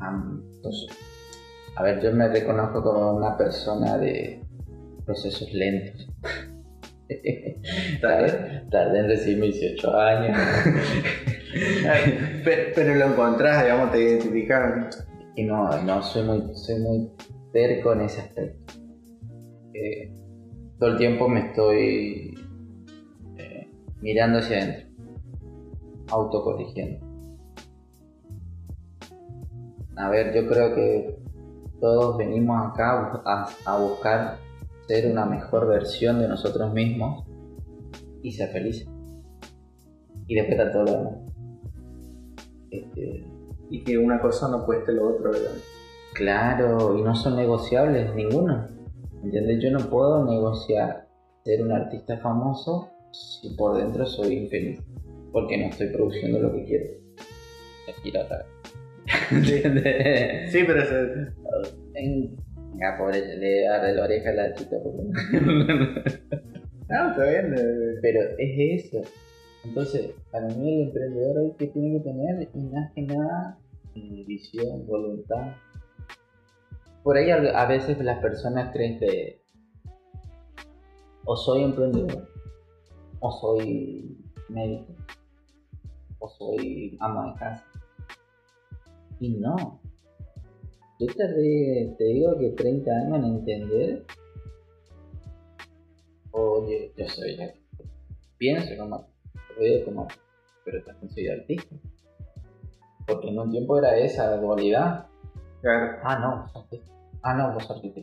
Entonces, 0.00 0.96
a 1.76 1.82
ver, 1.82 2.00
yo 2.02 2.12
me 2.12 2.28
reconozco 2.28 2.82
como 2.82 3.14
una 3.14 3.36
persona 3.36 3.98
de 3.98 4.42
procesos 5.04 5.52
lentos. 5.52 6.08
Tardé, 8.02 8.66
tardé 8.70 8.98
en 9.00 9.06
recibir 9.08 9.38
mis 9.38 9.60
18 9.60 9.96
años. 9.96 10.38
Pe- 12.44 12.72
Pero 12.74 12.94
lo 12.94 13.06
encontrás, 13.06 13.64
digamos, 13.64 13.90
te 13.92 14.02
identificaron. 14.02 14.88
y 15.34 15.44
no, 15.44 15.82
no 15.82 16.02
soy 16.02 16.22
muy, 16.24 16.42
soy 16.54 16.78
muy 16.80 17.10
terco 17.52 17.92
en 17.94 18.02
ese 18.02 18.20
aspecto. 18.20 18.74
Eh, 19.74 20.12
todo 20.78 20.90
el 20.90 20.96
tiempo 20.98 21.28
me 21.28 21.46
estoy 21.48 22.34
mirando 24.00 24.38
hacia 24.38 24.58
adentro, 24.58 24.88
autocorrigiendo. 26.10 27.06
A 29.96 30.08
ver, 30.10 30.32
yo 30.34 30.48
creo 30.48 30.74
que 30.74 31.18
todos 31.80 32.16
venimos 32.16 32.56
acá 32.70 33.20
a, 33.24 33.48
a- 33.64 33.78
buscar 33.78 34.38
ser 34.86 35.10
una 35.10 35.26
mejor 35.26 35.66
versión 35.66 36.20
de 36.20 36.28
nosotros 36.28 36.72
mismos 36.72 37.24
y 38.22 38.32
ser 38.32 38.50
felices. 38.50 38.88
Y 40.26 40.38
está 40.38 40.70
todo 40.72 40.84
lo 40.84 40.92
demás. 40.92 41.14
Este, 42.70 43.24
Y 43.70 43.82
que 43.82 43.98
una 43.98 44.20
cosa 44.20 44.48
no 44.48 44.64
cueste 44.64 44.92
lo 44.92 45.08
otro, 45.08 45.32
digamos. 45.32 45.62
Claro, 46.14 46.96
y 46.98 47.02
no 47.02 47.14
son 47.14 47.36
negociables 47.36 48.14
ninguno. 48.14 48.66
¿Entiendes? 49.22 49.62
Yo 49.62 49.70
no 49.70 49.80
puedo 49.90 50.24
negociar 50.24 51.08
ser 51.44 51.62
un 51.62 51.72
artista 51.72 52.18
famoso 52.18 52.90
si 53.12 53.50
por 53.56 53.76
dentro 53.78 54.04
soy 54.06 54.34
infeliz. 54.34 54.80
Porque 55.32 55.58
no 55.58 55.66
estoy 55.66 55.88
produciendo 55.88 56.38
lo 56.40 56.52
que 56.54 56.64
quiero. 56.64 56.84
Quiero 58.02 58.20
otra. 58.22 58.46
¿Entiendes? 59.30 60.52
Sí, 60.52 60.60
pero 60.66 60.82
eso, 60.82 60.94
En- 61.94 62.36
Venga, 62.72 62.96
pobre, 62.98 63.36
le 63.38 63.66
agarré 63.66 63.94
la 63.94 64.04
oreja 64.04 64.30
a 64.30 64.34
la 64.34 64.54
chica. 64.54 64.76
porque- 64.82 65.40
no, 65.40 67.10
está 67.10 67.24
bien. 67.24 67.54
eh, 67.58 67.98
Pero 68.02 68.20
es 68.38 68.84
eso. 68.84 69.00
Entonces, 69.64 70.10
para 70.30 70.46
mí 70.48 70.74
el 70.82 70.88
emprendedor 70.88 71.38
hoy 71.38 71.52
que 71.58 71.66
tiene 71.68 71.98
que 71.98 72.04
tener, 72.04 72.48
y 72.54 72.58
más 72.72 72.92
que 72.94 73.02
nada, 73.02 73.58
eh, 73.96 74.24
visión, 74.26 74.86
voluntad. 74.86 75.56
Por 77.02 77.16
ahí 77.16 77.30
a 77.30 77.66
veces 77.66 77.98
las 78.00 78.20
personas 78.20 78.72
creen 78.72 78.98
que 79.00 79.40
o 81.24 81.36
soy 81.36 81.62
emprendedor, 81.64 82.28
o 83.20 83.30
soy 83.32 84.16
médico, 84.48 84.92
o 86.18 86.28
soy 86.28 86.96
ama 87.00 87.32
de 87.32 87.38
casa. 87.38 87.64
Y 89.20 89.30
no. 89.30 89.80
Yo 91.00 91.06
tardé, 91.16 91.94
te 91.96 92.04
digo 92.04 92.36
que 92.38 92.50
30 92.50 92.90
años 92.90 93.18
en 93.18 93.24
entender, 93.24 94.04
oye, 96.32 96.92
yo 96.96 97.08
soy 97.08 97.36
ya 97.36 97.52
pienso 98.36 98.76
como 98.78 99.06
veo 99.58 99.84
como 99.84 100.06
pero 100.64 100.82
también 100.84 101.10
soy 101.10 101.28
artista 101.28 101.74
porque 103.06 103.28
en 103.28 103.38
un 103.38 103.50
tiempo 103.50 103.78
era 103.78 103.96
esa 103.96 104.36
dualidad 104.36 105.06
Claro. 105.60 105.98
ah 106.04 106.18
no 106.20 106.42
vos 106.42 106.56
artista 106.56 106.92
ah 107.22 107.34
no 107.34 107.52
vos 107.54 107.68
artista 107.70 108.00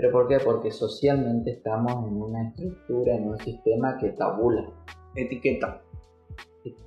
pero 0.00 0.12
¿por 0.12 0.28
qué? 0.28 0.38
porque 0.38 0.70
socialmente 0.70 1.50
estamos 1.50 2.06
en 2.06 2.22
una 2.22 2.50
estructura 2.50 3.16
en 3.16 3.30
un 3.30 3.38
sistema 3.38 3.98
que 3.98 4.10
tabula 4.10 4.70
Etiqueta. 5.16 5.82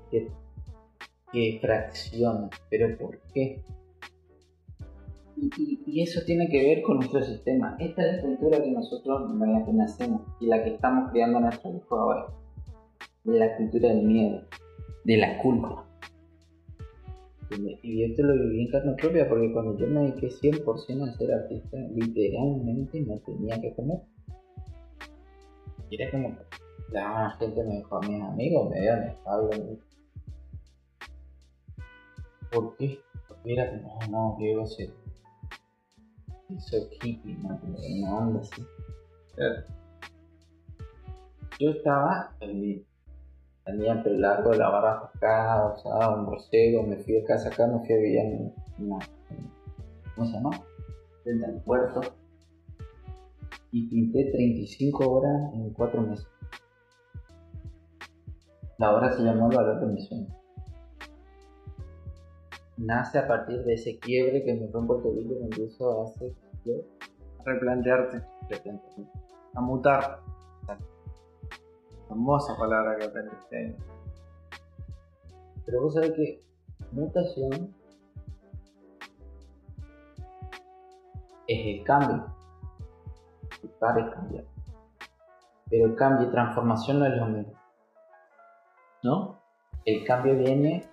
que, 0.09 0.30
que, 1.34 1.59
fracciona 1.59 2.49
pero 2.70 2.97
¿por 2.97 3.20
qué? 3.34 3.62
Y, 5.36 6.01
eso 6.01 6.22
tiene 6.26 6.47
que 6.47 6.64
ver 6.64 6.82
con 6.84 6.97
nuestro 6.97 7.22
sistema. 7.22 7.76
Esta 7.80 8.05
es 8.05 8.16
la 8.16 8.22
cultura 8.22 8.64
que 8.64 8.72
nosotros 8.72 9.30
en 9.30 9.53
la 9.53 9.66
que 9.66 9.74
nacemos 9.74 10.22
y 10.39 10.45
la 10.45 10.64
que 10.64 10.76
estamos 10.76 11.12
creando 11.12 11.39
a 11.39 11.41
nuestros 11.41 11.76
hijos 11.76 11.99
ahora. 11.99 12.28
La 13.26 13.57
cultura 13.57 13.89
del 13.89 14.03
miedo, 14.03 14.41
de 15.03 15.18
la 15.18 15.38
culpa. 15.39 15.86
¿Entiendes? 17.52 17.80
Y 17.84 18.04
esto 18.04 18.24
lo 18.24 18.34
viví 18.34 18.62
en 18.62 18.72
carne 18.72 18.93
propia 18.93 19.28
porque 19.28 19.52
cuando 19.52 19.78
yo 19.78 19.88
me 19.88 20.02
dediqué 20.02 20.30
100% 20.30 21.10
a 21.10 21.18
ser 21.18 21.34
artista, 21.34 21.78
literalmente 21.93 23.02
no 23.02 23.20
tenía 23.20 23.60
que 23.60 23.74
comer. 23.76 23.99
Y 25.89 26.02
era 26.02 26.12
como 26.12 26.38
la 26.91 27.36
gente 27.39 27.64
me 27.64 27.76
dejó 27.76 27.97
a 27.97 28.08
mis 28.08 28.22
amigos, 28.22 28.70
me 28.70 28.80
dieron 28.80 29.04
espalda. 29.04 29.58
¿Por 32.52 32.78
qué? 32.78 32.99
Porque 33.28 33.54
era 33.54 33.70
como, 33.70 33.97
oh, 33.97 34.08
no, 34.10 34.36
Diego 34.39 34.66
se 34.66 34.89
hizo 36.49 36.78
hippie, 37.02 37.38
¿no? 37.43 37.60
Una 37.64 38.18
onda 38.18 38.41
así. 38.41 38.66
Yo 41.60 41.72
estaba. 41.72 42.34
Tenía 43.66 43.93
el 43.93 44.22
largo, 44.22 44.53
la 44.53 44.70
barba 44.70 45.12
acá, 45.14 45.74
usaba 45.76 46.16
un 46.16 46.26
borcego, 46.26 46.84
me 46.84 46.97
fui 46.97 47.14
de 47.14 47.24
casa 47.24 47.49
acá, 47.49 47.68
me 47.68 47.80
fui 47.86 48.18
a 48.18 48.24
en 48.24 48.53
una, 48.80 48.99
¿cómo 50.16 50.28
se 50.28 50.34
llama? 50.34 50.49
Frente 51.24 51.45
al 51.45 51.62
puerto. 51.62 52.01
Y 53.72 53.88
pinté 53.88 54.32
35 54.32 55.09
horas 55.09 55.53
en 55.53 55.70
4 55.74 56.01
meses. 56.01 56.28
La 58.80 58.95
obra 58.95 59.16
se 59.16 59.22
llamó 59.22 59.49
El 59.49 59.55
valor 59.55 59.80
de 59.80 59.86
mi 59.93 60.01
sueño. 60.01 60.28
Nace 62.78 63.20
a 63.20 63.28
partir 63.28 63.64
de 63.64 63.76
ese 63.76 63.99
quiebre 63.99 64.43
que 64.43 64.55
me 64.55 64.68
fue 64.70 64.82
en 64.82 64.88
Puerto 64.88 65.12
Rico 65.12 65.34
y 65.34 65.39
me 65.39 65.43
empiezo 65.43 66.01
a 66.01 66.05
hacer 66.05 66.34
Replantearte. 67.45 68.24
replantearme. 68.49 69.07
A 69.53 69.62
mutar. 69.62 70.20
Hermosa 72.12 72.57
palabra 72.57 72.97
que 72.97 73.05
aprendiste 73.05 73.57
ahí. 73.57 73.76
Pero 75.66 75.82
vos 75.82 75.93
sabés 75.93 76.12
que 76.12 76.41
mutación 76.91 77.74
es 81.47 81.66
el 81.66 81.86
cambio. 81.86 82.26
Mutar 83.64 83.99
es 83.99 84.14
cambiar. 84.14 84.43
Pero 85.70 85.86
el 85.86 85.95
cambio 85.95 86.28
y 86.28 86.32
transformación 86.32 86.99
no 86.99 87.05
es 87.05 87.16
lo 87.16 87.26
mismo. 87.28 87.53
¿No? 89.03 89.39
El 89.86 90.03
cambio 90.03 90.38
viene, 90.38 90.84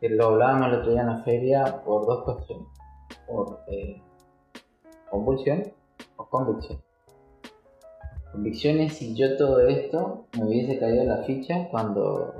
que 0.00 0.08
lo 0.08 0.26
hablábamos 0.26 0.66
el 0.66 0.74
otro 0.80 0.90
día 0.90 1.02
en 1.02 1.06
la 1.06 1.22
feria, 1.22 1.82
por 1.84 2.04
dos 2.04 2.24
cuestiones. 2.24 2.66
Por 3.28 3.60
eh, 3.68 4.02
convulsión 5.08 5.72
o 6.16 6.26
convicción. 6.26 6.82
Convicción 8.32 8.80
es 8.80 8.94
si 8.94 9.14
yo 9.14 9.36
todo 9.36 9.60
esto 9.68 10.26
me 10.38 10.44
hubiese 10.46 10.78
caído 10.78 11.02
en 11.02 11.08
la 11.08 11.18
ficha 11.18 11.68
cuando 11.70 12.34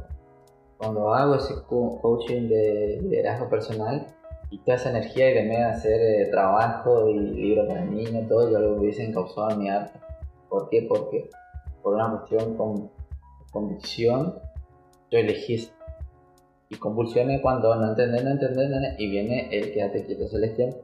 cuando 0.79 1.15
hago 1.15 1.37
ese 1.37 1.55
co- 1.69 2.01
coaching 2.01 2.49
de 2.49 2.99
liderazgo 3.03 3.49
personal 3.49 4.07
y 4.51 4.59
toda 4.59 4.77
esa 4.77 4.91
energía 4.91 5.33
que 5.33 5.43
me 5.45 5.59
da 5.59 5.71
hacer 5.71 6.01
eh, 6.01 6.29
trabajo 6.31 7.09
y 7.09 7.19
libro 7.19 7.69
para 7.69 7.85
niños, 7.85 8.27
todo, 8.29 8.51
yo 8.51 8.59
lo 8.59 8.77
hubiese 8.81 9.05
encauzado 9.05 9.51
en 9.51 9.59
mi 9.61 9.69
arte. 9.71 9.99
¿Por 10.49 10.69
qué? 10.71 10.85
Porque 10.89 11.31
por 11.83 11.95
una 11.95 12.11
cuestión 12.11 12.57
con 12.57 12.91
convicción, 13.53 14.35
yo 15.11 15.19
elegí. 15.19 15.69
Y 16.69 16.77
convulsión 16.77 17.31
es 17.31 17.41
cuando 17.43 17.75
no 17.77 17.89
entender, 17.91 18.25
no 18.25 18.31
entender, 18.31 18.57
no 18.57 18.63
entender, 18.63 18.95
y 18.99 19.09
viene 19.11 19.49
el 19.57 19.73
quédate 19.73 20.05
quieto 20.05 20.27
celestial. 20.29 20.75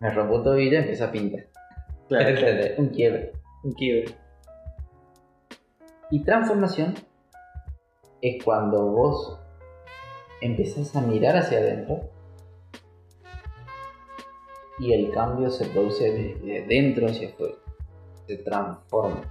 Me 0.00 0.10
rompo 0.10 0.42
todo 0.42 0.58
y 0.58 0.70
ya 0.70 0.80
empieza 0.80 1.06
a 1.06 1.12
pintar. 1.12 1.46
¿Entendés? 2.10 2.74
Un 2.78 2.88
quiebre. 2.88 3.32
Un 3.64 3.72
quiebre. 3.72 4.14
Y 6.10 6.24
transformación 6.24 6.94
es 8.22 8.42
cuando 8.42 8.82
vos 8.86 9.38
empezás 10.40 10.96
a 10.96 11.00
mirar 11.00 11.36
hacia 11.36 11.58
adentro 11.58 12.10
y 14.78 14.92
el 14.92 15.10
cambio 15.12 15.50
se 15.50 15.66
produce 15.66 16.10
desde 16.10 16.66
dentro 16.66 17.06
hacia 17.08 17.28
afuera, 17.28 17.54
se 18.26 18.36
transforma. 18.38 19.22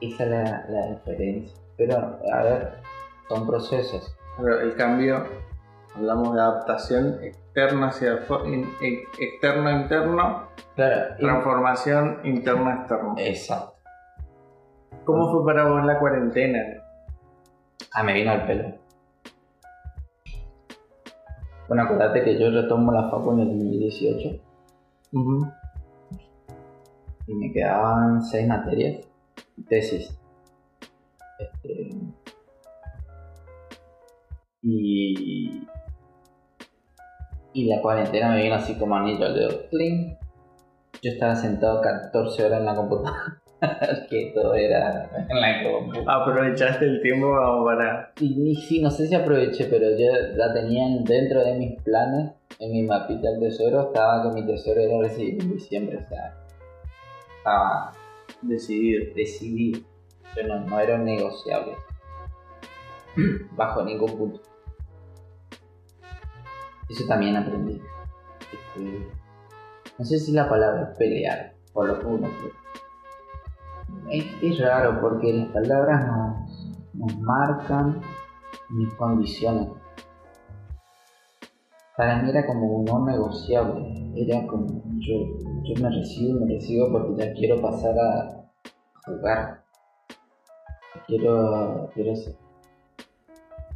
Esa 0.00 0.24
es 0.24 0.30
la, 0.30 0.66
la 0.68 0.86
diferencia. 0.90 1.56
Pero, 1.76 1.96
a 2.32 2.42
ver, 2.42 2.80
son 3.28 3.46
procesos. 3.46 4.16
El 4.38 4.74
cambio, 4.76 5.26
hablamos 5.94 6.34
de 6.34 6.40
adaptación 6.40 7.18
externa 7.22 7.88
hacia 7.88 8.24
externo 9.18 9.70
interno, 9.70 10.48
Claro, 10.78 11.16
transformación 11.18 12.20
interno 12.22 12.70
externo. 12.70 13.14
Exacto. 13.18 13.74
¿Cómo 15.04 15.32
fue 15.32 15.44
para 15.44 15.68
vos 15.68 15.84
la 15.84 15.98
cuarentena? 15.98 16.60
Ah, 17.92 18.04
me 18.04 18.12
vino 18.12 18.30
al 18.30 18.46
pelo. 18.46 18.76
Bueno, 21.66 21.82
acuérdate 21.82 22.22
que 22.22 22.38
yo 22.38 22.52
retomo 22.52 22.92
la 22.92 23.10
facu 23.10 23.32
en 23.32 23.40
el 23.40 23.48
2018 23.48 24.28
y 27.26 27.34
me 27.34 27.52
quedaban 27.52 28.22
seis 28.22 28.46
materias 28.46 29.04
y 29.56 29.62
tesis. 29.64 30.16
Este, 31.40 31.90
y, 34.62 35.66
y 37.52 37.64
la 37.66 37.82
cuarentena 37.82 38.30
me 38.30 38.44
vino 38.44 38.54
así 38.54 38.78
como 38.78 38.94
anillo 38.94 39.26
al 39.26 39.34
dedo. 39.34 39.68
¡Cling! 39.70 40.27
Yo 41.02 41.12
estaba 41.12 41.34
sentado 41.36 41.80
14 41.80 42.44
horas 42.44 42.60
en 42.60 42.66
la 42.66 42.74
computadora. 42.74 43.42
que 44.10 44.32
todo 44.34 44.54
era 44.54 45.10
en 45.28 45.40
la 45.40 45.62
computadora. 45.62 46.14
Aprovechaste 46.22 46.84
el 46.84 47.02
tiempo 47.02 47.28
para... 47.64 48.12
Y 48.20 48.36
ni- 48.36 48.54
sí, 48.54 48.80
no 48.80 48.90
sé 48.90 49.06
si 49.08 49.14
aproveché, 49.14 49.64
pero 49.66 49.86
yo 49.98 50.06
la 50.36 50.52
tenía 50.54 50.86
en- 50.86 51.04
dentro 51.04 51.44
de 51.44 51.54
mis 51.54 51.80
planes, 51.82 52.32
en 52.58 52.72
mi 52.72 52.82
mapita 52.82 53.30
del 53.30 53.40
tesoro, 53.40 53.88
estaba 53.88 54.22
que 54.22 54.40
mi 54.40 54.46
tesoro 54.46 54.80
era 54.80 54.98
recibir 55.02 55.42
en 55.42 55.52
diciembre, 55.52 55.98
o 55.98 56.08
sea, 56.08 56.34
estaba 57.38 57.92
decidir. 58.42 59.12
decidido. 59.14 59.80
Yo 60.36 60.46
no, 60.46 60.60
no 60.60 60.78
era 60.80 60.98
negociable. 60.98 61.72
Bajo 63.56 63.82
ningún 63.82 64.16
punto. 64.16 64.40
Eso 66.88 67.04
también 67.08 67.36
aprendí. 67.36 67.80
Este, 68.52 69.06
no 69.98 70.04
sé 70.04 70.18
si 70.20 70.32
la 70.32 70.48
palabra 70.48 70.94
pelear, 70.96 71.54
por 71.72 71.88
lo 71.88 71.98
que 71.98 72.06
uno. 72.06 72.28
Es, 74.10 74.58
raro 74.60 75.00
porque 75.00 75.32
las 75.32 75.48
palabras 75.48 76.06
nos, 76.94 77.16
marcan 77.18 78.00
mis 78.70 78.94
condiciones. 78.94 79.68
Para 81.96 82.22
mí 82.22 82.30
era 82.30 82.46
como 82.46 82.78
un 82.78 82.84
no 82.84 83.04
negociable. 83.04 84.12
Era 84.14 84.46
como 84.46 84.66
yo, 84.98 85.14
yo 85.64 85.82
me 85.82 85.90
recibo, 85.90 86.40
me 86.40 86.54
recibo 86.54 86.92
porque 86.92 87.24
ya 87.24 87.32
quiero 87.34 87.60
pasar 87.60 87.94
a 87.98 88.50
jugar. 89.04 89.64
Quiero, 91.08 91.90
quiero 91.92 92.14
ser- 92.14 92.47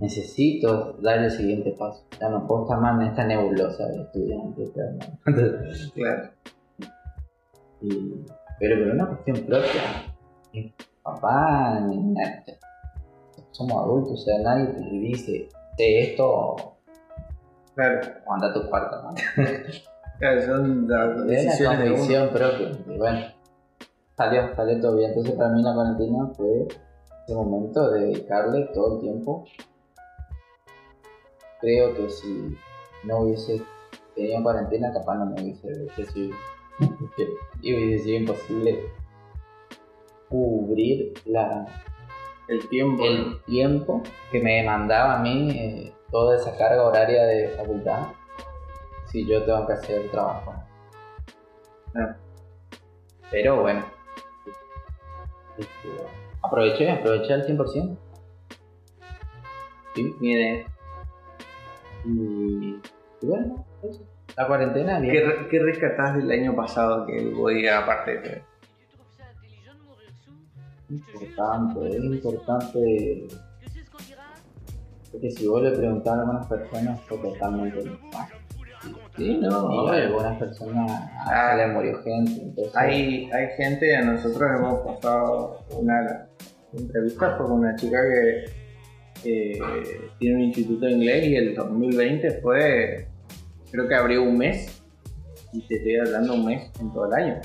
Necesito 0.03 0.95
dar 1.01 1.21
el 1.21 1.31
siguiente 1.31 1.77
paso. 1.79 2.05
Ya 2.21 2.29
no 2.29 2.45
puedo 2.45 2.65
estar 2.65 2.81
más 2.81 3.01
en 3.01 3.07
esta 3.07 3.25
nebulosa 3.25 3.87
de 3.87 4.03
estudiante. 4.03 4.73
Claro. 5.95 6.31
Y- 7.81 8.25
pero 8.59 8.85
por 8.85 8.95
una 8.95 9.07
cuestión 9.07 9.47
propia. 9.47 9.83
Mi 10.53 10.75
Papá, 11.05 11.81
ni 11.87 11.97
nada. 11.99 12.43
Somos 13.53 13.77
adultos, 13.85 14.13
o 14.13 14.25
sea, 14.25 14.39
nadie 14.41 14.67
te 14.75 14.81
dice, 14.91 15.49
sé 15.77 16.01
esto 16.01 16.29
o 16.29 16.77
Claro. 17.77 18.01
anda 18.29 18.49
a 18.49 18.55
tu 18.55 18.69
cuarto. 18.69 19.03
¿no? 19.03 19.11
Claro, 20.19 20.43
son 20.43 20.89
las 20.89 21.11
Es 21.11 21.17
una 21.17 21.25
decisiones 21.27 21.81
convicción 21.91 22.29
propia. 22.31 22.71
Y 22.95 22.99
bueno, 22.99 23.21
salió, 24.17 24.55
salió 24.57 24.81
todo 24.81 24.97
bien. 24.97 25.11
Entonces 25.11 25.35
para 25.37 25.51
mí 25.51 25.63
la 25.63 25.75
cuarentena 25.75 26.27
fue 26.37 26.67
ese 27.27 27.35
momento 27.37 27.91
de 27.91 28.01
dedicarle 28.01 28.69
todo 28.75 28.95
el 28.97 29.01
tiempo. 29.01 29.45
Creo 31.63 31.95
que 31.95 32.11
si 32.11 32.59
no 33.05 33.21
hubiese 33.21 33.63
tenido 34.15 34.43
cuarentena, 34.43 34.93
capaz 34.93 35.15
no 35.15 35.27
me 35.27 35.43
hubiese 35.43 35.87
recibido. 35.97 36.37
y 37.63 37.75
hubiese 37.75 38.05
sido 38.05 38.19
imposible 38.19 38.91
cubrir 40.29 41.15
la, 41.25 41.67
El 42.49 42.69
tiempo. 42.69 43.05
el 43.05 43.43
tiempo 43.45 44.03
que 44.31 44.41
me 44.41 44.57
demandaba 44.57 45.17
a 45.17 45.23
mí 45.23 45.51
eh, 45.51 45.95
toda 46.11 46.37
esa 46.37 46.57
carga 46.57 46.83
horaria 46.83 47.23
de 47.25 47.49
facultad 47.51 48.09
si 49.07 49.27
yo 49.27 49.45
tengo 49.45 49.67
que 49.67 49.75
hacer 49.75 50.01
el 50.03 50.11
trabajo. 50.11 50.55
Claro. 51.93 52.17
Pero 53.31 53.61
bueno, 53.63 53.85
este, 55.59 55.89
aproveché, 56.43 56.91
aproveché 56.91 57.35
al 57.35 57.47
100%. 57.47 57.97
Sí, 59.95 60.17
Mire, 60.21 60.67
y, 62.05 62.77
y 63.21 63.27
bueno, 63.27 63.65
eso. 63.83 64.03
La 64.37 64.47
cuarentena, 64.47 64.99
bien. 64.99 65.15
¿qué, 65.15 65.49
qué 65.51 65.59
rescatás 65.63 66.17
del 66.17 66.31
año 66.31 66.57
pasado 66.57 67.07
que 67.07 67.31
voy 67.35 67.67
aparte 67.69 68.19
de... 68.21 68.43
importante, 70.89 71.89
es 71.89 72.05
importante 72.05 73.29
porque 75.11 75.31
si 75.31 75.47
vos 75.47 75.63
le 75.63 75.71
preguntás 75.73 76.15
a 76.15 76.21
algunas 76.21 76.47
personas 76.47 77.01
fue 77.03 77.19
totalmente 77.19 77.85
normal. 77.85 78.29
Sí, 79.17 79.39
no, 79.39 79.89
a 79.89 79.95
algunas 79.95 80.39
personas 80.39 80.91
Ah. 81.27 81.55
le 81.57 81.67
murió 81.69 82.03
gente, 82.03 82.33
entonces 82.43 82.75
Hay, 82.75 83.31
hay 83.31 83.49
gente, 83.57 84.03
nosotros 84.05 84.43
hemos 84.59 84.81
pasado 84.81 85.61
una 85.79 86.29
entrevista 86.73 87.37
con 87.37 87.53
una 87.53 87.77
chica 87.77 87.99
que 88.01 88.62
eh, 89.25 89.59
tiene 90.19 90.37
un 90.37 90.43
instituto 90.43 90.87
de 90.87 90.93
inglés 90.93 91.27
y 91.29 91.37
el 91.37 91.55
2020 91.55 92.41
fue, 92.41 93.09
creo 93.71 93.89
que 93.89 93.95
abrió 93.95 94.23
un 94.23 94.39
mes 94.39 94.83
y 95.53 95.61
te 95.67 95.77
estoy 95.77 95.97
hablando 95.97 96.35
un 96.35 96.47
mes 96.47 96.71
en 96.81 96.93
todo 96.93 97.07
el 97.07 97.13
año. 97.13 97.41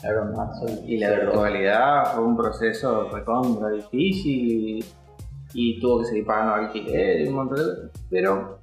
claro, 0.00 0.26
marzo 0.36 0.66
Y 0.86 0.98
la 0.98 1.10
virtualidad 1.10 2.14
fue 2.14 2.24
un 2.24 2.36
proceso 2.36 3.08
recontra 3.10 3.70
difícil 3.70 4.50
y, 4.50 4.84
y 5.54 5.80
tuvo 5.80 6.00
que 6.00 6.06
seguir 6.06 6.26
pagando 6.26 6.54
alquiler 6.54 7.20
y 7.20 7.28
un 7.28 7.34
montón 7.34 7.58
de 7.58 7.90
Pero 8.10 8.58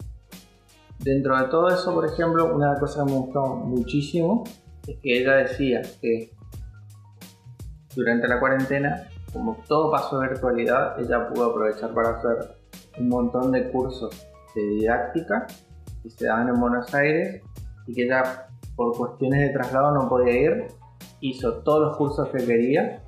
dentro 1.00 1.38
de 1.38 1.46
todo 1.46 1.70
eso, 1.70 1.94
por 1.94 2.06
ejemplo, 2.06 2.54
una 2.54 2.76
cosa 2.80 3.06
que 3.06 3.12
me 3.12 3.18
gustó 3.18 3.56
muchísimo 3.56 4.44
es 4.88 4.98
que 5.02 5.20
ella 5.20 5.34
decía 5.38 5.82
que 6.02 6.32
durante 7.96 8.28
la 8.28 8.40
cuarentena, 8.40 9.08
como 9.36 9.58
todo 9.68 9.92
pasó 9.92 10.20
de 10.20 10.30
virtualidad, 10.30 10.98
ella 10.98 11.28
pudo 11.28 11.52
aprovechar 11.52 11.94
para 11.94 12.12
hacer 12.12 12.56
un 12.98 13.10
montón 13.10 13.52
de 13.52 13.70
cursos 13.70 14.26
de 14.56 14.62
didáctica 14.62 15.46
que 16.02 16.10
se 16.10 16.26
daban 16.26 16.48
en 16.48 16.60
Buenos 16.60 16.94
Aires 16.96 17.44
y 17.86 17.94
que 17.94 18.06
ella 18.06 18.48
por 18.78 18.96
cuestiones 18.96 19.42
de 19.42 19.50
traslado 19.50 19.92
no 19.92 20.08
podía 20.08 20.40
ir 20.40 20.68
hizo 21.20 21.56
todos 21.64 21.82
los 21.82 21.98
cursos 21.98 22.30
que 22.30 22.46
quería 22.46 23.04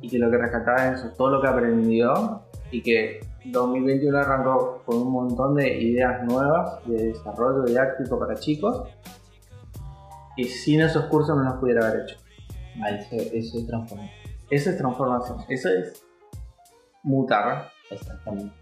y 0.00 0.08
que 0.08 0.18
lo 0.18 0.28
que 0.32 0.38
rescataba 0.38 0.88
es 0.88 1.00
eso, 1.00 1.12
todo 1.16 1.30
lo 1.30 1.40
que 1.40 1.46
aprendió 1.46 2.42
y 2.72 2.82
que 2.82 3.20
2021 3.44 4.18
arrancó 4.18 4.82
con 4.84 4.96
un 4.96 5.12
montón 5.12 5.54
de 5.54 5.80
ideas 5.80 6.24
nuevas 6.24 6.84
de 6.86 7.12
desarrollo 7.12 7.62
didáctico 7.62 8.18
para 8.18 8.34
chicos 8.34 8.82
y 10.36 10.44
sin 10.44 10.80
esos 10.80 11.04
cursos 11.06 11.36
no 11.36 11.44
los 11.44 11.54
pudiera 11.54 11.86
haber 11.86 12.02
hecho. 12.02 12.16
Eso, 13.32 13.58
es 13.58 13.66
transformar. 13.66 14.08
Eso 14.50 14.70
es 14.70 14.78
transformación, 14.78 15.38
eso 15.48 15.68
es 15.68 16.02
mutar 17.02 17.68
Exactamente. 17.90 18.54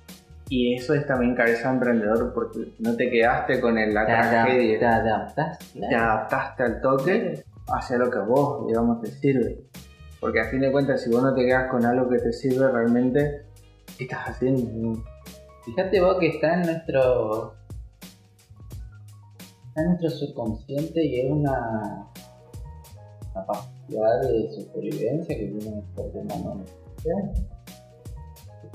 y 0.49 0.75
eso 0.75 0.95
es 0.95 1.07
también 1.07 1.35
cabeza 1.35 1.69
de 1.69 1.75
emprendedor 1.75 2.33
porque 2.35 2.73
no 2.81 2.95
te 2.97 3.09
quedaste 3.11 3.61
con 3.61 3.79
el- 3.79 3.95
la 3.95 4.05
Te, 4.07 4.13
adap- 4.13 4.31
tragedia, 4.31 4.79
te 4.79 4.87
adaptas, 4.87 5.59
claro. 5.73 5.89
te 5.89 5.95
adaptaste 5.97 6.63
al 6.65 6.81
toque 6.81 7.45
hacia 7.69 7.99
lo 7.99 8.11
que 8.11 8.19
a 8.19 8.23
vos, 8.23 8.67
digamos, 8.67 9.01
te 9.01 9.09
sirve. 9.11 9.65
Porque 10.21 10.41
a 10.41 10.45
fin 10.45 10.61
de 10.61 10.73
cuentas, 10.73 11.03
si 11.03 11.11
vos 11.11 11.23
no 11.23 11.35
te 11.35 11.45
quedas 11.45 11.71
con 11.71 11.85
algo 11.85 12.09
que 12.09 12.19
te 12.19 12.33
sirve 12.33 12.69
realmente, 12.71 13.43
¿qué 13.99 14.05
estás 14.05 14.29
haciendo? 14.31 15.03
Fíjate 15.65 16.01
vos 16.01 16.17
que 16.19 16.29
está 16.29 16.55
en 16.55 16.63
nuestro. 16.63 17.55
Está 19.69 19.83
en 19.83 19.87
nuestro 19.89 20.11
subconsciente 20.11 21.05
y 21.05 21.21
es 21.21 21.31
una 21.31 22.07
capacidad 23.89 24.21
de 24.23 24.53
supervivencia 24.53 25.37
que 25.37 25.47
tiene 25.47 25.79
el 25.79 25.95
ser 25.95 26.23
humano. 26.23 26.65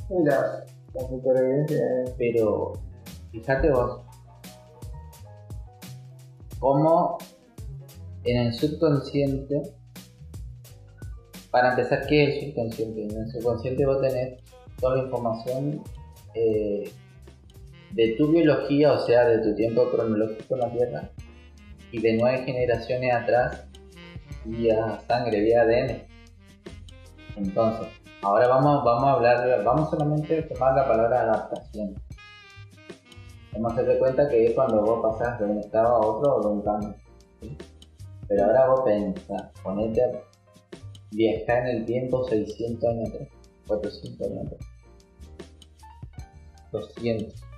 La, 0.09 0.65
la 0.93 1.01
supervivencia 1.07 1.77
es... 2.03 2.11
Pero 2.17 2.73
fíjate 3.31 3.71
vos 3.71 4.01
cómo 6.59 7.17
en 8.23 8.37
el 8.37 8.53
subconsciente, 8.53 9.73
para 11.49 11.71
empezar, 11.71 12.05
¿qué 12.07 12.23
es 12.23 12.43
el 12.43 12.49
subconsciente? 12.49 13.03
En 13.03 13.17
el 13.17 13.31
subconsciente 13.31 13.85
vos 13.85 13.99
tenés 13.99 14.39
toda 14.79 14.97
la 14.97 15.03
información 15.03 15.81
eh, 16.35 16.91
de 17.93 18.15
tu 18.17 18.31
biología, 18.31 18.93
o 18.93 18.99
sea, 18.99 19.27
de 19.27 19.39
tu 19.39 19.55
tiempo 19.55 19.89
cronológico 19.89 20.53
en 20.53 20.59
la 20.59 20.71
Tierra, 20.71 21.11
y 21.91 21.99
de 21.99 22.13
nueve 22.13 22.43
generaciones 22.45 23.13
atrás, 23.13 23.65
vía 24.45 24.99
sangre, 25.07 25.41
vía 25.41 25.61
ADN. 25.61 26.07
Entonces, 27.37 27.87
ahora 28.21 28.47
vamos, 28.47 28.83
vamos 28.83 29.05
a 29.05 29.13
hablar, 29.13 29.63
vamos 29.63 29.89
solamente 29.89 30.39
a 30.39 30.47
tomar 30.47 30.75
la 30.75 30.87
palabra 30.87 31.21
adaptación. 31.21 31.95
Vamos 33.53 33.71
a 33.71 33.75
hacer 33.75 33.87
de 33.87 33.99
cuenta 33.99 34.29
que 34.29 34.47
es 34.47 34.53
cuando 34.53 34.81
vos 34.81 35.01
pasás 35.01 35.39
de 35.39 35.45
un 35.45 35.59
estado 35.59 35.87
a 35.87 35.99
otro 35.99 36.35
o 36.35 36.41
de 36.41 36.47
un 36.47 36.61
cambio. 36.61 36.95
Pero 38.27 38.45
ahora 38.45 38.67
vos 38.69 38.81
pensás, 38.85 39.51
ponete 39.61 40.03
a 40.03 40.11
viajar 41.11 41.67
en 41.67 41.77
el 41.77 41.85
tiempo 41.85 42.23
600 42.23 42.89
años 42.89 43.09
atrás, 43.09 43.27
400 43.67 44.27
años 44.27 44.45
atrás, 44.45 44.67
200. 46.71 47.50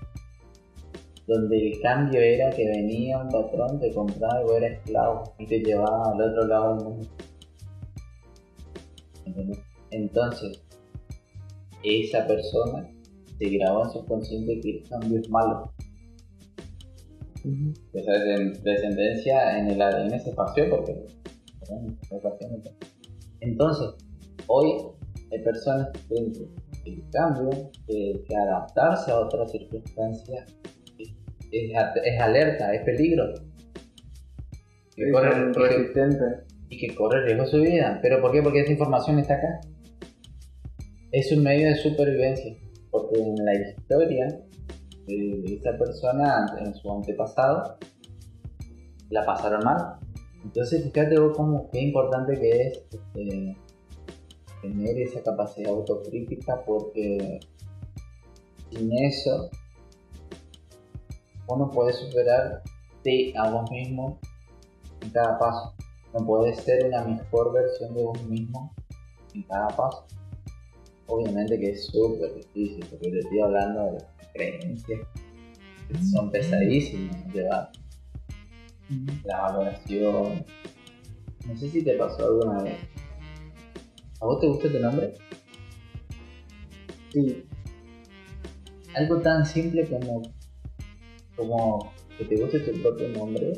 Donde 1.28 1.71
el 1.71 1.80
cambio 1.82 2.19
era 2.19 2.49
que 2.49 2.65
venía 2.65 3.17
un 3.19 3.30
patrón, 3.30 3.80
te 3.80 3.93
compraba 3.93 4.41
y 4.43 4.57
eras 4.57 4.71
esclavo 4.80 5.24
y 5.39 5.45
te 5.45 5.59
llevaba 5.59 6.11
al 6.11 6.21
otro 6.21 6.47
lado 6.47 6.76
del 6.76 6.86
mundo. 6.86 7.07
¿Entendés? 9.26 9.59
Entonces, 9.91 10.61
esa 11.84 12.28
persona 12.28 12.89
se 13.38 13.45
grabó 13.49 13.86
en 13.86 13.91
su 13.91 14.05
consciente 14.05 14.59
que 14.59 14.78
el 14.80 14.89
cambio 14.89 15.19
es 15.19 15.30
malo. 15.30 15.71
Esa 17.93 18.11
desen- 18.11 18.61
descendencia 18.61 19.59
en 19.59 19.69
el 19.71 19.82
ADN 19.82 20.19
se 20.19 20.32
pasó 20.34 20.61
porque. 20.69 21.05
Entonces, 23.39 23.89
hoy 24.47 24.74
hay 25.32 25.39
personas 25.43 25.89
que 26.09 26.32
que 26.84 26.89
el 26.91 27.03
cambio, 27.11 27.49
que, 27.88 28.24
que 28.28 28.36
adaptarse 28.36 29.11
a 29.11 29.19
otras 29.19 29.51
circunstancias, 29.51 30.53
es, 31.54 32.20
alerta, 32.22 32.74
es 32.74 32.82
peligro. 32.82 33.26
Que 34.95 35.12
corre- 35.12 35.32
Son 35.32 35.49
y 35.49 35.54
que- 35.54 35.60
resistentes. 35.78 36.28
y 36.70 36.78
que 36.78 36.95
corre 36.95 37.26
riesgo 37.26 37.45
su 37.45 37.62
vida. 37.62 37.99
¿Pero 38.01 38.22
por 38.22 38.32
qué? 38.32 38.41
Porque 38.41 38.62
esa 38.62 38.72
información 38.72 39.20
está 39.20 39.36
acá. 39.36 39.62
Es 41.12 41.32
un 41.32 41.43
medio 41.43 41.68
de 41.70 41.76
supervivencia. 41.76 42.56
Porque 42.91 43.20
en 43.22 43.36
la 43.45 43.54
historia 43.56 44.28
de 45.08 45.56
esa 45.60 45.78
persona, 45.78 46.45
en 46.60 46.74
su 46.76 46.91
antepasado, 46.91 47.78
la 49.10 49.26
pasaron 49.26 49.64
mal. 49.64 49.99
Entonces, 50.43 50.84
fíjate 50.84 51.20
vos 51.20 51.36
cómo 51.36 51.70
qué 51.72 51.82
importante 51.82 52.34
que 52.39 52.49
es 52.49 52.78
este, 52.91 53.58
tener 54.62 54.97
esa 54.99 55.22
capacidad 55.24 55.72
autocrítica 55.72 56.62
porque 56.66 57.39
sin 58.72 58.91
eso 59.04 59.49
uno 61.48 61.70
puede 61.70 61.94
superarte 61.94 63.34
a 63.38 63.50
vos 63.50 63.70
mismo 63.72 64.20
en 65.02 65.10
cada 65.10 65.38
paso. 65.38 65.76
No 66.14 66.26
puedes 66.26 66.58
ser 66.60 66.86
una 66.86 67.04
mejor 67.04 67.54
versión 67.54 67.94
de 67.94 68.04
vos 68.04 68.24
mismo 68.24 68.74
en 69.34 69.44
cada 69.44 69.68
paso. 69.70 70.06
Obviamente 71.08 71.60
que 71.60 71.72
es 71.72 71.88
súper 71.88 72.34
difícil, 72.36 72.86
porque 72.89 73.10
te 73.10 73.20
estoy 73.20 73.39
hablando 73.41 73.84
de 73.86 73.91
las 73.94 74.28
creencias 74.34 75.02
que 75.88 76.04
son 76.04 76.32
pesadísimas 76.32 77.28
de 77.28 77.41
llevar. 77.41 77.72
La 79.26 79.41
valoración. 79.41 80.46
No 81.48 81.58
sé 81.58 81.70
si 81.70 81.84
te 81.84 81.98
pasó 81.98 82.26
alguna 82.26 82.64
vez. 82.64 82.80
¿A 84.22 84.26
vos 84.26 84.39
te 84.39 84.48
gusta 84.48 84.72
tu 84.72 84.80
nombre? 84.80 85.14
Sí, 87.12 87.46
Algo 88.96 89.22
tan 89.22 89.46
simple 89.46 89.88
como, 89.88 90.22
como 91.36 91.92
que 92.18 92.26
te 92.26 92.36
guste 92.42 92.60
tu 92.60 92.82
propio 92.82 93.10
nombre. 93.10 93.54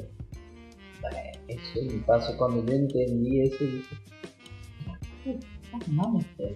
Eso 1.47 1.79
me 1.83 1.99
pasó 2.07 2.35
cuando 2.37 2.65
yo 2.65 2.73
entendí 2.73 3.41
eso 3.41 3.63
y 3.63 3.67
dije, 3.67 3.95
"Ah, 5.73 5.79
no 5.91 6.19
eh". 6.39 6.55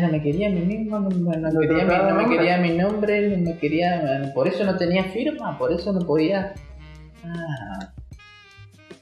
No 0.00 0.08
me 0.08 0.22
quería 0.22 0.48
a 0.48 0.50
mí 0.50 0.60
mismo, 0.60 0.98
no, 1.00 1.08
no- 1.10 1.50
no 1.50 1.60
quería, 1.60 1.84
mi, 1.84 1.94
no 2.08 2.14
me 2.14 2.28
quería 2.36 2.58
mi 2.58 2.76
nombre, 2.76 3.36
no 3.36 3.50
me 3.50 3.58
quería, 3.58 4.32
por 4.34 4.48
eso 4.48 4.64
no 4.64 4.76
tenía 4.76 5.04
firma, 5.04 5.58
por 5.58 5.72
eso 5.72 5.92
no 5.92 6.00
podía. 6.00 6.54
Ah, 7.24 7.92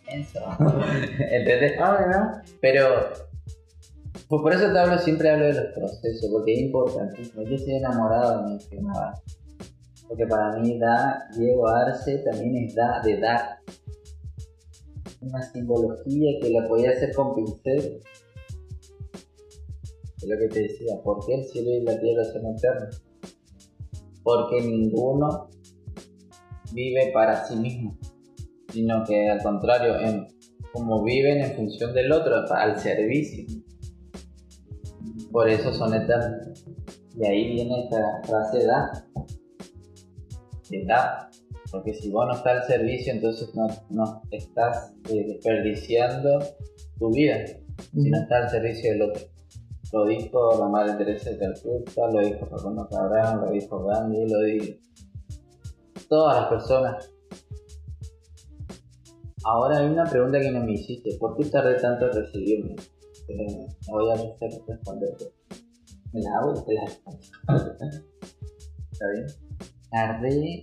eso. 0.08 0.40
¿Entendés? 1.30 1.74
ah. 1.80 2.42
Pero 2.60 3.12
pues 4.28 4.42
por 4.42 4.52
eso 4.52 4.72
te 4.72 4.78
hablo, 4.78 4.98
siempre 4.98 5.30
hablo 5.30 5.46
de 5.46 5.54
los 5.54 5.72
procesos, 5.74 6.28
porque 6.32 6.54
es 6.54 6.60
importantísimo. 6.62 7.42
Yo 7.44 7.54
estoy 7.56 7.74
enamorado 7.76 8.44
de 8.46 8.54
mi 8.54 8.60
firma 8.60 9.14
Porque 10.10 10.26
para 10.26 10.58
mí 10.58 10.76
da, 10.76 11.28
Diego 11.36 11.68
Arce 11.68 12.18
también 12.18 12.64
es 12.64 12.74
da, 12.74 13.00
de 13.04 13.20
dar. 13.20 13.60
Una 15.20 15.40
simbología 15.40 16.32
que 16.42 16.50
la 16.50 16.66
podía 16.66 16.90
hacer 16.90 17.14
con 17.14 17.32
pincel. 17.36 18.02
Es 20.16 20.28
lo 20.28 20.36
que 20.36 20.48
te 20.48 20.62
decía, 20.62 21.00
¿por 21.04 21.24
qué 21.24 21.36
el 21.36 21.44
cielo 21.44 21.70
y 21.70 21.82
la 21.82 22.00
tierra 22.00 22.24
son 22.24 22.44
eternos? 22.44 23.04
Porque 24.24 24.60
ninguno 24.62 25.48
vive 26.72 27.12
para 27.14 27.46
sí 27.46 27.54
mismo, 27.54 27.96
sino 28.72 29.04
que 29.04 29.30
al 29.30 29.40
contrario, 29.44 29.94
como 30.72 31.04
viven 31.04 31.38
en 31.40 31.54
función 31.54 31.94
del 31.94 32.10
otro, 32.10 32.34
al 32.50 32.80
servicio. 32.80 33.44
Por 35.30 35.48
eso 35.48 35.72
son 35.72 35.94
eternos. 35.94 36.64
De 37.14 37.28
ahí 37.28 37.52
viene 37.52 37.84
esta 37.84 38.22
frase 38.24 38.66
da. 38.66 39.06
De 40.70 40.84
da. 40.84 41.30
Porque 41.70 41.94
si 41.94 42.10
vos 42.10 42.26
no 42.26 42.34
estás 42.34 42.62
al 42.62 42.66
servicio, 42.66 43.12
entonces 43.12 43.54
no, 43.54 43.66
no 43.90 44.22
estás 44.30 44.94
eh, 45.10 45.24
desperdiciando 45.26 46.38
tu 46.98 47.12
vida. 47.12 47.44
Si 47.46 48.10
no 48.10 48.18
estás 48.18 48.44
al 48.44 48.50
servicio 48.50 48.92
del 48.92 49.02
otro. 49.02 49.22
Lo 49.92 50.06
dijo 50.06 50.58
la 50.58 50.68
madre 50.68 50.94
Teresa 50.94 51.30
de 51.30 51.38
Calcuta, 51.38 52.10
lo 52.12 52.20
dijo 52.20 52.46
Facundo 52.46 52.88
Cabral, 52.88 53.40
lo 53.40 53.50
dijo 53.50 53.84
Gandhi, 53.84 54.28
lo 54.28 54.40
dijo 54.42 54.78
todas 56.08 56.40
las 56.40 56.48
personas. 56.48 57.12
Ahora 59.44 59.78
hay 59.78 59.86
una 59.86 60.04
pregunta 60.04 60.38
que 60.38 60.50
no 60.50 60.62
me 60.64 60.72
hiciste. 60.72 61.16
¿Por 61.18 61.36
qué 61.36 61.46
tardé 61.46 61.76
tanto 61.80 62.06
en 62.06 62.12
recibirme? 62.12 62.76
Me 63.28 63.68
voy 63.88 64.10
a 64.10 64.14
hacer 64.14 64.50
responderte. 64.66 65.32
Me 66.12 66.20
la 66.20 66.38
hago 66.38 66.52
y 66.52 66.64
te 66.64 66.74
la 66.74 66.84
respondo. 66.84 67.20
¿Está 68.92 69.08
bien? 69.12 69.49
Tardé 69.90 70.62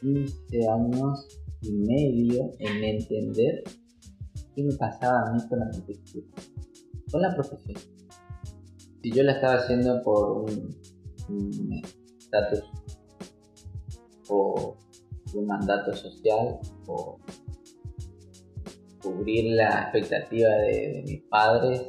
15 0.00 0.68
años 0.68 1.40
y 1.62 1.72
medio 1.72 2.50
en 2.58 2.84
entender 2.84 3.62
qué 4.54 4.62
me 4.62 4.74
pasaba 4.74 5.28
a 5.28 5.32
mí 5.32 5.48
con 5.48 5.60
la 5.60 5.66
arquitectura. 5.66 6.26
Con 7.10 7.22
la 7.22 7.34
profesión. 7.34 7.80
Si 9.02 9.12
yo 9.12 9.22
la 9.22 9.32
estaba 9.32 9.54
haciendo 9.54 10.02
por 10.02 10.50
un 11.28 11.82
estatus 12.18 12.64
o 14.28 14.76
un 15.34 15.46
mandato 15.46 15.92
social 15.94 16.58
o 16.86 17.18
cubrir 19.02 19.54
la 19.54 19.82
expectativa 19.82 20.48
de, 20.48 20.92
de 20.92 21.02
mis 21.06 21.22
padres. 21.24 21.82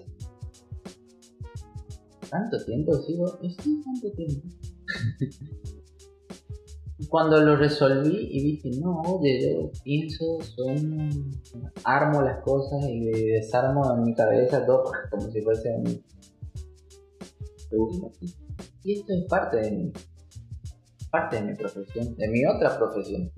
¿Tanto 2.29 2.63
tiempo 2.65 2.93
sigo? 3.03 3.27
Sí, 3.61 3.81
tanto 3.83 4.11
tiempo. 4.15 4.64
Cuando 7.09 7.41
lo 7.41 7.57
resolví 7.57 8.29
y 8.31 8.41
dije, 8.41 8.69
no, 8.79 9.01
yo 9.21 9.69
pienso, 9.83 10.39
sueño, 10.41 11.09
armo 11.83 12.21
las 12.21 12.41
cosas 12.41 12.85
y 12.87 13.01
desarmo 13.31 13.93
en 13.95 14.03
mi 14.03 14.13
cabeza 14.13 14.65
todo 14.65 14.85
como 15.11 15.29
si 15.29 15.41
fuese 15.41 15.75
un... 15.75 16.01
Y 18.83 18.99
esto 18.99 19.13
es 19.13 19.25
parte 19.25 19.57
de 19.57 19.71
mí, 19.71 19.91
parte 21.11 21.35
de 21.35 21.41
mi 21.41 21.53
profesión, 21.55 22.15
de 22.15 22.29
mi 22.29 22.45
otra 22.45 22.77
profesión. 22.77 23.29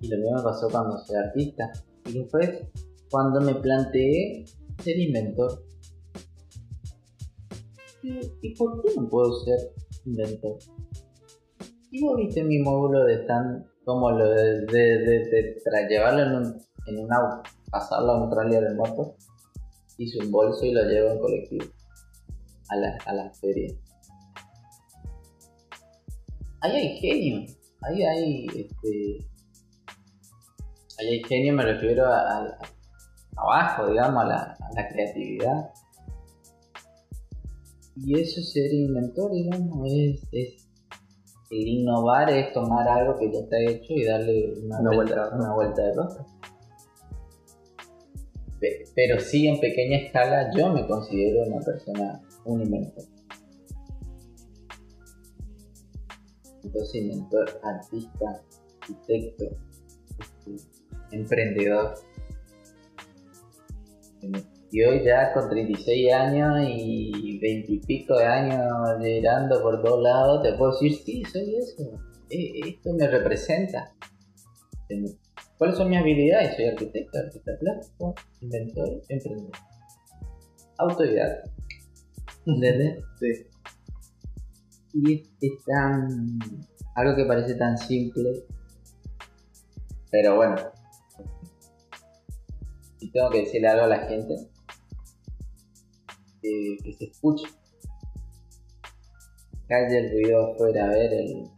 Y 0.00 0.08
lo 0.08 0.16
mismo 0.16 0.42
pasó 0.42 0.70
cuando 0.70 0.96
soy 1.04 1.16
artista. 1.16 1.70
Y 2.06 2.20
después, 2.20 2.62
cuando 3.10 3.42
me 3.42 3.56
planteé 3.56 4.46
ser 4.82 4.98
inventor. 4.98 5.62
¿Y, 8.02 8.20
y 8.42 8.54
por 8.54 8.82
qué 8.82 8.94
no 8.96 9.06
puedo 9.08 9.44
ser 9.44 9.74
inventor? 10.06 10.58
Y 11.90 12.02
vos 12.02 12.16
viste 12.16 12.42
mi 12.42 12.58
módulo 12.58 13.04
de 13.04 13.22
stand, 13.22 13.64
como 13.84 14.10
lo 14.10 14.28
de, 14.28 14.60
de, 14.66 14.98
de- 14.98 15.88
llevarlo 15.88 16.22
en 16.22 16.34
un, 16.34 16.62
en 16.86 16.98
un 17.04 17.12
auto, 17.12 17.42
pasarlo 17.70 18.12
a 18.12 18.24
un 18.24 18.30
trailer 18.30 18.64
de 18.68 18.74
moto, 18.74 19.16
hice 19.98 20.18
un 20.24 20.30
bolso 20.32 20.64
y 20.64 20.72
lo 20.72 20.82
llevo 20.84 21.10
en 21.10 21.18
colectivo 21.20 21.66
a 22.70 22.76
la, 22.76 22.98
a 23.06 23.12
la 23.14 23.30
feria. 23.34 23.72
Ahí 26.62 26.72
hay 26.76 26.98
genio, 26.98 27.46
ahí 27.82 28.02
hay 28.02 28.46
este. 28.46 29.28
Ahí 30.98 31.08
hay 31.08 31.22
genio, 31.24 31.52
me 31.54 31.62
refiero 31.64 32.06
a- 32.06 32.20
a- 32.20 32.44
a- 32.46 32.58
abajo, 33.36 33.88
digamos, 33.88 34.24
a 34.24 34.26
la, 34.26 34.36
a 34.42 34.72
la 34.74 34.88
creatividad. 34.88 35.70
Y 37.96 38.18
eso 38.20 38.40
es 38.40 38.52
ser 38.52 38.72
inventor, 38.72 39.30
digamos, 39.32 39.88
es, 39.92 40.22
es 40.32 40.68
el 41.50 41.68
innovar 41.68 42.30
es 42.30 42.52
tomar 42.52 42.88
algo 42.88 43.16
que 43.18 43.30
ya 43.32 43.38
está 43.40 43.56
hecho 43.60 43.92
y 43.92 44.04
darle 44.04 44.54
una, 44.64 44.80
Una 44.80 44.94
vuelta, 44.96 45.14
vuelta. 45.14 45.36
una 45.36 45.54
vuelta 45.54 45.82
de 45.82 45.92
rosca. 45.94 46.26
Pe- 48.58 48.84
Pero 48.94 49.20
sí 49.20 49.46
en 49.46 49.60
pequeña 49.60 49.98
escala 49.98 50.50
yo 50.56 50.72
me 50.72 50.86
considero 50.86 51.44
una 51.46 51.60
persona, 51.64 52.20
un 52.44 52.62
inventor. 52.62 53.04
Entonces 56.64 56.94
inventor, 56.94 57.60
artista, 57.62 58.42
arquitecto, 58.80 59.44
emprendedor. 61.12 61.94
Y 64.74 64.82
hoy 64.82 65.04
ya 65.04 65.32
con 65.32 65.48
36 65.48 66.12
años 66.12 66.68
y 66.68 67.38
20 67.38 67.72
y 67.74 67.78
pico 67.78 68.16
de 68.18 68.24
años 68.24 68.60
girando 69.00 69.62
por 69.62 69.80
todos 69.80 70.02
lados, 70.02 70.42
te 70.42 70.52
puedo 70.54 70.72
decir, 70.72 70.96
sí, 70.96 71.22
soy 71.32 71.54
eso. 71.54 71.92
Eh, 72.28 72.60
Esto 72.70 72.92
me 72.92 73.06
representa. 73.06 73.94
¿Cuáles 75.58 75.76
son 75.76 75.90
mis 75.90 76.00
habilidades? 76.00 76.56
Soy 76.56 76.64
arquitecto, 76.64 77.18
artista 77.20 77.52
plástico, 77.60 78.14
inventor, 78.40 79.00
emprendedor. 79.10 79.52
Autodidacta. 80.78 81.50
¿Entendés? 82.44 83.04
Sí. 83.20 83.46
Y 84.94 85.14
es, 85.14 85.30
es 85.40 85.64
tan. 85.66 86.40
algo 86.96 87.14
que 87.14 87.24
parece 87.26 87.54
tan 87.54 87.78
simple. 87.78 88.44
Pero 90.10 90.34
bueno. 90.34 90.56
Si 92.98 93.08
tengo 93.12 93.30
que 93.30 93.42
decirle 93.42 93.68
algo 93.68 93.84
a 93.84 93.88
la 93.88 94.08
gente, 94.08 94.34
que, 96.44 96.92
se 96.92 97.04
escuche. 97.06 97.46
Calle 99.66 99.98
el 99.98 100.12
ruido 100.12 100.52
afuera, 100.52 100.84
a 100.84 100.88
ver, 100.88 101.12
el, 101.12 101.50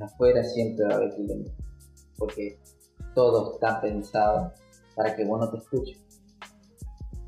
afuera 0.00 0.44
siempre 0.44 0.86
va 0.86 0.94
a 0.94 0.96
haber 0.96 1.14
kilómetros. 1.16 1.56
Porque 2.16 2.58
todo 3.14 3.54
está 3.54 3.80
pensado 3.80 4.52
para 4.94 5.14
que 5.16 5.24
vos 5.24 5.40
no 5.40 5.50
te 5.50 5.58
escuches. 5.58 5.98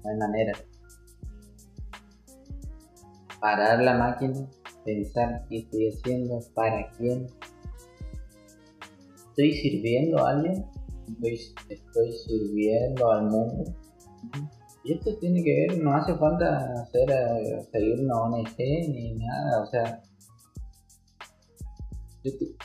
No 0.05 0.11
hay 0.11 0.17
manera. 0.17 0.53
Parar 3.41 3.83
la 3.83 3.95
máquina, 3.95 4.49
pensar 4.85 5.45
qué 5.49 5.59
estoy 5.59 5.89
haciendo, 5.89 6.41
para 6.55 6.91
quién. 6.93 7.27
¿Estoy 9.31 9.53
sirviendo 9.53 10.25
a 10.25 10.31
alguien? 10.31 10.67
¿Estoy, 11.09 11.41
estoy 11.71 12.13
sirviendo 12.13 13.11
al 13.11 13.27
mundo? 13.27 13.65
Y 14.83 14.95
esto 14.95 15.15
tiene 15.19 15.43
que 15.43 15.67
ver, 15.69 15.79
no 15.83 15.95
hace 15.95 16.15
falta 16.17 16.73
hacer, 16.81 17.11
eh, 17.11 17.63
seguir 17.71 18.01
una 18.01 18.23
ONG 18.23 18.57
ni 18.59 19.15
nada, 19.15 19.63
o 19.63 19.67
sea, 19.67 20.03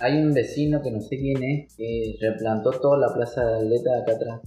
hay 0.01 0.21
un 0.21 0.33
vecino 0.33 0.81
que 0.81 0.91
no 0.91 1.01
sé 1.01 1.17
quién 1.17 1.43
es 1.43 1.75
que 1.75 2.17
replantó 2.21 2.71
toda 2.71 2.97
la 2.97 3.13
plaza 3.13 3.43
de 3.45 3.55
Atleta 3.57 3.91
de 3.95 4.01
acá 4.01 4.11
atrás. 4.13 4.41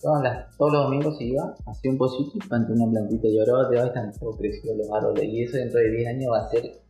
Todas 0.00 0.22
las- 0.22 0.56
todos 0.56 0.72
los 0.72 0.84
domingos 0.84 1.16
se 1.18 1.24
iba, 1.24 1.54
hacía 1.66 1.90
un 1.90 1.98
pocito 1.98 2.32
y 2.34 2.48
plantó 2.48 2.72
una 2.72 2.90
plantita 2.90 3.28
y 3.28 3.38
ahora 3.38 3.68
te 3.70 3.76
va 3.76 3.86
están 3.86 4.12
todos 4.18 4.36
crecidos 4.36 4.76
los 4.76 4.90
árboles 4.90 5.24
y 5.24 5.42
eso 5.42 5.56
dentro 5.56 5.78
de 5.80 5.90
10 5.90 6.08
años 6.08 6.32
va 6.32 6.38
a 6.44 6.48
ser 6.50 6.80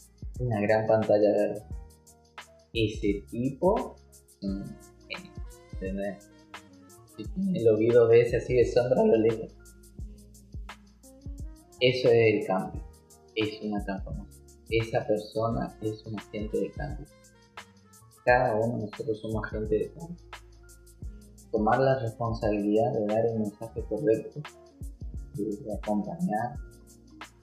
una 0.40 0.60
gran 0.60 0.86
pantalla 0.86 1.30
verde. 1.30 1.62
Ese 2.72 3.24
tipo. 3.30 3.96
Si 7.22 7.28
tiene 7.28 7.58
el 7.58 7.68
oído 7.68 8.08
veces 8.08 8.42
así 8.42 8.54
de 8.54 8.64
sombra 8.64 9.00
a 9.00 9.06
lo 9.06 9.16
lejos. 9.16 9.54
Eso 11.80 12.08
es 12.08 12.34
el 12.34 12.46
cambio, 12.46 12.82
es 13.34 13.62
una 13.62 13.84
transformación. 13.84 14.42
Esa 14.70 15.06
persona 15.06 15.76
es 15.82 16.04
un 16.06 16.18
agente 16.18 16.60
de 16.60 16.70
cambio. 16.70 17.06
Cada 18.24 18.54
uno 18.56 18.78
de 18.78 18.86
nosotros 18.86 19.20
somos 19.20 19.44
agentes 19.46 19.80
de 19.80 19.92
cambio. 19.92 20.16
Tomar 21.50 21.80
la 21.80 21.98
responsabilidad 21.98 22.92
de 22.92 23.06
dar 23.06 23.26
el 23.26 23.38
mensaje 23.40 23.84
correcto, 23.88 24.40
de 25.34 25.74
acompañar, 25.74 26.56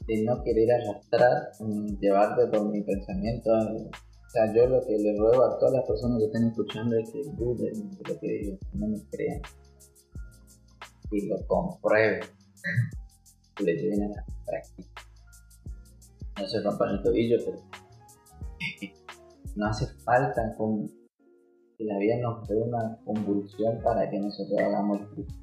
de 0.07 0.23
no 0.23 0.41
querer 0.43 0.71
arrastrar, 0.71 1.51
llevarte 1.99 2.47
por 2.47 2.69
mi 2.69 2.81
pensamiento. 2.81 3.51
O 3.51 4.29
sea, 4.31 4.53
yo 4.53 4.67
lo 4.67 4.81
que 4.85 4.97
le 4.97 5.17
ruego 5.17 5.43
a 5.43 5.59
todas 5.59 5.73
las 5.73 5.85
personas 5.85 6.19
que 6.19 6.25
estén 6.25 6.47
escuchando 6.47 6.97
es 6.97 7.11
que 7.11 7.23
duden 7.37 7.91
de 7.91 8.13
lo 8.13 8.19
que 8.19 8.27
digo, 8.27 8.57
no 8.73 8.87
me 8.87 8.97
crean, 9.11 9.41
y 11.11 11.27
lo 11.27 11.35
comprueben, 11.47 12.21
y 13.59 13.63
le 13.63 13.75
lleven 13.75 14.03
a 14.03 14.07
la 14.09 14.25
práctica. 14.45 14.89
No 16.39 16.47
se 16.47 16.61
rompan 16.61 16.89
el 16.89 17.03
tobillo, 17.03 17.37
pero 17.45 17.59
no 19.55 19.65
hace 19.65 19.87
falta 20.03 20.55
que 21.77 21.83
la 21.83 21.97
vida 21.97 22.17
nos 22.21 22.47
dé 22.47 22.55
una 22.55 22.97
convulsión 23.05 23.81
para 23.83 24.09
que 24.09 24.19
nosotros 24.19 24.59
hagamos 24.59 25.01
el 25.01 25.07
fruto. 25.07 25.33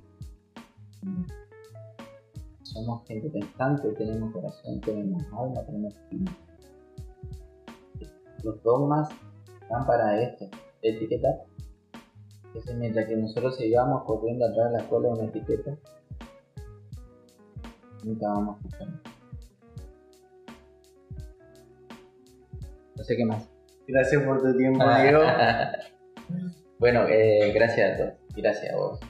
Somos 2.62 3.06
gente 3.06 3.30
pensante, 3.30 3.88
tenemos 3.92 4.32
corazón, 4.32 4.80
tenemos 4.80 5.22
alma, 5.32 5.64
tenemos 5.64 5.94
espíritu. 5.94 6.32
Los 8.42 8.62
dogmas 8.62 9.08
van 9.70 9.86
para 9.86 10.20
esto, 10.20 10.48
etiquetar. 10.82 11.44
Entonces, 12.56 12.76
mientras 12.76 13.06
que 13.06 13.16
nosotros 13.16 13.54
sigamos 13.58 14.04
corriendo 14.04 14.46
atrás 14.46 14.72
de 14.72 14.78
la 14.78 14.88
cola 14.88 15.08
de 15.08 15.14
una 15.14 15.24
etiqueta, 15.24 15.76
nunca 18.02 18.28
vamos 18.28 18.56
a. 18.80 18.84
No 22.96 23.04
sé 23.04 23.14
qué 23.14 23.26
más. 23.26 23.46
Gracias 23.86 24.22
por 24.22 24.40
tu 24.40 24.56
tiempo, 24.56 24.82
Diego. 25.02 25.20
bueno, 26.78 27.06
eh, 27.08 27.52
gracias 27.54 27.92
a 27.92 27.96
todos. 27.98 28.14
Gracias 28.34 28.72
a 28.72 28.76
vos. 28.76 29.00